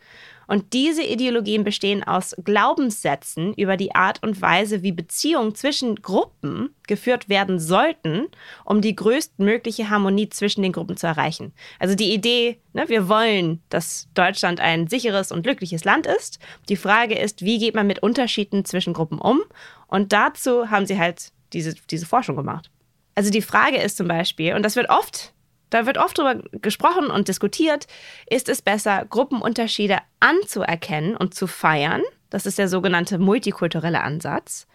Und 0.48 0.74
diese 0.74 1.04
Ideologien 1.04 1.64
bestehen 1.64 2.04
aus 2.04 2.36
Glaubenssätzen 2.44 3.54
über 3.54 3.78
die 3.78 3.94
Art 3.94 4.24
und 4.24 4.42
Weise, 4.42 4.82
wie 4.82 4.94
Beziehungen 4.94 5.54
zwischen 5.56 5.96
Gruppen 5.98 6.74
geführt 6.88 7.30
werden 7.30 7.60
sollten, 7.60 8.28
um 8.66 8.82
die 8.82 8.96
größtmögliche 8.96 9.90
Harmonie 9.90 10.30
zwischen 10.30 10.62
den 10.62 10.72
Gruppen 10.72 10.98
zu 10.98 11.06
erreichen. 11.06 11.54
Also 11.80 11.96
die 11.96 12.14
Idee, 12.14 12.60
ne, 12.74 12.88
wir 12.88 13.10
wollen, 13.10 13.62
dass 13.70 14.08
Deutschland 14.14 14.62
ein 14.62 14.88
sicheres 14.88 15.32
und 15.32 15.44
glückliches 15.44 15.84
Land 15.84 16.08
ist. 16.08 16.40
Die 16.70 16.78
Frage 16.78 17.16
ist, 17.16 17.42
wie 17.42 17.60
geht 17.60 17.76
man 17.76 17.88
mit 17.88 18.00
Unterschieden 18.00 18.66
zwischen 18.66 18.94
Gruppen 18.94 19.20
um? 19.20 19.42
Und 19.88 20.14
dazu 20.14 20.70
haben 20.70 20.86
sie 20.86 20.98
halt 20.98 21.32
diese, 21.54 21.76
diese 21.90 22.06
Forschung 22.06 22.36
gemacht. 22.36 22.72
Also 23.16 23.32
die 23.32 23.42
Frage 23.42 23.78
ist 23.78 23.98
zum 23.98 24.08
Beispiel, 24.08 24.54
und 24.54 24.64
das 24.64 24.76
wird 24.76 24.90
oft 24.90 25.34
da 25.70 25.86
wird 25.86 25.98
oft 25.98 26.18
darüber 26.18 26.42
gesprochen 26.52 27.08
und 27.08 27.28
diskutiert, 27.28 27.88
ist 28.30 28.50
es 28.50 28.62
besser, 28.62 29.06
Gruppenunterschiede 29.10 29.98
anzuerkennen 30.20 31.16
und 31.16 31.34
zu 31.34 31.48
feiern? 31.48 32.02
Das 32.30 32.46
ist 32.46 32.58
der 32.58 32.68
sogenannte 32.68 33.20
multikulturelle 33.20 34.02
Ansatz. 34.02 34.68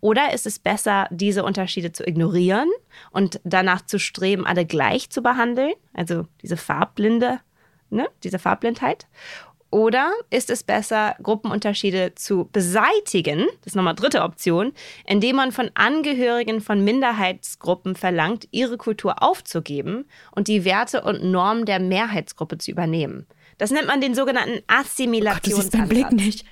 Oder 0.00 0.34
ist 0.34 0.46
es 0.46 0.58
besser, 0.58 1.08
diese 1.10 1.42
Unterschiede 1.42 1.92
zu 1.92 2.06
ignorieren 2.06 2.68
und 3.10 3.40
danach 3.44 3.84
zu 3.84 3.98
streben, 3.98 4.46
alle 4.46 4.66
gleich 4.66 5.08
zu 5.10 5.22
behandeln? 5.22 5.72
Also 5.94 6.26
diese 6.42 6.58
Farbblinde, 6.58 7.40
ne? 7.90 8.08
diese 8.24 8.38
Farbblindheit. 8.38 9.06
Oder 9.70 10.12
ist 10.30 10.48
es 10.48 10.62
besser, 10.62 11.14
Gruppenunterschiede 11.22 12.14
zu 12.14 12.48
beseitigen, 12.52 13.46
das 13.60 13.72
ist 13.72 13.76
nochmal 13.76 13.94
dritte 13.94 14.22
Option, 14.22 14.72
indem 15.06 15.36
man 15.36 15.52
von 15.52 15.70
Angehörigen 15.74 16.62
von 16.62 16.82
Minderheitsgruppen 16.82 17.94
verlangt, 17.94 18.48
ihre 18.50 18.78
Kultur 18.78 19.22
aufzugeben 19.22 20.06
und 20.34 20.48
die 20.48 20.64
Werte 20.64 21.02
und 21.02 21.22
Normen 21.22 21.66
der 21.66 21.80
Mehrheitsgruppe 21.80 22.56
zu 22.56 22.70
übernehmen? 22.70 23.26
Das 23.58 23.70
nennt 23.70 23.88
man 23.88 24.00
den 24.00 24.14
sogenannten 24.14 24.62
Assimilationsansatz. 24.68 25.74
Oh 25.74 25.78
Gott, 25.80 25.82
du 25.82 25.88
siehst 25.88 25.88
Blick 25.88 26.12
nicht. 26.12 26.44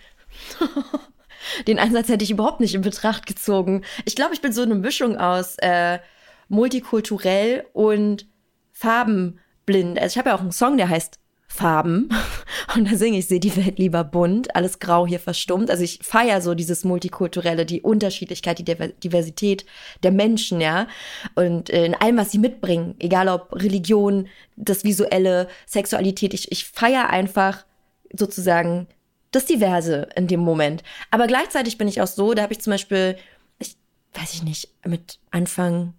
den 1.66 1.78
Ansatz 1.78 2.08
hätte 2.08 2.24
ich 2.24 2.30
überhaupt 2.30 2.60
nicht 2.60 2.74
in 2.74 2.82
Betracht 2.82 3.24
gezogen. 3.24 3.82
Ich 4.04 4.16
glaube, 4.16 4.34
ich 4.34 4.42
bin 4.42 4.52
so 4.52 4.62
eine 4.62 4.74
Mischung 4.74 5.16
aus 5.16 5.56
äh, 5.58 6.00
multikulturell 6.48 7.64
und 7.72 8.26
farbenblind. 8.72 9.98
Also 9.98 10.14
ich 10.14 10.18
habe 10.18 10.30
ja 10.30 10.36
auch 10.36 10.40
einen 10.40 10.52
Song, 10.52 10.76
der 10.76 10.88
heißt 10.88 11.18
Farben. 11.48 12.10
Und 12.74 12.90
da 12.90 12.96
singe 12.96 13.18
ich, 13.18 13.28
sehe 13.28 13.40
die 13.40 13.56
Welt 13.56 13.78
lieber 13.78 14.04
bunt, 14.04 14.54
alles 14.54 14.78
grau 14.78 15.06
hier 15.06 15.20
verstummt. 15.20 15.70
Also 15.70 15.84
ich 15.84 16.00
feiere 16.02 16.40
so 16.40 16.54
dieses 16.54 16.84
Multikulturelle, 16.84 17.64
die 17.64 17.82
Unterschiedlichkeit, 17.82 18.58
die 18.58 18.64
Diversität 18.64 19.64
der 20.02 20.12
Menschen, 20.12 20.60
ja. 20.60 20.88
Und 21.34 21.70
äh, 21.70 21.86
in 21.86 21.94
allem, 21.94 22.16
was 22.16 22.32
sie 22.32 22.38
mitbringen, 22.38 22.94
egal 22.98 23.28
ob 23.28 23.54
Religion, 23.54 24.28
das 24.56 24.84
Visuelle, 24.84 25.48
Sexualität, 25.66 26.34
ich, 26.34 26.50
ich 26.52 26.66
feiere 26.66 27.10
einfach 27.10 27.64
sozusagen 28.12 28.88
das 29.30 29.46
Diverse 29.46 30.08
in 30.16 30.26
dem 30.26 30.40
Moment. 30.40 30.82
Aber 31.10 31.26
gleichzeitig 31.26 31.78
bin 31.78 31.88
ich 31.88 32.00
auch 32.00 32.06
so, 32.06 32.34
da 32.34 32.42
habe 32.42 32.52
ich 32.52 32.60
zum 32.60 32.72
Beispiel, 32.72 33.16
ich 33.58 33.76
weiß 34.14 34.34
ich 34.34 34.42
nicht, 34.42 34.70
mit 34.84 35.18
Anfang 35.30 35.94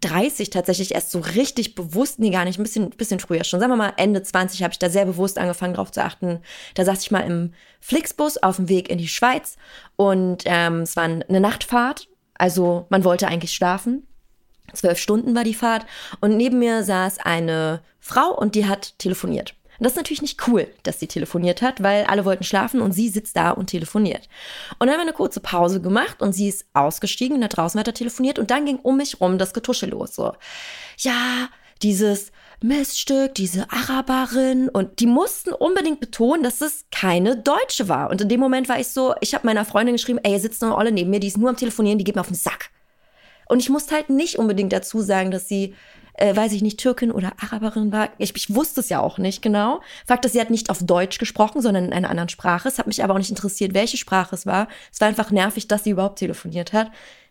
30 0.00 0.50
tatsächlich 0.50 0.94
erst 0.94 1.10
so 1.10 1.20
richtig 1.20 1.74
bewusst, 1.74 2.18
nee, 2.18 2.30
gar 2.30 2.44
nicht, 2.44 2.58
ein 2.58 2.62
bisschen, 2.62 2.90
bisschen 2.90 3.20
früher 3.20 3.44
schon. 3.44 3.60
Sagen 3.60 3.72
wir 3.72 3.76
mal, 3.76 3.92
Ende 3.96 4.22
20 4.22 4.62
habe 4.62 4.72
ich 4.72 4.78
da 4.78 4.88
sehr 4.88 5.04
bewusst 5.04 5.38
angefangen 5.38 5.74
drauf 5.74 5.92
zu 5.92 6.02
achten. 6.02 6.40
Da 6.74 6.84
saß 6.84 7.02
ich 7.02 7.10
mal 7.10 7.20
im 7.20 7.52
Flixbus 7.80 8.38
auf 8.38 8.56
dem 8.56 8.68
Weg 8.68 8.90
in 8.90 8.98
die 8.98 9.08
Schweiz 9.08 9.56
und 9.96 10.42
ähm, 10.46 10.80
es 10.80 10.96
war 10.96 11.04
eine 11.04 11.40
Nachtfahrt. 11.40 12.08
Also 12.34 12.86
man 12.88 13.04
wollte 13.04 13.28
eigentlich 13.28 13.52
schlafen. 13.52 14.06
Zwölf 14.72 14.98
Stunden 14.98 15.34
war 15.34 15.44
die 15.44 15.54
Fahrt 15.54 15.84
und 16.20 16.36
neben 16.36 16.58
mir 16.58 16.84
saß 16.84 17.18
eine 17.18 17.82
Frau 17.98 18.30
und 18.34 18.54
die 18.54 18.66
hat 18.66 18.98
telefoniert. 18.98 19.54
Und 19.80 19.84
das 19.84 19.94
ist 19.94 19.96
natürlich 19.96 20.20
nicht 20.20 20.46
cool, 20.46 20.68
dass 20.82 21.00
sie 21.00 21.06
telefoniert 21.06 21.62
hat, 21.62 21.82
weil 21.82 22.04
alle 22.04 22.26
wollten 22.26 22.44
schlafen 22.44 22.82
und 22.82 22.92
sie 22.92 23.08
sitzt 23.08 23.34
da 23.34 23.50
und 23.50 23.68
telefoniert. 23.68 24.28
Und 24.78 24.86
dann 24.86 24.90
haben 24.90 24.98
wir 24.98 25.08
eine 25.08 25.14
kurze 25.14 25.40
Pause 25.40 25.80
gemacht 25.80 26.20
und 26.20 26.34
sie 26.34 26.48
ist 26.48 26.66
ausgestiegen 26.74 27.36
und 27.36 27.40
da 27.40 27.48
draußen 27.48 27.78
weiter 27.78 27.94
telefoniert 27.94 28.38
und 28.38 28.50
dann 28.50 28.66
ging 28.66 28.76
um 28.76 28.98
mich 28.98 29.22
rum 29.22 29.38
das 29.38 29.54
Getusche 29.54 29.86
los. 29.86 30.14
So, 30.14 30.34
ja, 30.98 31.48
dieses 31.80 32.30
Miststück, 32.62 33.34
diese 33.36 33.68
Araberin 33.70 34.68
und 34.68 35.00
die 35.00 35.06
mussten 35.06 35.54
unbedingt 35.54 35.98
betonen, 35.98 36.42
dass 36.42 36.60
es 36.60 36.84
keine 36.92 37.38
Deutsche 37.38 37.88
war. 37.88 38.10
Und 38.10 38.20
in 38.20 38.28
dem 38.28 38.38
Moment 38.38 38.68
war 38.68 38.78
ich 38.78 38.88
so, 38.88 39.14
ich 39.22 39.32
habe 39.32 39.46
meiner 39.46 39.64
Freundin 39.64 39.94
geschrieben, 39.94 40.20
ey, 40.22 40.32
hier 40.32 40.40
sitzt 40.40 40.62
eine 40.62 40.76
Olle 40.76 40.92
neben 40.92 41.08
mir, 41.08 41.20
die 41.20 41.28
ist 41.28 41.38
nur 41.38 41.48
am 41.48 41.56
Telefonieren, 41.56 41.96
die 41.96 42.04
geht 42.04 42.16
mir 42.16 42.20
auf 42.20 42.28
den 42.28 42.36
Sack. 42.36 42.68
Und 43.48 43.60
ich 43.60 43.70
musste 43.70 43.94
halt 43.94 44.10
nicht 44.10 44.38
unbedingt 44.38 44.74
dazu 44.74 45.00
sagen, 45.00 45.30
dass 45.30 45.48
sie 45.48 45.74
äh, 46.20 46.36
weiß 46.36 46.52
ich 46.52 46.62
nicht, 46.62 46.78
Türkin 46.78 47.10
oder 47.10 47.32
Araberin 47.40 47.92
war. 47.92 48.10
Ich, 48.18 48.34
ich 48.36 48.54
wusste 48.54 48.80
es 48.80 48.88
ja 48.88 49.00
auch 49.00 49.18
nicht 49.18 49.42
genau. 49.42 49.80
Fakt 50.06 50.24
ist, 50.24 50.32
sie 50.32 50.40
hat 50.40 50.50
nicht 50.50 50.70
auf 50.70 50.78
Deutsch 50.82 51.18
gesprochen, 51.18 51.62
sondern 51.62 51.86
in 51.86 51.92
einer 51.92 52.10
anderen 52.10 52.28
Sprache. 52.28 52.68
Es 52.68 52.78
hat 52.78 52.86
mich 52.86 53.02
aber 53.02 53.14
auch 53.14 53.18
nicht 53.18 53.30
interessiert, 53.30 53.74
welche 53.74 53.96
Sprache 53.96 54.34
es 54.34 54.46
war. 54.46 54.68
Es 54.92 55.00
war 55.00 55.08
einfach 55.08 55.30
nervig, 55.30 55.66
dass 55.66 55.84
sie 55.84 55.90
überhaupt 55.90 56.18
telefoniert 56.18 56.72
hat. 56.72 56.90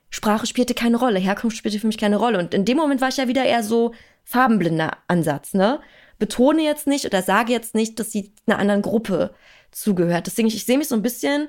Sprache 0.10 0.48
spielte 0.48 0.74
keine 0.74 0.98
Rolle, 0.98 1.20
Herkunft 1.20 1.56
spielte 1.56 1.80
für 1.80 1.88
mich 1.88 2.00
keine 2.00 2.18
Rolle. 2.18 2.40
Und 2.40 2.54
in 2.54 2.66
dem 2.66 2.78
Moment 2.78 3.00
war 3.00 3.10
ich 3.10 3.18
ja 3.18 3.28
wieder 3.28 3.46
eher 3.46 3.64
so 3.64 3.94
farbenblinder 4.24 4.98
Ansatz, 5.08 5.54
ne? 5.54 5.80
Betone 6.18 6.64
jetzt 6.64 6.86
nicht 6.86 7.06
oder 7.06 7.22
sage 7.22 7.54
jetzt 7.54 7.76
nicht, 7.76 7.98
dass 8.00 8.12
sie 8.12 8.34
einer 8.46 8.60
anderen 8.60 8.82
Gruppe 8.82 9.34
zugehört. 9.72 10.28
Deswegen, 10.28 10.50
ich, 10.50 10.56
ich 10.56 10.66
sehe 10.66 10.78
mich 10.78 10.90
so 10.90 10.96
ein 10.96 11.02
bisschen 11.02 11.48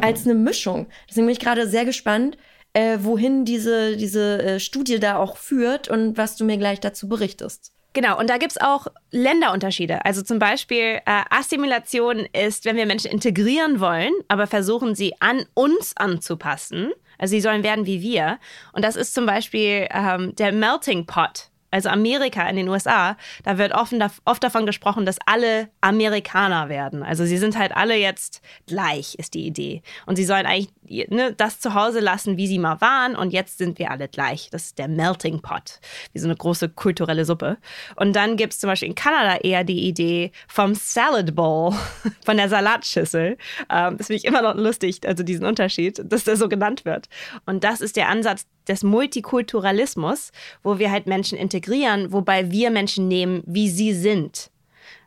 als 0.00 0.24
eine 0.24 0.34
Mischung. 0.34 0.86
Deswegen 1.08 1.26
bin 1.26 1.32
ich 1.32 1.40
gerade 1.40 1.68
sehr 1.68 1.84
gespannt, 1.84 2.38
äh, 2.74 2.98
wohin 3.00 3.44
diese, 3.44 3.96
diese 3.96 4.42
äh, 4.42 4.60
Studie 4.60 5.00
da 5.00 5.16
auch 5.16 5.36
führt 5.36 5.88
und 5.88 6.18
was 6.18 6.36
du 6.36 6.44
mir 6.44 6.58
gleich 6.58 6.80
dazu 6.80 7.08
berichtest. 7.08 7.72
Genau, 7.94 8.18
und 8.18 8.28
da 8.28 8.38
gibt 8.38 8.50
es 8.50 8.60
auch 8.60 8.88
Länderunterschiede. 9.12 10.04
Also 10.04 10.22
zum 10.22 10.40
Beispiel 10.40 11.00
äh, 11.06 11.22
Assimilation 11.30 12.26
ist, 12.32 12.64
wenn 12.64 12.76
wir 12.76 12.86
Menschen 12.86 13.10
integrieren 13.10 13.78
wollen, 13.78 14.12
aber 14.26 14.48
versuchen 14.48 14.96
sie 14.96 15.14
an 15.20 15.46
uns 15.54 15.96
anzupassen. 15.96 16.90
Also 17.18 17.30
sie 17.30 17.40
sollen 17.40 17.62
werden 17.62 17.86
wie 17.86 18.02
wir. 18.02 18.40
Und 18.72 18.84
das 18.84 18.96
ist 18.96 19.14
zum 19.14 19.26
Beispiel 19.26 19.86
ähm, 19.92 20.34
der 20.34 20.50
Melting 20.50 21.06
Pot 21.06 21.50
also 21.74 21.88
Amerika 21.88 22.48
in 22.48 22.54
den 22.54 22.68
USA, 22.68 23.16
da 23.42 23.58
wird 23.58 23.74
oft, 23.74 23.92
oft 24.24 24.44
davon 24.44 24.64
gesprochen, 24.64 25.04
dass 25.04 25.18
alle 25.26 25.68
Amerikaner 25.80 26.68
werden. 26.68 27.02
Also 27.02 27.24
sie 27.24 27.36
sind 27.36 27.58
halt 27.58 27.74
alle 27.74 27.96
jetzt 27.96 28.42
gleich, 28.68 29.16
ist 29.16 29.34
die 29.34 29.44
Idee. 29.44 29.82
Und 30.06 30.14
sie 30.14 30.24
sollen 30.24 30.46
eigentlich 30.46 30.70
ne, 31.10 31.34
das 31.36 31.58
zu 31.58 31.74
Hause 31.74 31.98
lassen, 31.98 32.36
wie 32.36 32.46
sie 32.46 32.60
mal 32.60 32.80
waren. 32.80 33.16
Und 33.16 33.32
jetzt 33.32 33.58
sind 33.58 33.80
wir 33.80 33.90
alle 33.90 34.06
gleich. 34.06 34.50
Das 34.52 34.66
ist 34.66 34.78
der 34.78 34.86
Melting 34.86 35.42
Pot, 35.42 35.80
wie 36.12 36.20
so 36.20 36.28
eine 36.28 36.36
große 36.36 36.68
kulturelle 36.68 37.24
Suppe. 37.24 37.58
Und 37.96 38.14
dann 38.14 38.36
gibt 38.36 38.52
es 38.52 38.60
zum 38.60 38.68
Beispiel 38.68 38.90
in 38.90 38.94
Kanada 38.94 39.38
eher 39.38 39.64
die 39.64 39.88
Idee 39.88 40.30
vom 40.46 40.76
Salad 40.76 41.34
Bowl, 41.34 41.74
von 42.24 42.36
der 42.36 42.48
Salatschüssel. 42.48 43.36
Ähm, 43.68 43.98
das 43.98 44.06
finde 44.06 44.18
ich 44.18 44.24
immer 44.26 44.42
noch 44.42 44.54
lustig, 44.54 45.00
also 45.04 45.24
diesen 45.24 45.44
Unterschied, 45.44 46.00
dass 46.04 46.22
der 46.22 46.36
so 46.36 46.48
genannt 46.48 46.84
wird. 46.84 47.08
Und 47.46 47.64
das 47.64 47.80
ist 47.80 47.96
der 47.96 48.08
Ansatz 48.08 48.46
des 48.68 48.82
Multikulturalismus, 48.82 50.32
wo 50.62 50.78
wir 50.78 50.90
halt 50.90 51.06
Menschen 51.06 51.38
integrieren, 51.38 52.12
wobei 52.12 52.50
wir 52.50 52.70
Menschen 52.70 53.08
nehmen, 53.08 53.42
wie 53.46 53.68
sie 53.68 53.92
sind. 53.92 54.50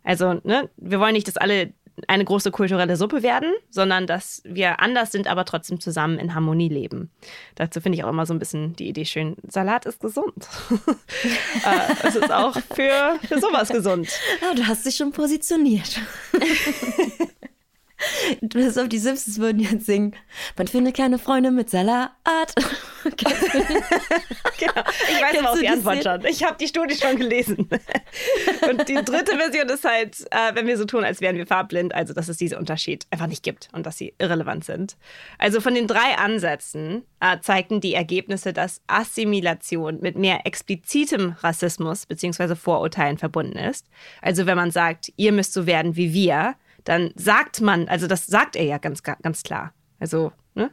Also, 0.04 0.39
ne, 0.43 0.70
wir 0.78 1.00
wollen 1.00 1.13
nicht, 1.13 1.28
dass 1.28 1.38
alle 1.38 1.74
eine 2.08 2.24
große 2.24 2.52
kulturelle 2.52 2.96
Suppe 2.96 3.24
werden, 3.24 3.54
sondern 3.72 4.06
dass 4.06 4.41
wir 4.46 4.80
anders 4.80 5.12
sind, 5.12 5.28
aber 5.28 5.46
trotzdem 5.46 5.80
zusammen 5.80 6.20
in 6.20 6.36
Harmonie 6.36 6.70
leben. 6.70 7.10
Dazu 7.56 7.82
finde 7.82 7.98
ich 7.98 8.04
auch 8.04 8.10
immer 8.10 8.28
so 8.28 8.34
ein 8.34 8.39
bisschen 8.39 8.76
die 8.76 8.88
Idee 8.88 9.06
schön. 9.06 9.36
Salat 9.48 9.86
ist 9.86 10.00
gesund. 10.00 10.48
Äh, 11.65 12.08
es 12.08 12.15
ist 12.15 12.32
auch 12.32 12.54
für, 12.54 13.17
für 13.28 13.39
sowas 13.39 13.70
gesund. 13.70 14.10
Ja, 14.41 14.54
du 14.56 14.67
hast 14.67 14.86
dich 14.86 14.96
schon 14.96 15.12
positioniert. 15.12 16.00
Du 18.42 18.64
hast 18.64 18.78
auf 18.78 18.90
die 18.90 18.98
Simpsons 18.98 19.40
würden 19.40 19.60
jetzt 19.60 19.86
singen. 19.86 20.16
Man 20.58 20.68
findet 20.68 20.96
keine 20.96 21.20
Freunde 21.20 21.52
mit 21.52 21.70
Salat. 21.70 22.12
genau. 23.04 23.34
Ich 24.58 25.22
weiß 25.22 25.40
aber 25.40 25.52
auch 25.52 25.58
die 25.58 25.68
Antwort 25.68 26.04
schon. 26.04 26.26
Ich 26.26 26.44
habe 26.44 26.58
die 26.60 26.68
Studie 26.68 26.96
schon 26.96 27.18
gelesen. 27.18 27.69
Und 28.69 28.90
die 28.90 28.96
dritte 28.96 29.38
Version 29.38 29.69
ist 29.69 29.86
halt, 29.86 30.19
äh, 30.32 30.54
wenn 30.56 30.67
wir 30.67 30.78
so 30.78 30.86
tun, 30.86 31.04
als 31.04 31.21
wären 31.21 31.38
wir 31.38 31.48
farbblind, 31.48 31.96
also 31.96 32.13
dass 32.13 32.28
es 32.28 32.38
diesen 32.38 32.58
Unterschied 32.58 33.08
einfach 33.12 33.28
nicht 33.28 33.44
gibt 33.44 33.69
und 33.74 33.86
dass 33.86 33.98
sie 33.98 34.13
irrelevant 34.19 34.65
sind. 34.65 34.98
Also 35.38 35.62
von 35.62 35.74
den 35.74 35.88
drei 35.88 36.17
Ansätzen 36.17 37.04
äh, 37.19 37.40
zeigten 37.40 37.82
die 37.82 37.94
Ergebnisse, 37.94 38.54
dass 38.54 38.82
Assimilation 38.88 40.00
mit 40.02 40.17
mehr 40.17 40.46
explizitem 40.46 41.36
Rassismus 41.40 42.06
bzw. 42.06 42.56
Vorurteilen 42.56 43.17
verbunden 43.17 43.58
ist. 43.58 43.88
Also 44.21 44.46
wenn 44.46 44.58
man 44.58 44.71
sagt, 44.71 45.12
ihr 45.15 45.32
müsst 45.32 45.54
so 45.54 45.65
werden 45.65 45.96
wie 45.96 46.13
wir, 46.13 46.56
dann 46.88 47.12
sagt 47.15 47.60
man, 47.60 47.88
also 47.90 48.08
das 48.08 48.25
sagt 48.25 48.56
er 48.56 48.63
ja 48.63 48.77
ganz, 48.77 49.04
ganz 49.04 49.44
klar. 49.44 49.73
Also, 50.00 50.31
ne? 50.56 50.71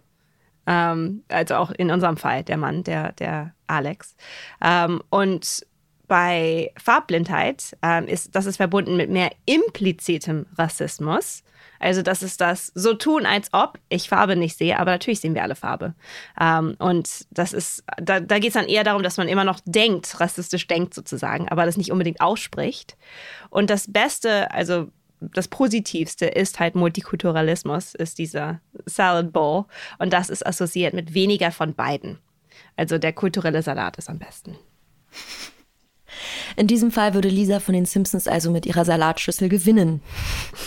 Ähm, 0.67 1.25
also 1.29 1.57
auch 1.57 1.71
in 1.73 1.91
unserem 1.91 2.17
Fall, 2.17 2.45
der 2.45 2.57
Mann, 2.57 2.85
der, 2.85 3.13
der 3.13 3.55
Alex. 3.67 4.15
Ähm, 4.63 5.03
und 5.11 5.67
bei 6.07 6.73
Farbblindheit 6.77 7.77
ähm, 7.83 8.07
ist, 8.07 8.37
das 8.37 8.47
ist 8.47 8.59
verbunden 8.59 8.97
mit 8.97 9.11
mehr 9.11 9.33
implizitem 9.47 10.47
Rassismus. 10.57 11.43
Also 11.81 12.03
das 12.03 12.23
ist 12.23 12.41
das 12.41 12.71
so 12.75 12.95
tun, 12.95 13.27
als 13.27 13.53
ob 13.53 13.79
ich 13.89 14.09
Farbe 14.09 14.37
nicht 14.37 14.57
sehe, 14.57 14.79
aber 14.79 14.93
natürlich 14.93 15.21
sehen 15.21 15.35
wir 15.35 15.43
alle 15.43 15.57
Farbe. 15.57 15.95
Ähm, 16.41 16.77
und 16.79 17.27
das 17.31 17.53
ist, 17.53 17.83
da, 17.97 18.21
da 18.21 18.39
geht 18.39 18.49
es 18.49 18.55
dann 18.55 18.69
eher 18.69 18.85
darum, 18.85 19.03
dass 19.03 19.17
man 19.17 19.29
immer 19.29 19.45
noch 19.45 19.61
denkt, 19.65 20.21
rassistisch 20.21 20.67
denkt 20.69 20.95
sozusagen, 20.95 21.49
aber 21.49 21.67
das 21.67 21.77
nicht 21.77 21.91
unbedingt 21.91 22.21
ausspricht. 22.21 22.97
Und 23.51 23.69
das 23.69 23.91
Beste, 23.91 24.51
also 24.53 24.91
das 25.21 25.49
Positivste 25.49 26.27
ist 26.27 26.61
halt 26.61 26.75
Multikulturalismus, 26.75 27.95
ist 27.95 28.19
dieser 28.19 28.61
Salad 28.87 29.33
Bowl. 29.33 29.65
Und 29.99 30.13
das 30.13 30.29
ist 30.29 30.47
assoziiert 30.47 30.95
mit 30.95 31.15
weniger 31.15 31.51
von 31.51 31.75
beiden. 31.75 32.19
Also 32.77 32.99
der 32.99 33.13
kulturelle 33.13 33.63
Salat 33.63 33.97
ist 33.97 34.09
am 34.09 34.19
besten. 34.19 34.57
In 36.57 36.67
diesem 36.67 36.91
Fall 36.91 37.15
würde 37.15 37.29
Lisa 37.29 37.61
von 37.61 37.75
den 37.75 37.87
Simpsons 37.87 38.29
also 38.29 38.51
mit 38.51 38.67
ihrer 38.67 38.85
Salatschüssel 38.85 39.49
gewinnen. 39.49 40.03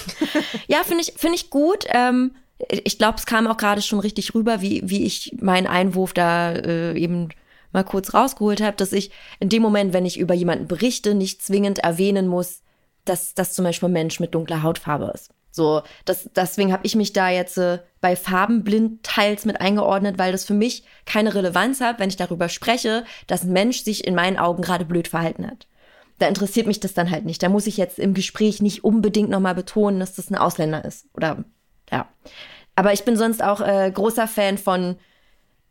ja, 0.68 0.84
finde 0.84 1.04
ich, 1.04 1.14
find 1.16 1.36
ich 1.36 1.50
gut. 1.50 1.86
Ähm, 1.90 2.32
ich 2.70 2.98
glaube, 2.98 3.18
es 3.18 3.26
kam 3.26 3.48
auch 3.48 3.58
gerade 3.58 3.82
schon 3.82 4.00
richtig 4.00 4.34
rüber, 4.36 4.62
wie, 4.62 4.82
wie 4.84 5.06
ich 5.06 5.36
meinen 5.40 5.68
Einwurf 5.68 6.14
da 6.14 6.52
äh, 6.52 6.98
eben 6.98 7.30
mal 7.72 7.84
kurz 7.84 8.14
rausgeholt 8.14 8.62
habe, 8.62 8.78
dass 8.78 8.92
ich 8.92 9.12
in 9.40 9.50
dem 9.50 9.62
Moment, 9.62 9.94
wenn 9.94 10.06
ich 10.06 10.20
über 10.20 10.34
jemanden 10.34 10.68
berichte, 10.68 11.14
nicht 11.14 11.42
zwingend 11.42 11.80
erwähnen 11.80 12.28
muss, 12.28 12.62
dass 13.10 13.34
das 13.34 13.54
zum 13.54 13.66
Beispiel 13.66 13.90
ein 13.90 13.94
Mensch 13.94 14.20
mit 14.20 14.34
dunkler 14.36 14.64
Hautfarbe 14.64 15.12
ist. 15.14 15.32
So, 15.52 15.82
das, 16.06 16.30
deswegen 16.36 16.72
habe 16.72 16.86
ich 16.86 16.96
mich 16.96 17.14
da 17.14 17.30
jetzt 17.30 17.58
äh, 17.58 17.80
bei 18.00 18.16
Farbenblind 18.16 19.04
teils 19.04 19.44
mit 19.44 19.60
eingeordnet, 19.60 20.20
weil 20.20 20.32
das 20.32 20.46
für 20.46 20.54
mich 20.54 20.84
keine 21.06 21.34
Relevanz 21.34 21.82
hat, 21.82 22.00
wenn 22.00 22.10
ich 22.10 22.16
darüber 22.16 22.48
spreche, 22.48 23.04
dass 23.26 23.44
ein 23.44 23.54
Mensch 23.54 23.84
sich 23.84 24.06
in 24.06 24.14
meinen 24.14 24.38
Augen 24.38 24.62
gerade 24.62 24.86
blöd 24.86 25.08
verhalten 25.08 25.48
hat. 25.48 25.68
Da 26.20 26.28
interessiert 26.28 26.68
mich 26.68 26.80
das 26.80 26.94
dann 26.94 27.10
halt 27.10 27.26
nicht. 27.26 27.42
Da 27.42 27.50
muss 27.50 27.68
ich 27.68 27.78
jetzt 27.78 27.98
im 27.98 28.14
Gespräch 28.14 28.62
nicht 28.62 28.84
unbedingt 28.84 29.30
nochmal 29.30 29.56
betonen, 29.56 30.00
dass 30.00 30.14
das 30.14 30.30
ein 30.30 30.38
Ausländer 30.38 30.86
ist. 30.86 31.08
Oder 31.16 31.44
ja. 31.92 32.08
Aber 32.76 32.94
ich 32.94 33.04
bin 33.04 33.18
sonst 33.18 33.44
auch 33.44 33.62
äh, 33.62 33.92
großer 33.92 34.28
Fan 34.28 34.60
von 34.60 34.98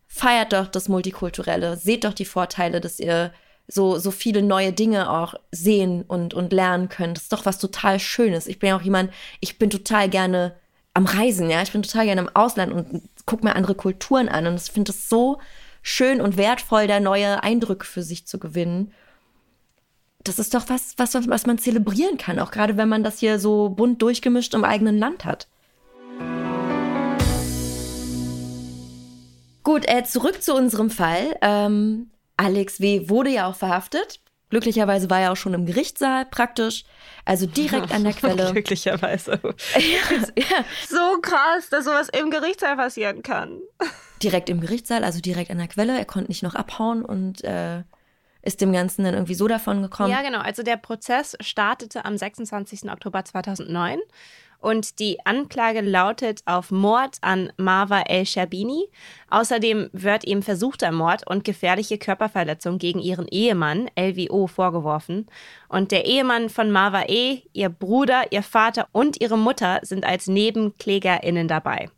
feiert 0.08 0.52
doch 0.52 0.66
das 0.66 0.88
Multikulturelle, 0.88 1.76
seht 1.76 2.04
doch 2.04 2.14
die 2.14 2.24
Vorteile, 2.24 2.80
dass 2.80 2.98
ihr 2.98 3.32
so, 3.68 3.98
so 3.98 4.10
viele 4.10 4.42
neue 4.42 4.72
Dinge 4.72 5.10
auch 5.10 5.34
sehen 5.50 6.02
und, 6.06 6.34
und 6.34 6.52
lernen 6.52 6.88
können. 6.88 7.14
Das 7.14 7.24
ist 7.24 7.32
doch 7.32 7.46
was 7.46 7.58
total 7.58 7.98
Schönes. 7.98 8.46
Ich 8.46 8.58
bin 8.58 8.68
ja 8.68 8.76
auch 8.76 8.82
jemand, 8.82 9.10
ich 9.40 9.58
bin 9.58 9.70
total 9.70 10.08
gerne 10.08 10.54
am 10.94 11.06
Reisen, 11.06 11.50
ja. 11.50 11.62
Ich 11.62 11.72
bin 11.72 11.82
total 11.82 12.06
gerne 12.06 12.22
im 12.22 12.30
Ausland 12.34 12.72
und 12.72 13.02
gucke 13.26 13.44
mir 13.44 13.56
andere 13.56 13.74
Kulturen 13.74 14.28
an. 14.28 14.46
Und 14.46 14.60
ich 14.60 14.70
finde 14.70 14.92
es 14.92 15.08
so 15.08 15.38
schön 15.82 16.20
und 16.20 16.36
wertvoll, 16.36 16.86
da 16.86 17.00
neue 17.00 17.42
Eindrücke 17.42 17.86
für 17.86 18.02
sich 18.02 18.26
zu 18.26 18.38
gewinnen. 18.38 18.92
Das 20.22 20.38
ist 20.38 20.54
doch 20.54 20.68
was, 20.68 20.94
was, 20.96 21.14
was 21.28 21.46
man 21.46 21.58
zelebrieren 21.58 22.18
kann, 22.18 22.40
auch 22.40 22.50
gerade 22.50 22.76
wenn 22.76 22.88
man 22.88 23.04
das 23.04 23.20
hier 23.20 23.38
so 23.38 23.68
bunt 23.68 24.02
durchgemischt 24.02 24.54
im 24.54 24.64
eigenen 24.64 24.98
Land 24.98 25.24
hat. 25.24 25.46
Gut, 29.62 29.88
äh, 29.88 30.04
zurück 30.04 30.42
zu 30.42 30.54
unserem 30.54 30.90
Fall. 30.90 31.36
Ähm, 31.42 32.10
Alex 32.36 32.80
W. 32.80 33.08
wurde 33.08 33.30
ja 33.30 33.46
auch 33.46 33.56
verhaftet. 33.56 34.20
Glücklicherweise 34.48 35.10
war 35.10 35.20
er 35.20 35.32
auch 35.32 35.36
schon 35.36 35.54
im 35.54 35.66
Gerichtssaal 35.66 36.24
praktisch, 36.24 36.84
also 37.24 37.46
direkt 37.46 37.92
an 37.92 38.04
der 38.04 38.12
Quelle. 38.14 38.52
Glücklicherweise. 38.52 39.40
ja. 39.74 40.64
So 40.88 41.20
krass, 41.20 41.68
dass 41.68 41.84
sowas 41.84 42.08
im 42.10 42.30
Gerichtssaal 42.30 42.76
passieren 42.76 43.22
kann. 43.22 43.60
Direkt 44.22 44.48
im 44.48 44.60
Gerichtssaal, 44.60 45.02
also 45.02 45.20
direkt 45.20 45.50
an 45.50 45.58
der 45.58 45.66
Quelle. 45.66 45.98
Er 45.98 46.04
konnte 46.04 46.30
nicht 46.30 46.44
noch 46.44 46.54
abhauen 46.54 47.04
und 47.04 47.42
äh, 47.42 47.82
ist 48.42 48.60
dem 48.60 48.72
Ganzen 48.72 49.02
dann 49.04 49.14
irgendwie 49.14 49.34
so 49.34 49.48
davon 49.48 49.82
gekommen. 49.82 50.12
Ja, 50.12 50.22
genau. 50.22 50.38
Also 50.38 50.62
der 50.62 50.76
Prozess 50.76 51.36
startete 51.40 52.04
am 52.04 52.16
26. 52.16 52.88
Oktober 52.88 53.24
2009 53.24 53.98
und 54.58 54.98
die 54.98 55.24
Anklage 55.24 55.80
lautet 55.80 56.40
auf 56.44 56.70
Mord 56.70 57.16
an 57.20 57.52
Marwa 57.56 58.02
El-Sherbini. 58.02 58.88
Außerdem 59.30 59.90
wird 59.92 60.24
ihm 60.24 60.42
versuchter 60.42 60.92
Mord 60.92 61.26
und 61.26 61.44
gefährliche 61.44 61.98
Körperverletzung 61.98 62.78
gegen 62.78 63.00
ihren 63.00 63.28
Ehemann 63.28 63.88
LWO 63.98 64.46
vorgeworfen. 64.46 65.26
Und 65.68 65.92
der 65.92 66.06
Ehemann 66.06 66.48
von 66.48 66.70
Marwa 66.70 67.04
E., 67.08 67.42
ihr 67.52 67.68
Bruder, 67.68 68.32
ihr 68.32 68.42
Vater 68.42 68.88
und 68.92 69.20
ihre 69.20 69.38
Mutter 69.38 69.80
sind 69.82 70.04
als 70.04 70.26
NebenklägerInnen 70.26 71.48
dabei. 71.48 71.90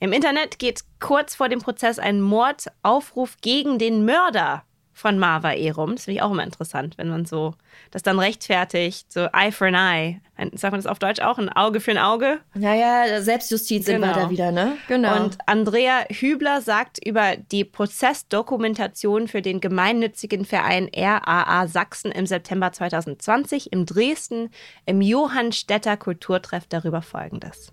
Im 0.00 0.12
Internet 0.12 0.58
geht 0.58 0.82
kurz 1.00 1.34
vor 1.34 1.48
dem 1.48 1.60
Prozess 1.60 1.98
ein 1.98 2.20
Mordaufruf 2.20 3.36
gegen 3.40 3.78
den 3.78 4.04
Mörder 4.04 4.64
von 4.94 5.18
Marva 5.18 5.52
eh 5.52 5.70
rum. 5.70 5.96
Das 5.96 6.04
finde 6.04 6.16
ich 6.16 6.22
auch 6.22 6.30
immer 6.30 6.44
interessant, 6.44 6.96
wenn 6.96 7.08
man 7.08 7.26
so 7.26 7.54
das 7.90 8.02
dann 8.02 8.18
rechtfertigt, 8.18 9.12
so 9.12 9.26
Eye 9.32 9.52
for 9.52 9.66
an 9.66 9.74
Eye. 9.74 10.20
Sagt 10.52 10.72
man 10.72 10.80
das 10.80 10.86
auf 10.86 10.98
Deutsch 10.98 11.20
auch? 11.20 11.38
Ein 11.38 11.48
Auge 11.48 11.80
für 11.80 11.90
ein 11.90 11.98
Auge? 11.98 12.40
Naja, 12.54 13.20
Selbstjustiz 13.20 13.84
genau. 13.84 14.06
sind 14.06 14.16
wir 14.16 14.22
da 14.22 14.30
wieder, 14.30 14.52
ne? 14.52 14.76
Genau. 14.88 15.22
Und 15.22 15.38
Andrea 15.46 16.04
Hübler 16.10 16.60
sagt 16.60 17.04
über 17.04 17.36
die 17.36 17.64
Prozessdokumentation 17.64 19.28
für 19.28 19.42
den 19.42 19.60
gemeinnützigen 19.60 20.44
Verein 20.44 20.88
RAA 20.94 21.66
Sachsen 21.66 22.12
im 22.12 22.26
September 22.26 22.72
2020 22.72 23.72
im 23.72 23.86
Dresden 23.86 24.50
im 24.86 25.02
Johannstädter 25.02 25.96
Kulturtreff 25.96 26.66
darüber 26.68 27.02
folgendes. 27.02 27.72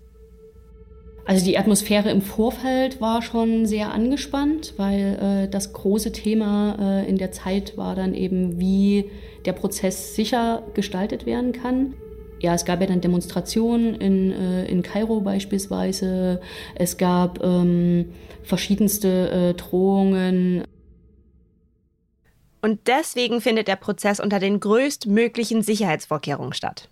Also 1.24 1.44
die 1.44 1.56
Atmosphäre 1.56 2.10
im 2.10 2.20
Vorfeld 2.20 3.00
war 3.00 3.22
schon 3.22 3.64
sehr 3.66 3.92
angespannt, 3.92 4.74
weil 4.76 5.44
äh, 5.44 5.48
das 5.48 5.72
große 5.72 6.12
Thema 6.12 6.76
äh, 6.80 7.08
in 7.08 7.16
der 7.16 7.30
Zeit 7.30 7.76
war 7.76 7.94
dann 7.94 8.14
eben, 8.14 8.58
wie 8.58 9.10
der 9.44 9.52
Prozess 9.52 10.16
sicher 10.16 10.62
gestaltet 10.74 11.24
werden 11.24 11.52
kann. 11.52 11.94
Ja, 12.40 12.54
es 12.54 12.64
gab 12.64 12.80
ja 12.80 12.88
dann 12.88 13.00
Demonstrationen 13.00 13.94
in, 13.94 14.32
äh, 14.32 14.64
in 14.64 14.82
Kairo 14.82 15.20
beispielsweise. 15.20 16.40
Es 16.74 16.96
gab 16.96 17.40
ähm, 17.42 18.12
verschiedenste 18.42 19.30
äh, 19.30 19.54
Drohungen. 19.54 20.64
Und 22.62 22.80
deswegen 22.88 23.40
findet 23.40 23.68
der 23.68 23.76
Prozess 23.76 24.18
unter 24.18 24.40
den 24.40 24.58
größtmöglichen 24.58 25.62
Sicherheitsvorkehrungen 25.62 26.52
statt. 26.52 26.88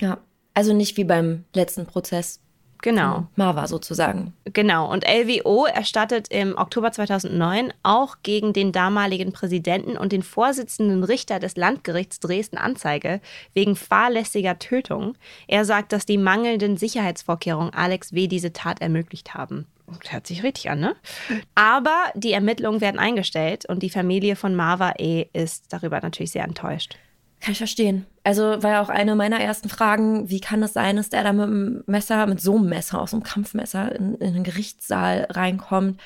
Ja, 0.00 0.18
also 0.54 0.72
nicht 0.72 0.96
wie 0.96 1.04
beim 1.04 1.44
letzten 1.54 1.84
Prozess. 1.84 2.40
Genau. 2.82 3.26
Marva 3.34 3.66
sozusagen. 3.66 4.32
Genau. 4.44 4.90
Und 4.90 5.04
LWO 5.04 5.66
erstattet 5.66 6.28
im 6.28 6.56
Oktober 6.56 6.92
2009 6.92 7.72
auch 7.82 8.16
gegen 8.22 8.52
den 8.52 8.72
damaligen 8.72 9.32
Präsidenten 9.32 9.96
und 9.96 10.12
den 10.12 10.22
Vorsitzenden 10.22 11.02
Richter 11.02 11.40
des 11.40 11.56
Landgerichts 11.56 12.20
Dresden 12.20 12.56
Anzeige 12.56 13.20
wegen 13.52 13.74
fahrlässiger 13.74 14.58
Tötung. 14.58 15.16
Er 15.48 15.64
sagt, 15.64 15.92
dass 15.92 16.06
die 16.06 16.18
mangelnden 16.18 16.76
Sicherheitsvorkehrungen 16.76 17.74
Alex 17.74 18.12
W. 18.12 18.28
diese 18.28 18.52
Tat 18.52 18.80
ermöglicht 18.80 19.34
haben. 19.34 19.66
Hört 20.08 20.26
sich 20.26 20.42
richtig 20.42 20.70
an, 20.70 20.80
ne? 20.80 20.96
Aber 21.54 21.96
die 22.14 22.32
Ermittlungen 22.32 22.80
werden 22.80 23.00
eingestellt 23.00 23.64
und 23.68 23.82
die 23.82 23.90
Familie 23.90 24.36
von 24.36 24.54
Marva 24.54 24.94
E. 24.98 25.26
ist 25.32 25.72
darüber 25.72 26.00
natürlich 26.00 26.32
sehr 26.32 26.44
enttäuscht. 26.44 26.96
Kann 27.40 27.52
ich 27.52 27.58
verstehen. 27.58 28.04
Also 28.24 28.42
war 28.62 28.70
ja 28.70 28.82
auch 28.82 28.88
eine 28.88 29.14
meiner 29.14 29.40
ersten 29.40 29.68
Fragen, 29.68 30.28
wie 30.28 30.40
kann 30.40 30.62
es 30.62 30.72
sein, 30.72 30.96
dass 30.96 31.08
der 31.08 31.22
da 31.22 31.32
mit 31.32 31.44
einem 31.44 31.84
Messer, 31.86 32.26
mit 32.26 32.40
so 32.40 32.56
einem 32.56 32.68
Messer, 32.68 33.00
aus 33.00 33.14
einem 33.14 33.22
Kampfmesser 33.22 33.94
in, 33.94 34.16
in 34.16 34.34
den 34.34 34.44
Gerichtssaal 34.44 35.28
reinkommt. 35.30 36.00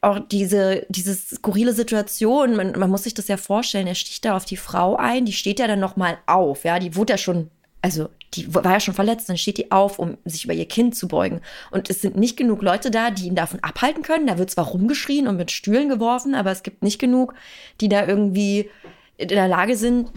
Auch 0.00 0.20
diese, 0.20 0.86
diese 0.88 1.14
skurrile 1.14 1.72
Situation, 1.72 2.54
man, 2.54 2.78
man 2.78 2.88
muss 2.88 3.02
sich 3.02 3.14
das 3.14 3.28
ja 3.28 3.36
vorstellen, 3.36 3.88
er 3.88 3.94
sticht 3.96 4.24
da 4.24 4.36
auf 4.36 4.44
die 4.44 4.56
Frau 4.56 4.96
ein, 4.96 5.26
die 5.26 5.32
steht 5.32 5.58
ja 5.58 5.66
dann 5.66 5.80
nochmal 5.80 6.18
auf, 6.26 6.64
ja, 6.64 6.78
die 6.78 6.94
wurde 6.94 7.14
ja 7.14 7.18
schon, 7.18 7.50
also 7.82 8.08
die 8.34 8.54
war 8.54 8.72
ja 8.72 8.80
schon 8.80 8.94
verletzt, 8.94 9.28
dann 9.28 9.36
steht 9.36 9.58
die 9.58 9.72
auf, 9.72 9.98
um 9.98 10.18
sich 10.24 10.44
über 10.44 10.54
ihr 10.54 10.66
Kind 10.66 10.94
zu 10.94 11.08
beugen. 11.08 11.40
Und 11.70 11.90
es 11.90 12.00
sind 12.00 12.16
nicht 12.16 12.36
genug 12.36 12.62
Leute 12.62 12.90
da, 12.90 13.10
die 13.10 13.26
ihn 13.26 13.34
davon 13.34 13.60
abhalten 13.60 14.02
können. 14.02 14.26
Da 14.26 14.38
wird 14.38 14.50
zwar 14.50 14.66
rumgeschrien 14.66 15.26
und 15.26 15.36
mit 15.36 15.50
Stühlen 15.50 15.88
geworfen, 15.88 16.34
aber 16.34 16.50
es 16.52 16.62
gibt 16.62 16.82
nicht 16.82 16.98
genug, 16.98 17.34
die 17.80 17.88
da 17.88 18.06
irgendwie 18.06 18.70
in 19.18 19.28
der 19.28 19.48
Lage 19.48 19.76
sind, 19.76 20.10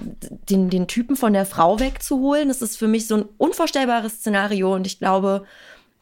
den, 0.49 0.69
den 0.69 0.87
Typen 0.87 1.15
von 1.15 1.33
der 1.33 1.45
Frau 1.45 1.79
wegzuholen. 1.79 2.49
Das 2.49 2.61
ist 2.61 2.77
für 2.77 2.87
mich 2.87 3.07
so 3.07 3.15
ein 3.15 3.25
unvorstellbares 3.37 4.15
Szenario 4.15 4.73
und 4.75 4.85
ich 4.85 4.99
glaube, 4.99 5.45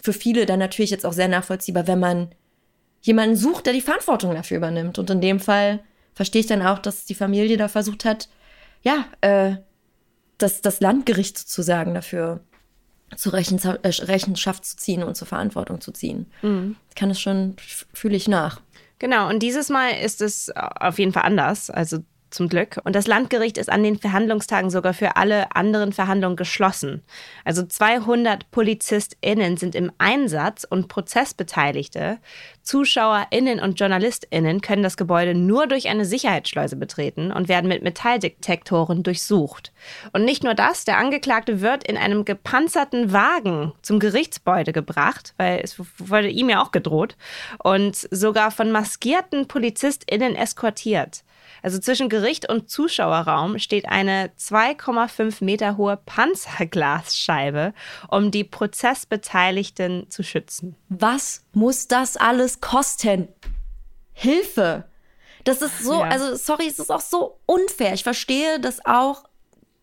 für 0.01 0.13
viele 0.13 0.45
dann 0.45 0.59
natürlich 0.59 0.91
jetzt 0.91 1.05
auch 1.05 1.13
sehr 1.13 1.27
nachvollziehbar, 1.27 1.87
wenn 1.87 1.99
man 1.99 2.29
jemanden 3.01 3.35
sucht, 3.35 3.65
der 3.65 3.73
die 3.73 3.81
Verantwortung 3.81 4.33
dafür 4.33 4.57
übernimmt. 4.57 4.99
Und 4.99 5.09
in 5.09 5.21
dem 5.21 5.39
Fall 5.39 5.79
verstehe 6.13 6.41
ich 6.41 6.47
dann 6.47 6.61
auch, 6.61 6.79
dass 6.79 7.05
die 7.05 7.15
Familie 7.15 7.57
da 7.57 7.67
versucht 7.67 8.05
hat, 8.05 8.29
ja, 8.81 9.05
äh, 9.21 9.57
das, 10.37 10.61
das 10.61 10.79
Landgericht 10.79 11.37
sozusagen 11.37 11.93
dafür 11.93 12.41
zur 13.15 13.33
äh, 13.33 13.39
Rechenschaft 13.39 14.65
zu 14.65 14.77
ziehen 14.77 15.03
und 15.03 15.15
zur 15.15 15.27
Verantwortung 15.27 15.81
zu 15.81 15.91
ziehen. 15.91 16.27
Mhm. 16.41 16.75
Kann 16.95 17.11
es 17.11 17.19
schon, 17.19 17.55
fühle 17.93 18.15
ich 18.15 18.27
nach. 18.27 18.61
Genau, 18.99 19.29
und 19.29 19.41
dieses 19.43 19.69
Mal 19.69 19.91
ist 19.91 20.21
es 20.21 20.51
auf 20.55 20.99
jeden 20.99 21.13
Fall 21.13 21.23
anders. 21.23 21.69
Also 21.69 21.99
zum 22.29 22.49
Glück. 22.49 22.79
Und 22.83 22.95
das 22.95 23.07
Landgericht 23.07 23.57
ist 23.57 23.69
an 23.69 23.83
den 23.83 23.97
Verhandlungstagen 23.97 24.69
sogar 24.69 24.93
für 24.93 25.15
alle 25.15 25.55
anderen 25.55 25.93
Verhandlungen 25.93 26.35
geschlossen. 26.35 27.03
Also 27.45 27.65
200 27.65 28.51
PolizistInnen 28.51 29.57
sind 29.57 29.75
im 29.75 29.91
Einsatz 29.97 30.65
und 30.69 30.87
Prozessbeteiligte. 30.87 32.19
ZuschauerInnen 32.63 33.59
und 33.59 33.79
JournalistInnen 33.79 34.61
können 34.61 34.83
das 34.83 34.97
Gebäude 34.97 35.33
nur 35.33 35.67
durch 35.67 35.87
eine 35.87 36.05
Sicherheitsschleuse 36.05 36.75
betreten 36.75 37.31
und 37.31 37.47
werden 37.47 37.67
mit 37.67 37.81
Metalldetektoren 37.81 39.03
durchsucht. 39.03 39.71
Und 40.11 40.25
nicht 40.25 40.43
nur 40.43 40.53
das, 40.53 40.83
der 40.83 40.97
Angeklagte 40.97 41.61
wird 41.61 41.87
in 41.87 41.97
einem 41.97 42.25
gepanzerten 42.25 43.13
Wagen 43.13 43.71
zum 43.81 43.99
Gerichtsgebäude 43.99 44.73
gebracht, 44.73 45.33
weil 45.37 45.61
es 45.63 45.79
wurde 45.97 46.27
ihm 46.27 46.49
ja 46.49 46.61
auch 46.61 46.71
gedroht, 46.71 47.15
und 47.63 47.95
sogar 47.95 48.51
von 48.51 48.71
maskierten 48.71 49.47
PolizistInnen 49.47 50.35
eskortiert. 50.35 51.23
Also 51.67 51.79
zwischen 51.79 52.07
Gericht 52.07 52.47
und 52.47 52.69
Zuschauerraum 52.69 53.59
steht 53.59 53.89
eine 53.89 54.29
2,5 54.39 55.43
Meter 55.43 55.75
hohe 55.75 55.97
Panzerglasscheibe, 55.97 57.73
um 58.07 58.31
die 58.31 58.45
Prozessbeteiligten 58.45 60.09
zu 60.09 60.23
schützen. 60.23 60.77
Was 60.87 61.43
muss 61.51 61.89
das 61.89 62.15
alles 62.15 62.61
kosten? 62.61 63.27
Hilfe! 64.13 64.85
Das 65.43 65.61
ist 65.61 65.83
so, 65.83 65.99
ja. 65.99 66.07
also 66.07 66.35
sorry, 66.37 66.67
es 66.67 66.79
ist 66.79 66.89
auch 66.89 67.01
so 67.01 67.41
unfair. 67.45 67.93
Ich 67.93 68.03
verstehe, 68.03 68.61
dass 68.61 68.85
auch 68.85 69.25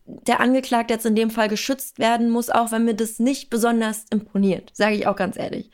der 0.07 0.41
Angeklagte 0.41 0.95
jetzt 0.95 1.05
in 1.05 1.15
dem 1.15 1.29
Fall 1.29 1.49
geschützt 1.49 1.99
werden 1.99 2.31
muss, 2.31 2.49
auch 2.49 2.73
wenn 2.73 2.87
mir 2.87 2.95
das 2.95 3.19
nicht 3.19 3.51
besonders 3.51 4.07
imponiert, 4.09 4.71
sage 4.73 4.95
ich 4.95 5.07
auch 5.07 5.17
ganz 5.17 5.37
ehrlich. 5.37 5.71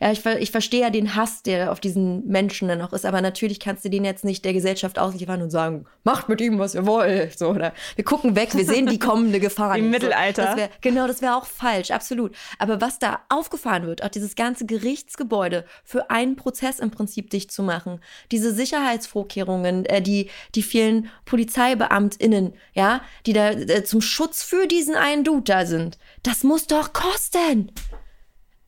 Ja, 0.00 0.10
ich, 0.12 0.24
ich 0.24 0.50
verstehe 0.50 0.80
ja 0.80 0.90
den 0.90 1.14
Hass, 1.14 1.42
der 1.42 1.72
auf 1.72 1.80
diesen 1.80 2.26
Menschen 2.26 2.68
dann 2.68 2.78
noch 2.78 2.92
ist, 2.92 3.04
aber 3.04 3.20
natürlich 3.20 3.60
kannst 3.60 3.84
du 3.84 3.90
den 3.90 4.04
jetzt 4.04 4.24
nicht 4.24 4.44
der 4.44 4.52
Gesellschaft 4.52 4.98
ausliefern 4.98 5.42
und 5.42 5.50
sagen, 5.50 5.86
macht 6.02 6.28
mit 6.28 6.40
ihm, 6.40 6.58
was 6.58 6.74
ihr 6.74 6.86
wollt. 6.86 7.38
So, 7.38 7.50
oder 7.50 7.72
wir 7.96 8.04
gucken 8.04 8.36
weg, 8.36 8.54
wir 8.54 8.64
sehen 8.64 8.86
die 8.86 8.98
kommende 8.98 9.40
Gefahr. 9.40 9.76
Im 9.84 9.90
Mittelalter. 9.90 10.44
Das 10.44 10.56
wär, 10.56 10.70
genau, 10.80 11.06
das 11.06 11.22
wäre 11.22 11.36
auch 11.36 11.46
falsch, 11.46 11.90
absolut. 11.90 12.34
Aber 12.58 12.80
was 12.80 12.98
da 12.98 13.20
aufgefahren 13.28 13.86
wird, 13.86 14.02
auch 14.02 14.08
dieses 14.08 14.34
ganze 14.34 14.66
Gerichtsgebäude 14.66 15.64
für 15.84 16.10
einen 16.10 16.36
Prozess 16.36 16.78
im 16.78 16.90
Prinzip 16.90 17.30
dicht 17.30 17.52
zu 17.52 17.62
machen, 17.62 18.00
diese 18.30 18.52
Sicherheitsvorkehrungen, 18.52 19.86
äh, 19.86 20.02
die, 20.02 20.30
die 20.54 20.62
vielen 20.62 21.08
PolizeibeamtInnen, 21.24 22.54
ja, 22.74 23.00
die 23.26 23.32
da 23.32 23.50
äh, 23.50 23.84
zum 23.84 24.00
Schutz 24.00 24.42
für 24.42 24.66
diesen 24.66 24.94
einen 24.96 25.24
Dude 25.24 25.44
da 25.44 25.66
sind, 25.66 25.98
das 26.22 26.44
muss 26.44 26.66
doch 26.66 26.92
kosten. 26.92 27.70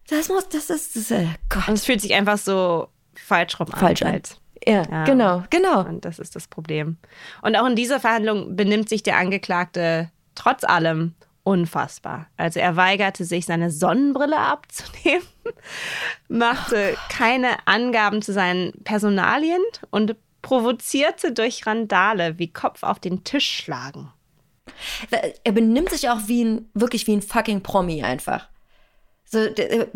Das 0.09 0.29
muss, 0.29 0.49
das 0.49 0.71
ist, 0.71 0.97
das, 0.97 1.11
äh, 1.11 1.27
Gott. 1.49 1.69
Und 1.69 1.75
es 1.75 1.85
fühlt 1.85 2.01
sich 2.01 2.15
einfach 2.15 2.39
so 2.39 2.89
falsch 3.15 3.59
rum 3.59 3.69
an. 3.73 3.81
Falsch 3.81 4.03
an. 4.03 4.13
Halt. 4.13 4.39
Ja, 4.67 4.83
ja, 4.91 5.05
genau, 5.05 5.45
genau. 5.51 5.81
Und 5.81 6.05
das 6.05 6.19
ist 6.19 6.35
das 6.35 6.49
Problem. 6.49 6.97
Und 7.43 7.57
auch 7.57 7.67
in 7.67 7.77
dieser 7.77 8.01
Verhandlung 8.01 8.57
benimmt 8.57 8.89
sich 8.89 9.03
der 9.03 9.17
Angeklagte 9.17 10.11
trotz 10.35 10.65
allem 10.65 11.15
unfassbar. 11.43 12.27
Also 12.37 12.59
er 12.59 12.75
weigerte 12.75 13.25
sich, 13.25 13.47
seine 13.47 13.71
Sonnenbrille 13.71 14.37
abzunehmen, 14.39 15.27
machte 16.29 16.97
keine 17.09 17.67
Angaben 17.67 18.23
zu 18.23 18.33
seinen 18.33 18.73
Personalien 18.83 19.63
und 19.91 20.17
provozierte 20.43 21.33
durch 21.33 21.67
Randale 21.67 22.39
wie 22.39 22.53
Kopf 22.53 22.83
auf 22.83 22.99
den 22.99 23.23
Tisch 23.23 23.49
schlagen. 23.49 24.13
Er 25.45 25.53
benimmt 25.53 25.91
sich 25.91 26.09
auch 26.11 26.21
wie 26.27 26.45
ein, 26.45 26.71
wirklich 26.75 27.07
wie 27.07 27.15
ein 27.15 27.23
fucking 27.23 27.63
Promi 27.63 28.03
einfach. 28.03 28.49
So, 29.27 29.39
äh, 29.41 29.87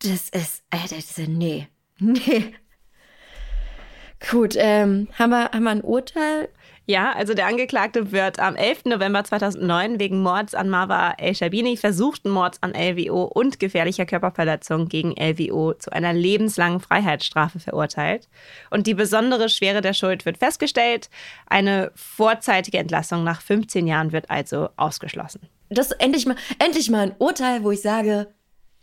das 0.00 0.28
ist, 0.28 0.62
Alter, 0.70 0.96
das 0.96 1.18
ist, 1.18 1.28
nee, 1.28 1.68
nee. 1.98 2.54
Gut, 4.30 4.54
ähm, 4.56 5.08
haben, 5.16 5.30
wir, 5.30 5.50
haben 5.52 5.62
wir 5.62 5.70
ein 5.70 5.82
Urteil? 5.82 6.48
Ja, 6.86 7.12
also 7.12 7.34
der 7.34 7.46
Angeklagte 7.46 8.12
wird 8.12 8.40
am 8.40 8.56
11. 8.56 8.86
November 8.86 9.22
2009 9.22 10.00
wegen 10.00 10.22
Mords 10.22 10.54
an 10.54 10.70
Marwa 10.70 11.12
El-Shabini, 11.18 11.76
versuchten 11.76 12.30
Mords 12.30 12.58
an 12.62 12.72
LWO 12.72 13.24
und 13.24 13.60
gefährlicher 13.60 14.06
Körperverletzung 14.06 14.88
gegen 14.88 15.12
LWO 15.12 15.74
zu 15.74 15.92
einer 15.92 16.14
lebenslangen 16.14 16.80
Freiheitsstrafe 16.80 17.60
verurteilt. 17.60 18.28
Und 18.70 18.86
die 18.86 18.94
besondere 18.94 19.50
Schwere 19.50 19.82
der 19.82 19.92
Schuld 19.92 20.24
wird 20.24 20.38
festgestellt. 20.38 21.10
Eine 21.46 21.92
vorzeitige 21.94 22.78
Entlassung 22.78 23.22
nach 23.22 23.42
15 23.42 23.86
Jahren 23.86 24.12
wird 24.12 24.30
also 24.30 24.70
ausgeschlossen. 24.76 25.42
Das 25.68 25.90
ist 25.90 26.00
endlich 26.00 26.24
mal, 26.26 26.36
endlich 26.58 26.90
mal 26.90 27.02
ein 27.02 27.14
Urteil, 27.18 27.62
wo 27.62 27.70
ich 27.70 27.82
sage, 27.82 28.28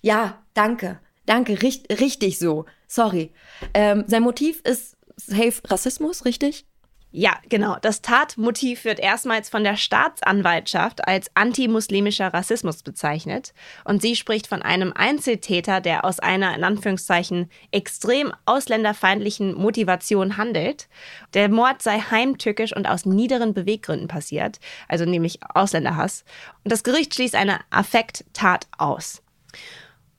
ja, 0.06 0.44
danke. 0.54 1.00
Danke, 1.26 1.64
richt, 1.64 1.90
richtig 2.00 2.38
so. 2.38 2.66
Sorry. 2.88 3.32
Ähm, 3.74 4.04
sein 4.06 4.22
Motiv 4.22 4.62
ist 4.62 4.96
Safe 5.18 5.56
Rassismus, 5.68 6.26
richtig? 6.26 6.68
Ja, 7.10 7.40
genau. 7.50 7.78
Das 7.82 8.04
Tatmotiv 8.04 8.86
wird 8.86 9.00
erstmals 9.00 9.50
von 9.50 9.64
der 9.64 9.78
Staatsanwaltschaft 9.78 11.08
als 11.08 11.32
antimuslimischer 11.34 12.32
Rassismus 12.32 12.84
bezeichnet. 12.84 13.56
Und 13.84 14.04
sie 14.04 14.16
spricht 14.16 14.46
von 14.46 14.62
einem 14.62 14.94
Einzeltäter, 14.94 15.82
der 15.82 16.06
aus 16.06 16.20
einer, 16.20 16.56
in 16.56 16.64
Anführungszeichen, 16.64 17.50
extrem 17.72 18.32
ausländerfeindlichen 18.46 19.56
Motivation 19.56 20.38
handelt. 20.38 20.88
Der 21.34 21.50
Mord 21.50 21.82
sei 21.82 21.98
heimtückisch 21.98 22.76
und 22.76 22.88
aus 22.88 23.08
niederen 23.08 23.56
Beweggründen 23.56 24.08
passiert, 24.08 24.60
also 24.88 25.06
nämlich 25.06 25.40
Ausländerhass. 25.42 26.26
Und 26.64 26.72
das 26.72 26.84
Gericht 26.84 27.16
schließt 27.16 27.34
eine 27.34 27.62
Affekttat 27.72 28.68
aus. 28.78 29.24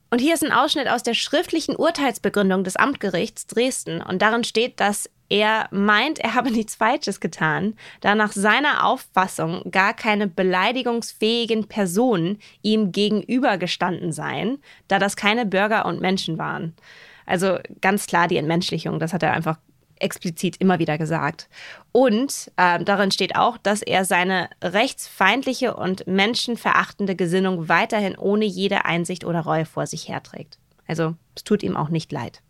Und 0.09 0.19
hier 0.19 0.33
ist 0.33 0.43
ein 0.43 0.53
Ausschnitt 0.53 0.87
aus 0.87 1.03
der 1.03 1.13
schriftlichen 1.13 1.75
Urteilsbegründung 1.75 2.63
des 2.63 2.77
Amtgerichts 2.77 3.47
Dresden. 3.47 4.01
Und 4.01 4.21
darin 4.21 4.45
steht, 4.45 4.79
dass 4.79 5.09
er 5.29 5.67
meint, 5.71 6.19
er 6.19 6.33
habe 6.33 6.51
nichts 6.51 6.75
Falsches 6.75 7.19
getan, 7.19 7.75
da 7.99 8.15
nach 8.15 8.31
seiner 8.31 8.85
Auffassung 8.85 9.69
gar 9.71 9.93
keine 9.93 10.27
beleidigungsfähigen 10.27 11.67
Personen 11.67 12.39
ihm 12.61 12.93
gegenübergestanden 12.93 14.13
seien, 14.13 14.59
da 14.87 14.99
das 14.99 15.17
keine 15.17 15.45
Bürger 15.45 15.85
und 15.85 15.99
Menschen 15.99 16.37
waren. 16.37 16.73
Also 17.25 17.59
ganz 17.81 18.07
klar 18.07 18.29
die 18.29 18.37
Entmenschlichung, 18.37 18.99
das 18.99 19.11
hat 19.11 19.23
er 19.23 19.33
einfach 19.33 19.57
explizit 20.01 20.57
immer 20.57 20.79
wieder 20.79 20.97
gesagt. 20.97 21.49
Und 21.91 22.51
äh, 22.57 22.83
darin 22.83 23.11
steht 23.11 23.35
auch, 23.35 23.57
dass 23.57 23.81
er 23.81 24.05
seine 24.05 24.49
rechtsfeindliche 24.63 25.75
und 25.75 26.07
menschenverachtende 26.07 27.15
Gesinnung 27.15 27.69
weiterhin 27.69 28.17
ohne 28.17 28.45
jede 28.45 28.85
Einsicht 28.85 29.25
oder 29.25 29.41
Reue 29.41 29.65
vor 29.65 29.87
sich 29.87 30.07
herträgt. 30.07 30.59
Also 30.87 31.15
es 31.35 31.43
tut 31.43 31.63
ihm 31.63 31.75
auch 31.75 31.89
nicht 31.89 32.11
leid. 32.11 32.41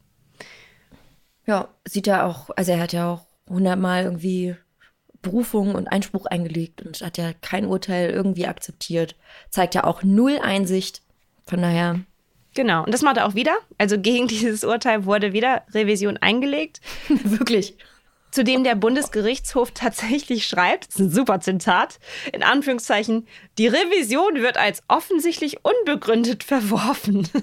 Ja, 1.46 1.70
sieht 1.86 2.08
er 2.08 2.26
auch, 2.26 2.50
also 2.56 2.74
er 2.74 2.80
hat 2.80 2.94
ja 2.94 3.12
auch 3.12 3.26
hundertmal 3.50 4.04
irgendwie 4.04 4.56
Berufung 5.22 5.76
und 5.76 5.88
Einspruch 5.88 6.26
eingelegt 6.26 6.82
und 6.82 7.02
hat 7.02 7.18
ja 7.18 7.34
kein 7.42 7.66
Urteil 7.66 8.10
irgendwie 8.10 8.48
akzeptiert. 8.48 9.16
Zeigt 9.50 9.76
ja 9.76 9.84
auch 9.84 10.04
null 10.04 10.40
Einsicht. 10.42 11.02
Von 11.46 11.62
daher 11.62 12.02
Genau, 12.58 12.84
und 12.84 12.92
das 12.92 13.04
macht 13.04 13.18
er 13.18 13.28
auch 13.28 13.36
wieder. 13.36 13.56
Also 13.78 14.00
gegen 14.00 14.28
dieses 14.28 14.64
Urteil 14.64 15.06
wurde 15.06 15.32
wieder 15.32 15.62
Revision 15.76 16.18
eingelegt. 16.18 16.82
Wirklich. 17.08 17.78
Zudem 18.32 18.64
der 18.64 18.74
Bundesgerichtshof 18.74 19.72
tatsächlich 19.72 20.48
schreibt, 20.48 20.88
das 20.88 20.96
ist 20.96 21.02
ein 21.02 21.12
super 21.12 21.40
Zitat, 21.40 22.00
in 22.34 22.44
Anführungszeichen, 22.44 23.28
die 23.60 23.68
Revision 23.68 24.42
wird 24.42 24.58
als 24.58 24.82
offensichtlich 24.88 25.60
unbegründet 25.64 26.44
verworfen. 26.44 27.30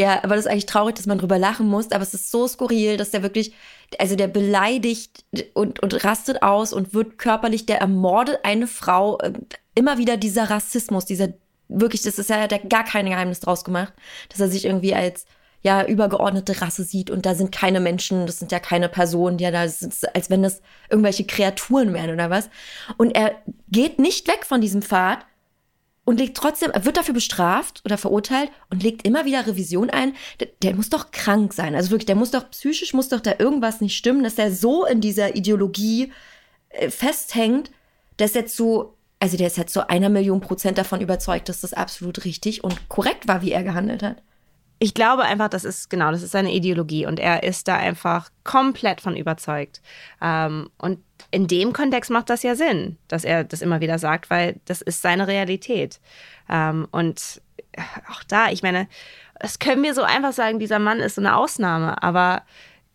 Ja, 0.00 0.22
aber 0.22 0.36
das 0.36 0.44
ist 0.44 0.50
eigentlich 0.52 0.66
traurig, 0.66 0.94
dass 0.94 1.06
man 1.06 1.18
drüber 1.18 1.40
lachen 1.40 1.66
muss, 1.66 1.90
aber 1.90 2.04
es 2.04 2.14
ist 2.14 2.30
so 2.30 2.46
skurril, 2.46 2.96
dass 2.98 3.10
der 3.10 3.24
wirklich, 3.24 3.52
also 3.98 4.14
der 4.14 4.28
beleidigt 4.28 5.24
und, 5.54 5.82
und 5.82 6.04
rastet 6.04 6.44
aus 6.44 6.72
und 6.72 6.94
wird 6.94 7.18
körperlich, 7.18 7.66
der 7.66 7.80
ermordet 7.80 8.38
eine 8.44 8.68
Frau. 8.68 9.18
Äh, 9.18 9.32
immer 9.74 9.98
wieder 9.98 10.16
dieser 10.16 10.50
Rassismus, 10.50 11.04
dieser 11.04 11.30
wirklich, 11.68 12.02
das 12.02 12.18
ist 12.18 12.30
ja, 12.30 12.40
hat 12.40 12.52
er 12.52 12.58
gar 12.58 12.84
kein 12.84 13.06
Geheimnis 13.06 13.40
draus 13.40 13.64
gemacht, 13.64 13.92
dass 14.28 14.40
er 14.40 14.48
sich 14.48 14.64
irgendwie 14.64 14.94
als 14.94 15.26
ja 15.62 15.84
übergeordnete 15.84 16.60
Rasse 16.60 16.84
sieht 16.84 17.10
und 17.10 17.26
da 17.26 17.34
sind 17.34 17.50
keine 17.50 17.80
Menschen, 17.80 18.26
das 18.26 18.38
sind 18.38 18.52
ja 18.52 18.60
keine 18.60 18.88
Personen, 18.88 19.38
ja 19.38 19.50
da 19.50 19.68
sind, 19.68 19.94
als 20.14 20.30
wenn 20.30 20.42
das 20.42 20.62
irgendwelche 20.88 21.24
Kreaturen 21.24 21.92
wären 21.92 22.10
oder 22.10 22.30
was. 22.30 22.48
Und 22.96 23.10
er 23.10 23.34
geht 23.68 23.98
nicht 23.98 24.28
weg 24.28 24.46
von 24.46 24.60
diesem 24.60 24.82
Pfad 24.82 25.26
und 26.04 26.20
legt 26.20 26.36
trotzdem, 26.36 26.70
er 26.70 26.84
wird 26.84 26.96
dafür 26.96 27.12
bestraft 27.12 27.82
oder 27.84 27.98
verurteilt 27.98 28.50
und 28.70 28.82
legt 28.82 29.06
immer 29.06 29.24
wieder 29.26 29.46
Revision 29.46 29.90
ein. 29.90 30.14
Der, 30.40 30.48
der, 30.62 30.74
muss 30.74 30.88
doch 30.88 31.10
krank 31.10 31.52
sein. 31.52 31.74
Also 31.74 31.90
wirklich, 31.90 32.06
der 32.06 32.16
muss 32.16 32.30
doch 32.30 32.48
psychisch, 32.50 32.94
muss 32.94 33.10
doch 33.10 33.20
da 33.20 33.34
irgendwas 33.38 33.82
nicht 33.82 33.94
stimmen, 33.94 34.22
dass 34.22 34.38
er 34.38 34.50
so 34.50 34.86
in 34.86 35.02
dieser 35.02 35.36
Ideologie 35.36 36.12
äh, 36.70 36.88
festhängt, 36.88 37.70
dass 38.16 38.32
jetzt 38.32 38.56
so 38.56 38.94
also 39.20 39.36
der 39.36 39.48
ist 39.48 39.56
jetzt 39.56 39.72
so 39.72 39.86
einer 39.86 40.08
Million 40.08 40.40
Prozent 40.40 40.78
davon 40.78 41.00
überzeugt, 41.00 41.48
dass 41.48 41.60
das 41.60 41.74
absolut 41.74 42.24
richtig 42.24 42.62
und 42.62 42.88
korrekt 42.88 43.26
war, 43.26 43.42
wie 43.42 43.52
er 43.52 43.64
gehandelt 43.64 44.02
hat. 44.02 44.22
Ich 44.80 44.94
glaube 44.94 45.24
einfach, 45.24 45.48
das 45.48 45.64
ist 45.64 45.90
genau, 45.90 46.12
das 46.12 46.22
ist 46.22 46.30
seine 46.30 46.52
Ideologie 46.52 47.04
und 47.04 47.18
er 47.18 47.42
ist 47.42 47.66
da 47.66 47.76
einfach 47.76 48.30
komplett 48.44 49.00
von 49.00 49.16
überzeugt. 49.16 49.82
Ähm, 50.22 50.70
und 50.78 51.00
in 51.32 51.48
dem 51.48 51.72
Kontext 51.72 52.12
macht 52.12 52.30
das 52.30 52.44
ja 52.44 52.54
Sinn, 52.54 52.96
dass 53.08 53.24
er 53.24 53.42
das 53.42 53.60
immer 53.60 53.80
wieder 53.80 53.98
sagt, 53.98 54.30
weil 54.30 54.60
das 54.66 54.80
ist 54.80 55.02
seine 55.02 55.26
Realität. 55.26 55.98
Ähm, 56.48 56.86
und 56.92 57.42
auch 58.08 58.22
da, 58.22 58.50
ich 58.50 58.62
meine, 58.62 58.88
das 59.40 59.58
können 59.58 59.82
wir 59.82 59.94
so 59.94 60.02
einfach 60.02 60.32
sagen, 60.32 60.60
dieser 60.60 60.78
Mann 60.78 61.00
ist 61.00 61.16
so 61.16 61.20
eine 61.20 61.36
Ausnahme, 61.36 62.00
aber 62.02 62.42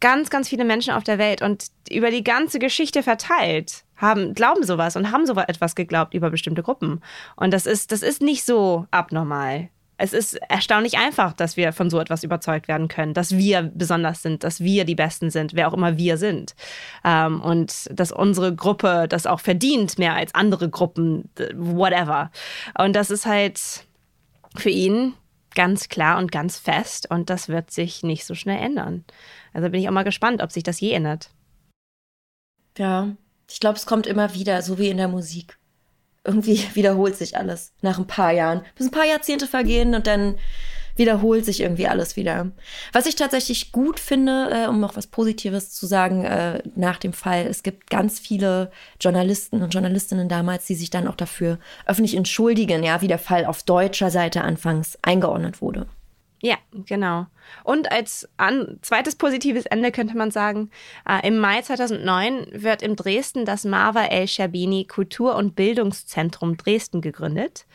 ganz, 0.03 0.29
ganz 0.29 0.49
viele 0.49 0.65
Menschen 0.65 0.93
auf 0.93 1.05
der 1.05 1.17
Welt 1.17 1.41
und 1.41 1.67
über 1.89 2.11
die 2.11 2.25
ganze 2.25 2.59
Geschichte 2.59 3.03
verteilt 3.03 3.85
haben, 3.95 4.33
glauben 4.33 4.65
sowas 4.65 4.97
und 4.97 5.11
haben 5.11 5.25
so 5.25 5.33
etwas 5.35 5.75
geglaubt 5.75 6.13
über 6.13 6.29
bestimmte 6.29 6.61
Gruppen. 6.61 7.01
Und 7.37 7.53
das 7.53 7.65
ist, 7.65 7.93
das 7.93 8.01
ist 8.01 8.21
nicht 8.21 8.43
so 8.43 8.85
abnormal. 8.91 9.69
Es 9.95 10.11
ist 10.11 10.33
erstaunlich 10.49 10.97
einfach, 10.97 11.31
dass 11.31 11.55
wir 11.55 11.71
von 11.71 11.89
so 11.89 12.01
etwas 12.01 12.25
überzeugt 12.25 12.67
werden 12.67 12.89
können, 12.89 13.13
dass 13.13 13.37
wir 13.37 13.71
besonders 13.73 14.21
sind, 14.21 14.43
dass 14.43 14.59
wir 14.59 14.83
die 14.83 14.95
Besten 14.95 15.29
sind, 15.29 15.53
wer 15.53 15.69
auch 15.69 15.73
immer 15.73 15.97
wir 15.97 16.17
sind. 16.17 16.53
Ähm, 17.05 17.39
und 17.39 17.87
dass 17.97 18.11
unsere 18.11 18.53
Gruppe 18.53 19.05
das 19.07 19.25
auch 19.25 19.39
verdient, 19.39 19.97
mehr 19.97 20.15
als 20.15 20.35
andere 20.35 20.67
Gruppen, 20.67 21.29
whatever. 21.55 22.29
Und 22.77 22.93
das 22.93 23.09
ist 23.09 23.25
halt 23.25 23.85
für 24.57 24.69
ihn 24.69 25.13
ganz 25.55 25.89
klar 25.89 26.17
und 26.17 26.31
ganz 26.31 26.57
fest 26.57 27.09
und 27.09 27.29
das 27.29 27.49
wird 27.49 27.71
sich 27.71 28.03
nicht 28.03 28.25
so 28.25 28.35
schnell 28.35 28.59
ändern. 28.59 29.05
Also 29.53 29.69
bin 29.69 29.81
ich 29.81 29.87
auch 29.87 29.93
mal 29.93 30.03
gespannt, 30.03 30.41
ob 30.41 30.51
sich 30.51 30.63
das 30.63 30.79
je 30.79 30.91
ändert. 30.91 31.29
Ja, 32.77 33.15
ich 33.49 33.59
glaube, 33.59 33.77
es 33.77 33.85
kommt 33.85 34.07
immer 34.07 34.33
wieder, 34.33 34.61
so 34.61 34.79
wie 34.79 34.89
in 34.89 34.97
der 34.97 35.07
Musik. 35.07 35.57
Irgendwie 36.23 36.63
wiederholt 36.73 37.15
sich 37.15 37.37
alles 37.37 37.73
nach 37.81 37.99
ein 37.99 38.07
paar 38.07 38.31
Jahren. 38.31 38.65
Bis 38.75 38.87
ein 38.87 38.91
paar 38.91 39.05
Jahrzehnte 39.05 39.47
vergehen 39.47 39.95
und 39.95 40.07
dann 40.07 40.37
wiederholt 40.95 41.45
sich 41.45 41.61
irgendwie 41.61 41.87
alles 41.87 42.15
wieder. 42.15 42.51
Was 42.91 43.05
ich 43.05 43.15
tatsächlich 43.15 43.71
gut 43.71 43.99
finde, 43.99 44.49
äh, 44.51 44.67
um 44.67 44.79
noch 44.79 44.95
was 44.95 45.07
Positives 45.07 45.71
zu 45.71 45.85
sagen 45.85 46.25
äh, 46.25 46.61
nach 46.75 46.97
dem 46.97 47.13
Fall, 47.13 47.47
es 47.47 47.63
gibt 47.63 47.89
ganz 47.89 48.19
viele 48.19 48.71
Journalisten 48.99 49.61
und 49.61 49.73
Journalistinnen 49.73 50.29
damals, 50.29 50.65
die 50.65 50.75
sich 50.75 50.89
dann 50.89 51.07
auch 51.07 51.15
dafür 51.15 51.59
öffentlich 51.85 52.15
entschuldigen, 52.15 52.83
ja, 52.83 53.01
wie 53.01 53.07
der 53.07 53.19
Fall 53.19 53.45
auf 53.45 53.63
deutscher 53.63 54.11
Seite 54.11 54.41
anfangs 54.43 54.97
eingeordnet 55.01 55.61
wurde. 55.61 55.87
Ja, 56.45 56.57
genau. 56.73 57.27
Und 57.63 57.89
als 57.89 58.27
an, 58.35 58.77
zweites 58.81 59.15
positives 59.15 59.65
Ende 59.65 59.93
könnte 59.93 60.17
man 60.17 60.29
sagen, 60.29 60.71
äh, 61.07 61.25
im 61.25 61.39
Mai 61.39 61.61
2009 61.61 62.47
wird 62.51 62.81
in 62.81 62.97
Dresden 62.97 63.45
das 63.45 63.63
Marva 63.63 64.07
El 64.07 64.27
Scherbini 64.27 64.83
Kultur- 64.85 65.37
und 65.37 65.55
Bildungszentrum 65.55 66.57
Dresden 66.57 66.99
gegründet. 66.99 67.65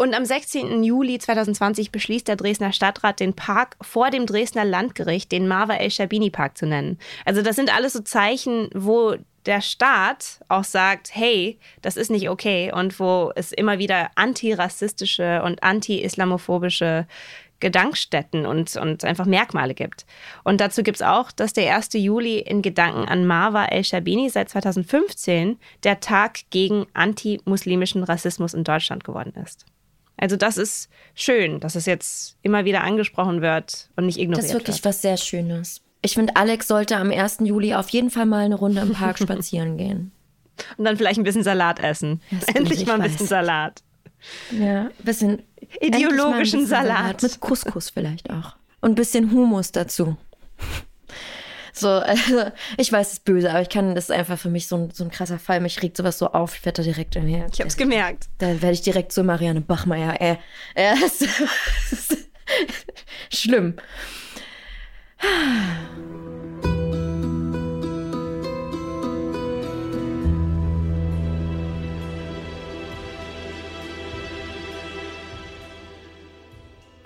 Und 0.00 0.14
am 0.14 0.24
16. 0.24 0.82
Juli 0.82 1.18
2020 1.18 1.92
beschließt 1.92 2.26
der 2.26 2.36
Dresdner 2.36 2.72
Stadtrat, 2.72 3.20
den 3.20 3.34
Park 3.34 3.76
vor 3.82 4.08
dem 4.08 4.24
Dresdner 4.24 4.64
Landgericht 4.64 5.30
den 5.30 5.46
Marva 5.46 5.74
El 5.74 5.90
Scherbini 5.90 6.30
Park 6.30 6.56
zu 6.56 6.64
nennen. 6.64 6.98
Also 7.26 7.42
das 7.42 7.54
sind 7.54 7.70
alles 7.76 7.92
so 7.92 8.00
Zeichen, 8.00 8.70
wo 8.72 9.16
der 9.44 9.60
Staat 9.60 10.40
auch 10.48 10.64
sagt, 10.64 11.14
hey, 11.14 11.58
das 11.82 11.98
ist 11.98 12.10
nicht 12.10 12.30
okay 12.30 12.72
und 12.72 12.98
wo 12.98 13.30
es 13.36 13.52
immer 13.52 13.78
wieder 13.78 14.08
antirassistische 14.14 15.42
und 15.42 15.62
anti-islamophobische 15.62 17.06
Gedankstätten 17.60 18.46
und, 18.46 18.76
und 18.76 19.04
einfach 19.04 19.26
Merkmale 19.26 19.74
gibt. 19.74 20.06
Und 20.44 20.62
dazu 20.62 20.82
gibt 20.82 20.96
es 20.96 21.02
auch, 21.02 21.30
dass 21.30 21.52
der 21.52 21.76
1. 21.76 21.90
Juli 21.92 22.38
in 22.38 22.62
Gedanken 22.62 23.06
an 23.06 23.26
Marwa 23.26 23.66
El-Shabini 23.66 24.30
seit 24.30 24.48
2015 24.48 25.58
der 25.84 26.00
Tag 26.00 26.38
gegen 26.48 26.86
antimuslimischen 26.94 28.02
Rassismus 28.02 28.54
in 28.54 28.64
Deutschland 28.64 29.04
geworden 29.04 29.34
ist. 29.44 29.66
Also 30.20 30.36
das 30.36 30.58
ist 30.58 30.90
schön, 31.14 31.60
dass 31.60 31.74
es 31.74 31.86
jetzt 31.86 32.36
immer 32.42 32.66
wieder 32.66 32.84
angesprochen 32.84 33.40
wird 33.40 33.88
und 33.96 34.04
nicht 34.04 34.18
ignoriert 34.18 34.42
wird. 34.42 34.44
Das 34.44 34.50
ist 34.50 34.54
wirklich 34.54 34.76
wird. 34.76 34.84
was 34.84 35.02
sehr 35.02 35.16
Schönes. 35.16 35.80
Ich 36.02 36.14
finde, 36.14 36.36
Alex 36.36 36.68
sollte 36.68 36.96
am 36.96 37.10
1. 37.10 37.38
Juli 37.40 37.74
auf 37.74 37.88
jeden 37.88 38.10
Fall 38.10 38.26
mal 38.26 38.44
eine 38.44 38.54
Runde 38.54 38.82
im 38.82 38.92
Park 38.92 39.18
spazieren 39.22 39.78
gehen. 39.78 40.12
Und 40.76 40.84
dann 40.84 40.98
vielleicht 40.98 41.18
ein 41.18 41.24
bisschen 41.24 41.42
Salat 41.42 41.80
essen. 41.80 42.20
Endlich 42.54 42.84
mal 42.86 43.00
ein 43.00 43.10
bisschen 43.10 43.26
Salat. 43.26 43.82
Ja, 44.50 44.82
ein 44.82 44.90
bisschen 45.04 45.42
ideologischen 45.80 46.60
bisschen 46.60 46.66
Salat. 46.66 47.20
Salat. 47.20 47.22
Mit 47.22 47.40
Couscous 47.40 47.88
vielleicht 47.88 48.28
auch. 48.28 48.56
Und 48.82 48.92
ein 48.92 48.94
bisschen 48.94 49.30
Humus 49.30 49.72
dazu. 49.72 50.18
So, 51.80 51.88
also 51.88 52.50
ich 52.76 52.92
weiß, 52.92 53.06
es 53.06 53.12
ist 53.14 53.24
böse, 53.24 53.50
aber 53.50 53.62
ich 53.62 53.70
kann, 53.70 53.94
das 53.94 54.04
ist 54.04 54.10
einfach 54.12 54.38
für 54.38 54.50
mich 54.50 54.68
so 54.68 54.76
ein, 54.76 54.90
so 54.90 55.02
ein 55.02 55.10
krasser 55.10 55.38
Fall. 55.38 55.60
Mich 55.60 55.82
regt 55.82 55.96
sowas 55.96 56.18
so 56.18 56.28
auf. 56.28 56.54
Ich 56.56 56.64
werde 56.64 56.82
da 56.82 56.84
direkt 56.84 57.16
in 57.16 57.26
hier. 57.26 57.46
Ich 57.52 57.60
hab's 57.60 57.76
gemerkt. 57.76 58.28
Da 58.38 58.48
werde 58.48 58.72
ich 58.72 58.82
direkt 58.82 59.12
so 59.12 59.22
Marianne 59.24 59.62
Bachmeier. 59.62 60.20
Äh, 60.20 60.36
äh, 60.74 60.94
das 61.00 61.22
ist 61.22 62.28
schlimm. 63.32 63.76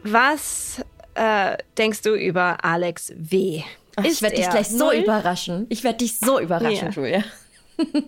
Was 0.02 0.84
äh, 1.14 1.56
denkst 1.78 2.02
du 2.02 2.14
über 2.14 2.62
Alex 2.64 3.12
W? 3.16 3.62
Ach, 3.96 4.04
ich 4.04 4.22
werde 4.22 4.36
dich 4.36 4.48
gleich 4.48 4.68
so 4.68 4.92
überraschen. 4.92 5.66
Ich 5.68 5.84
werde 5.84 5.98
dich 5.98 6.18
so 6.18 6.40
überraschen, 6.40 6.88
ja. 6.88 6.90
Julia. 6.90 7.24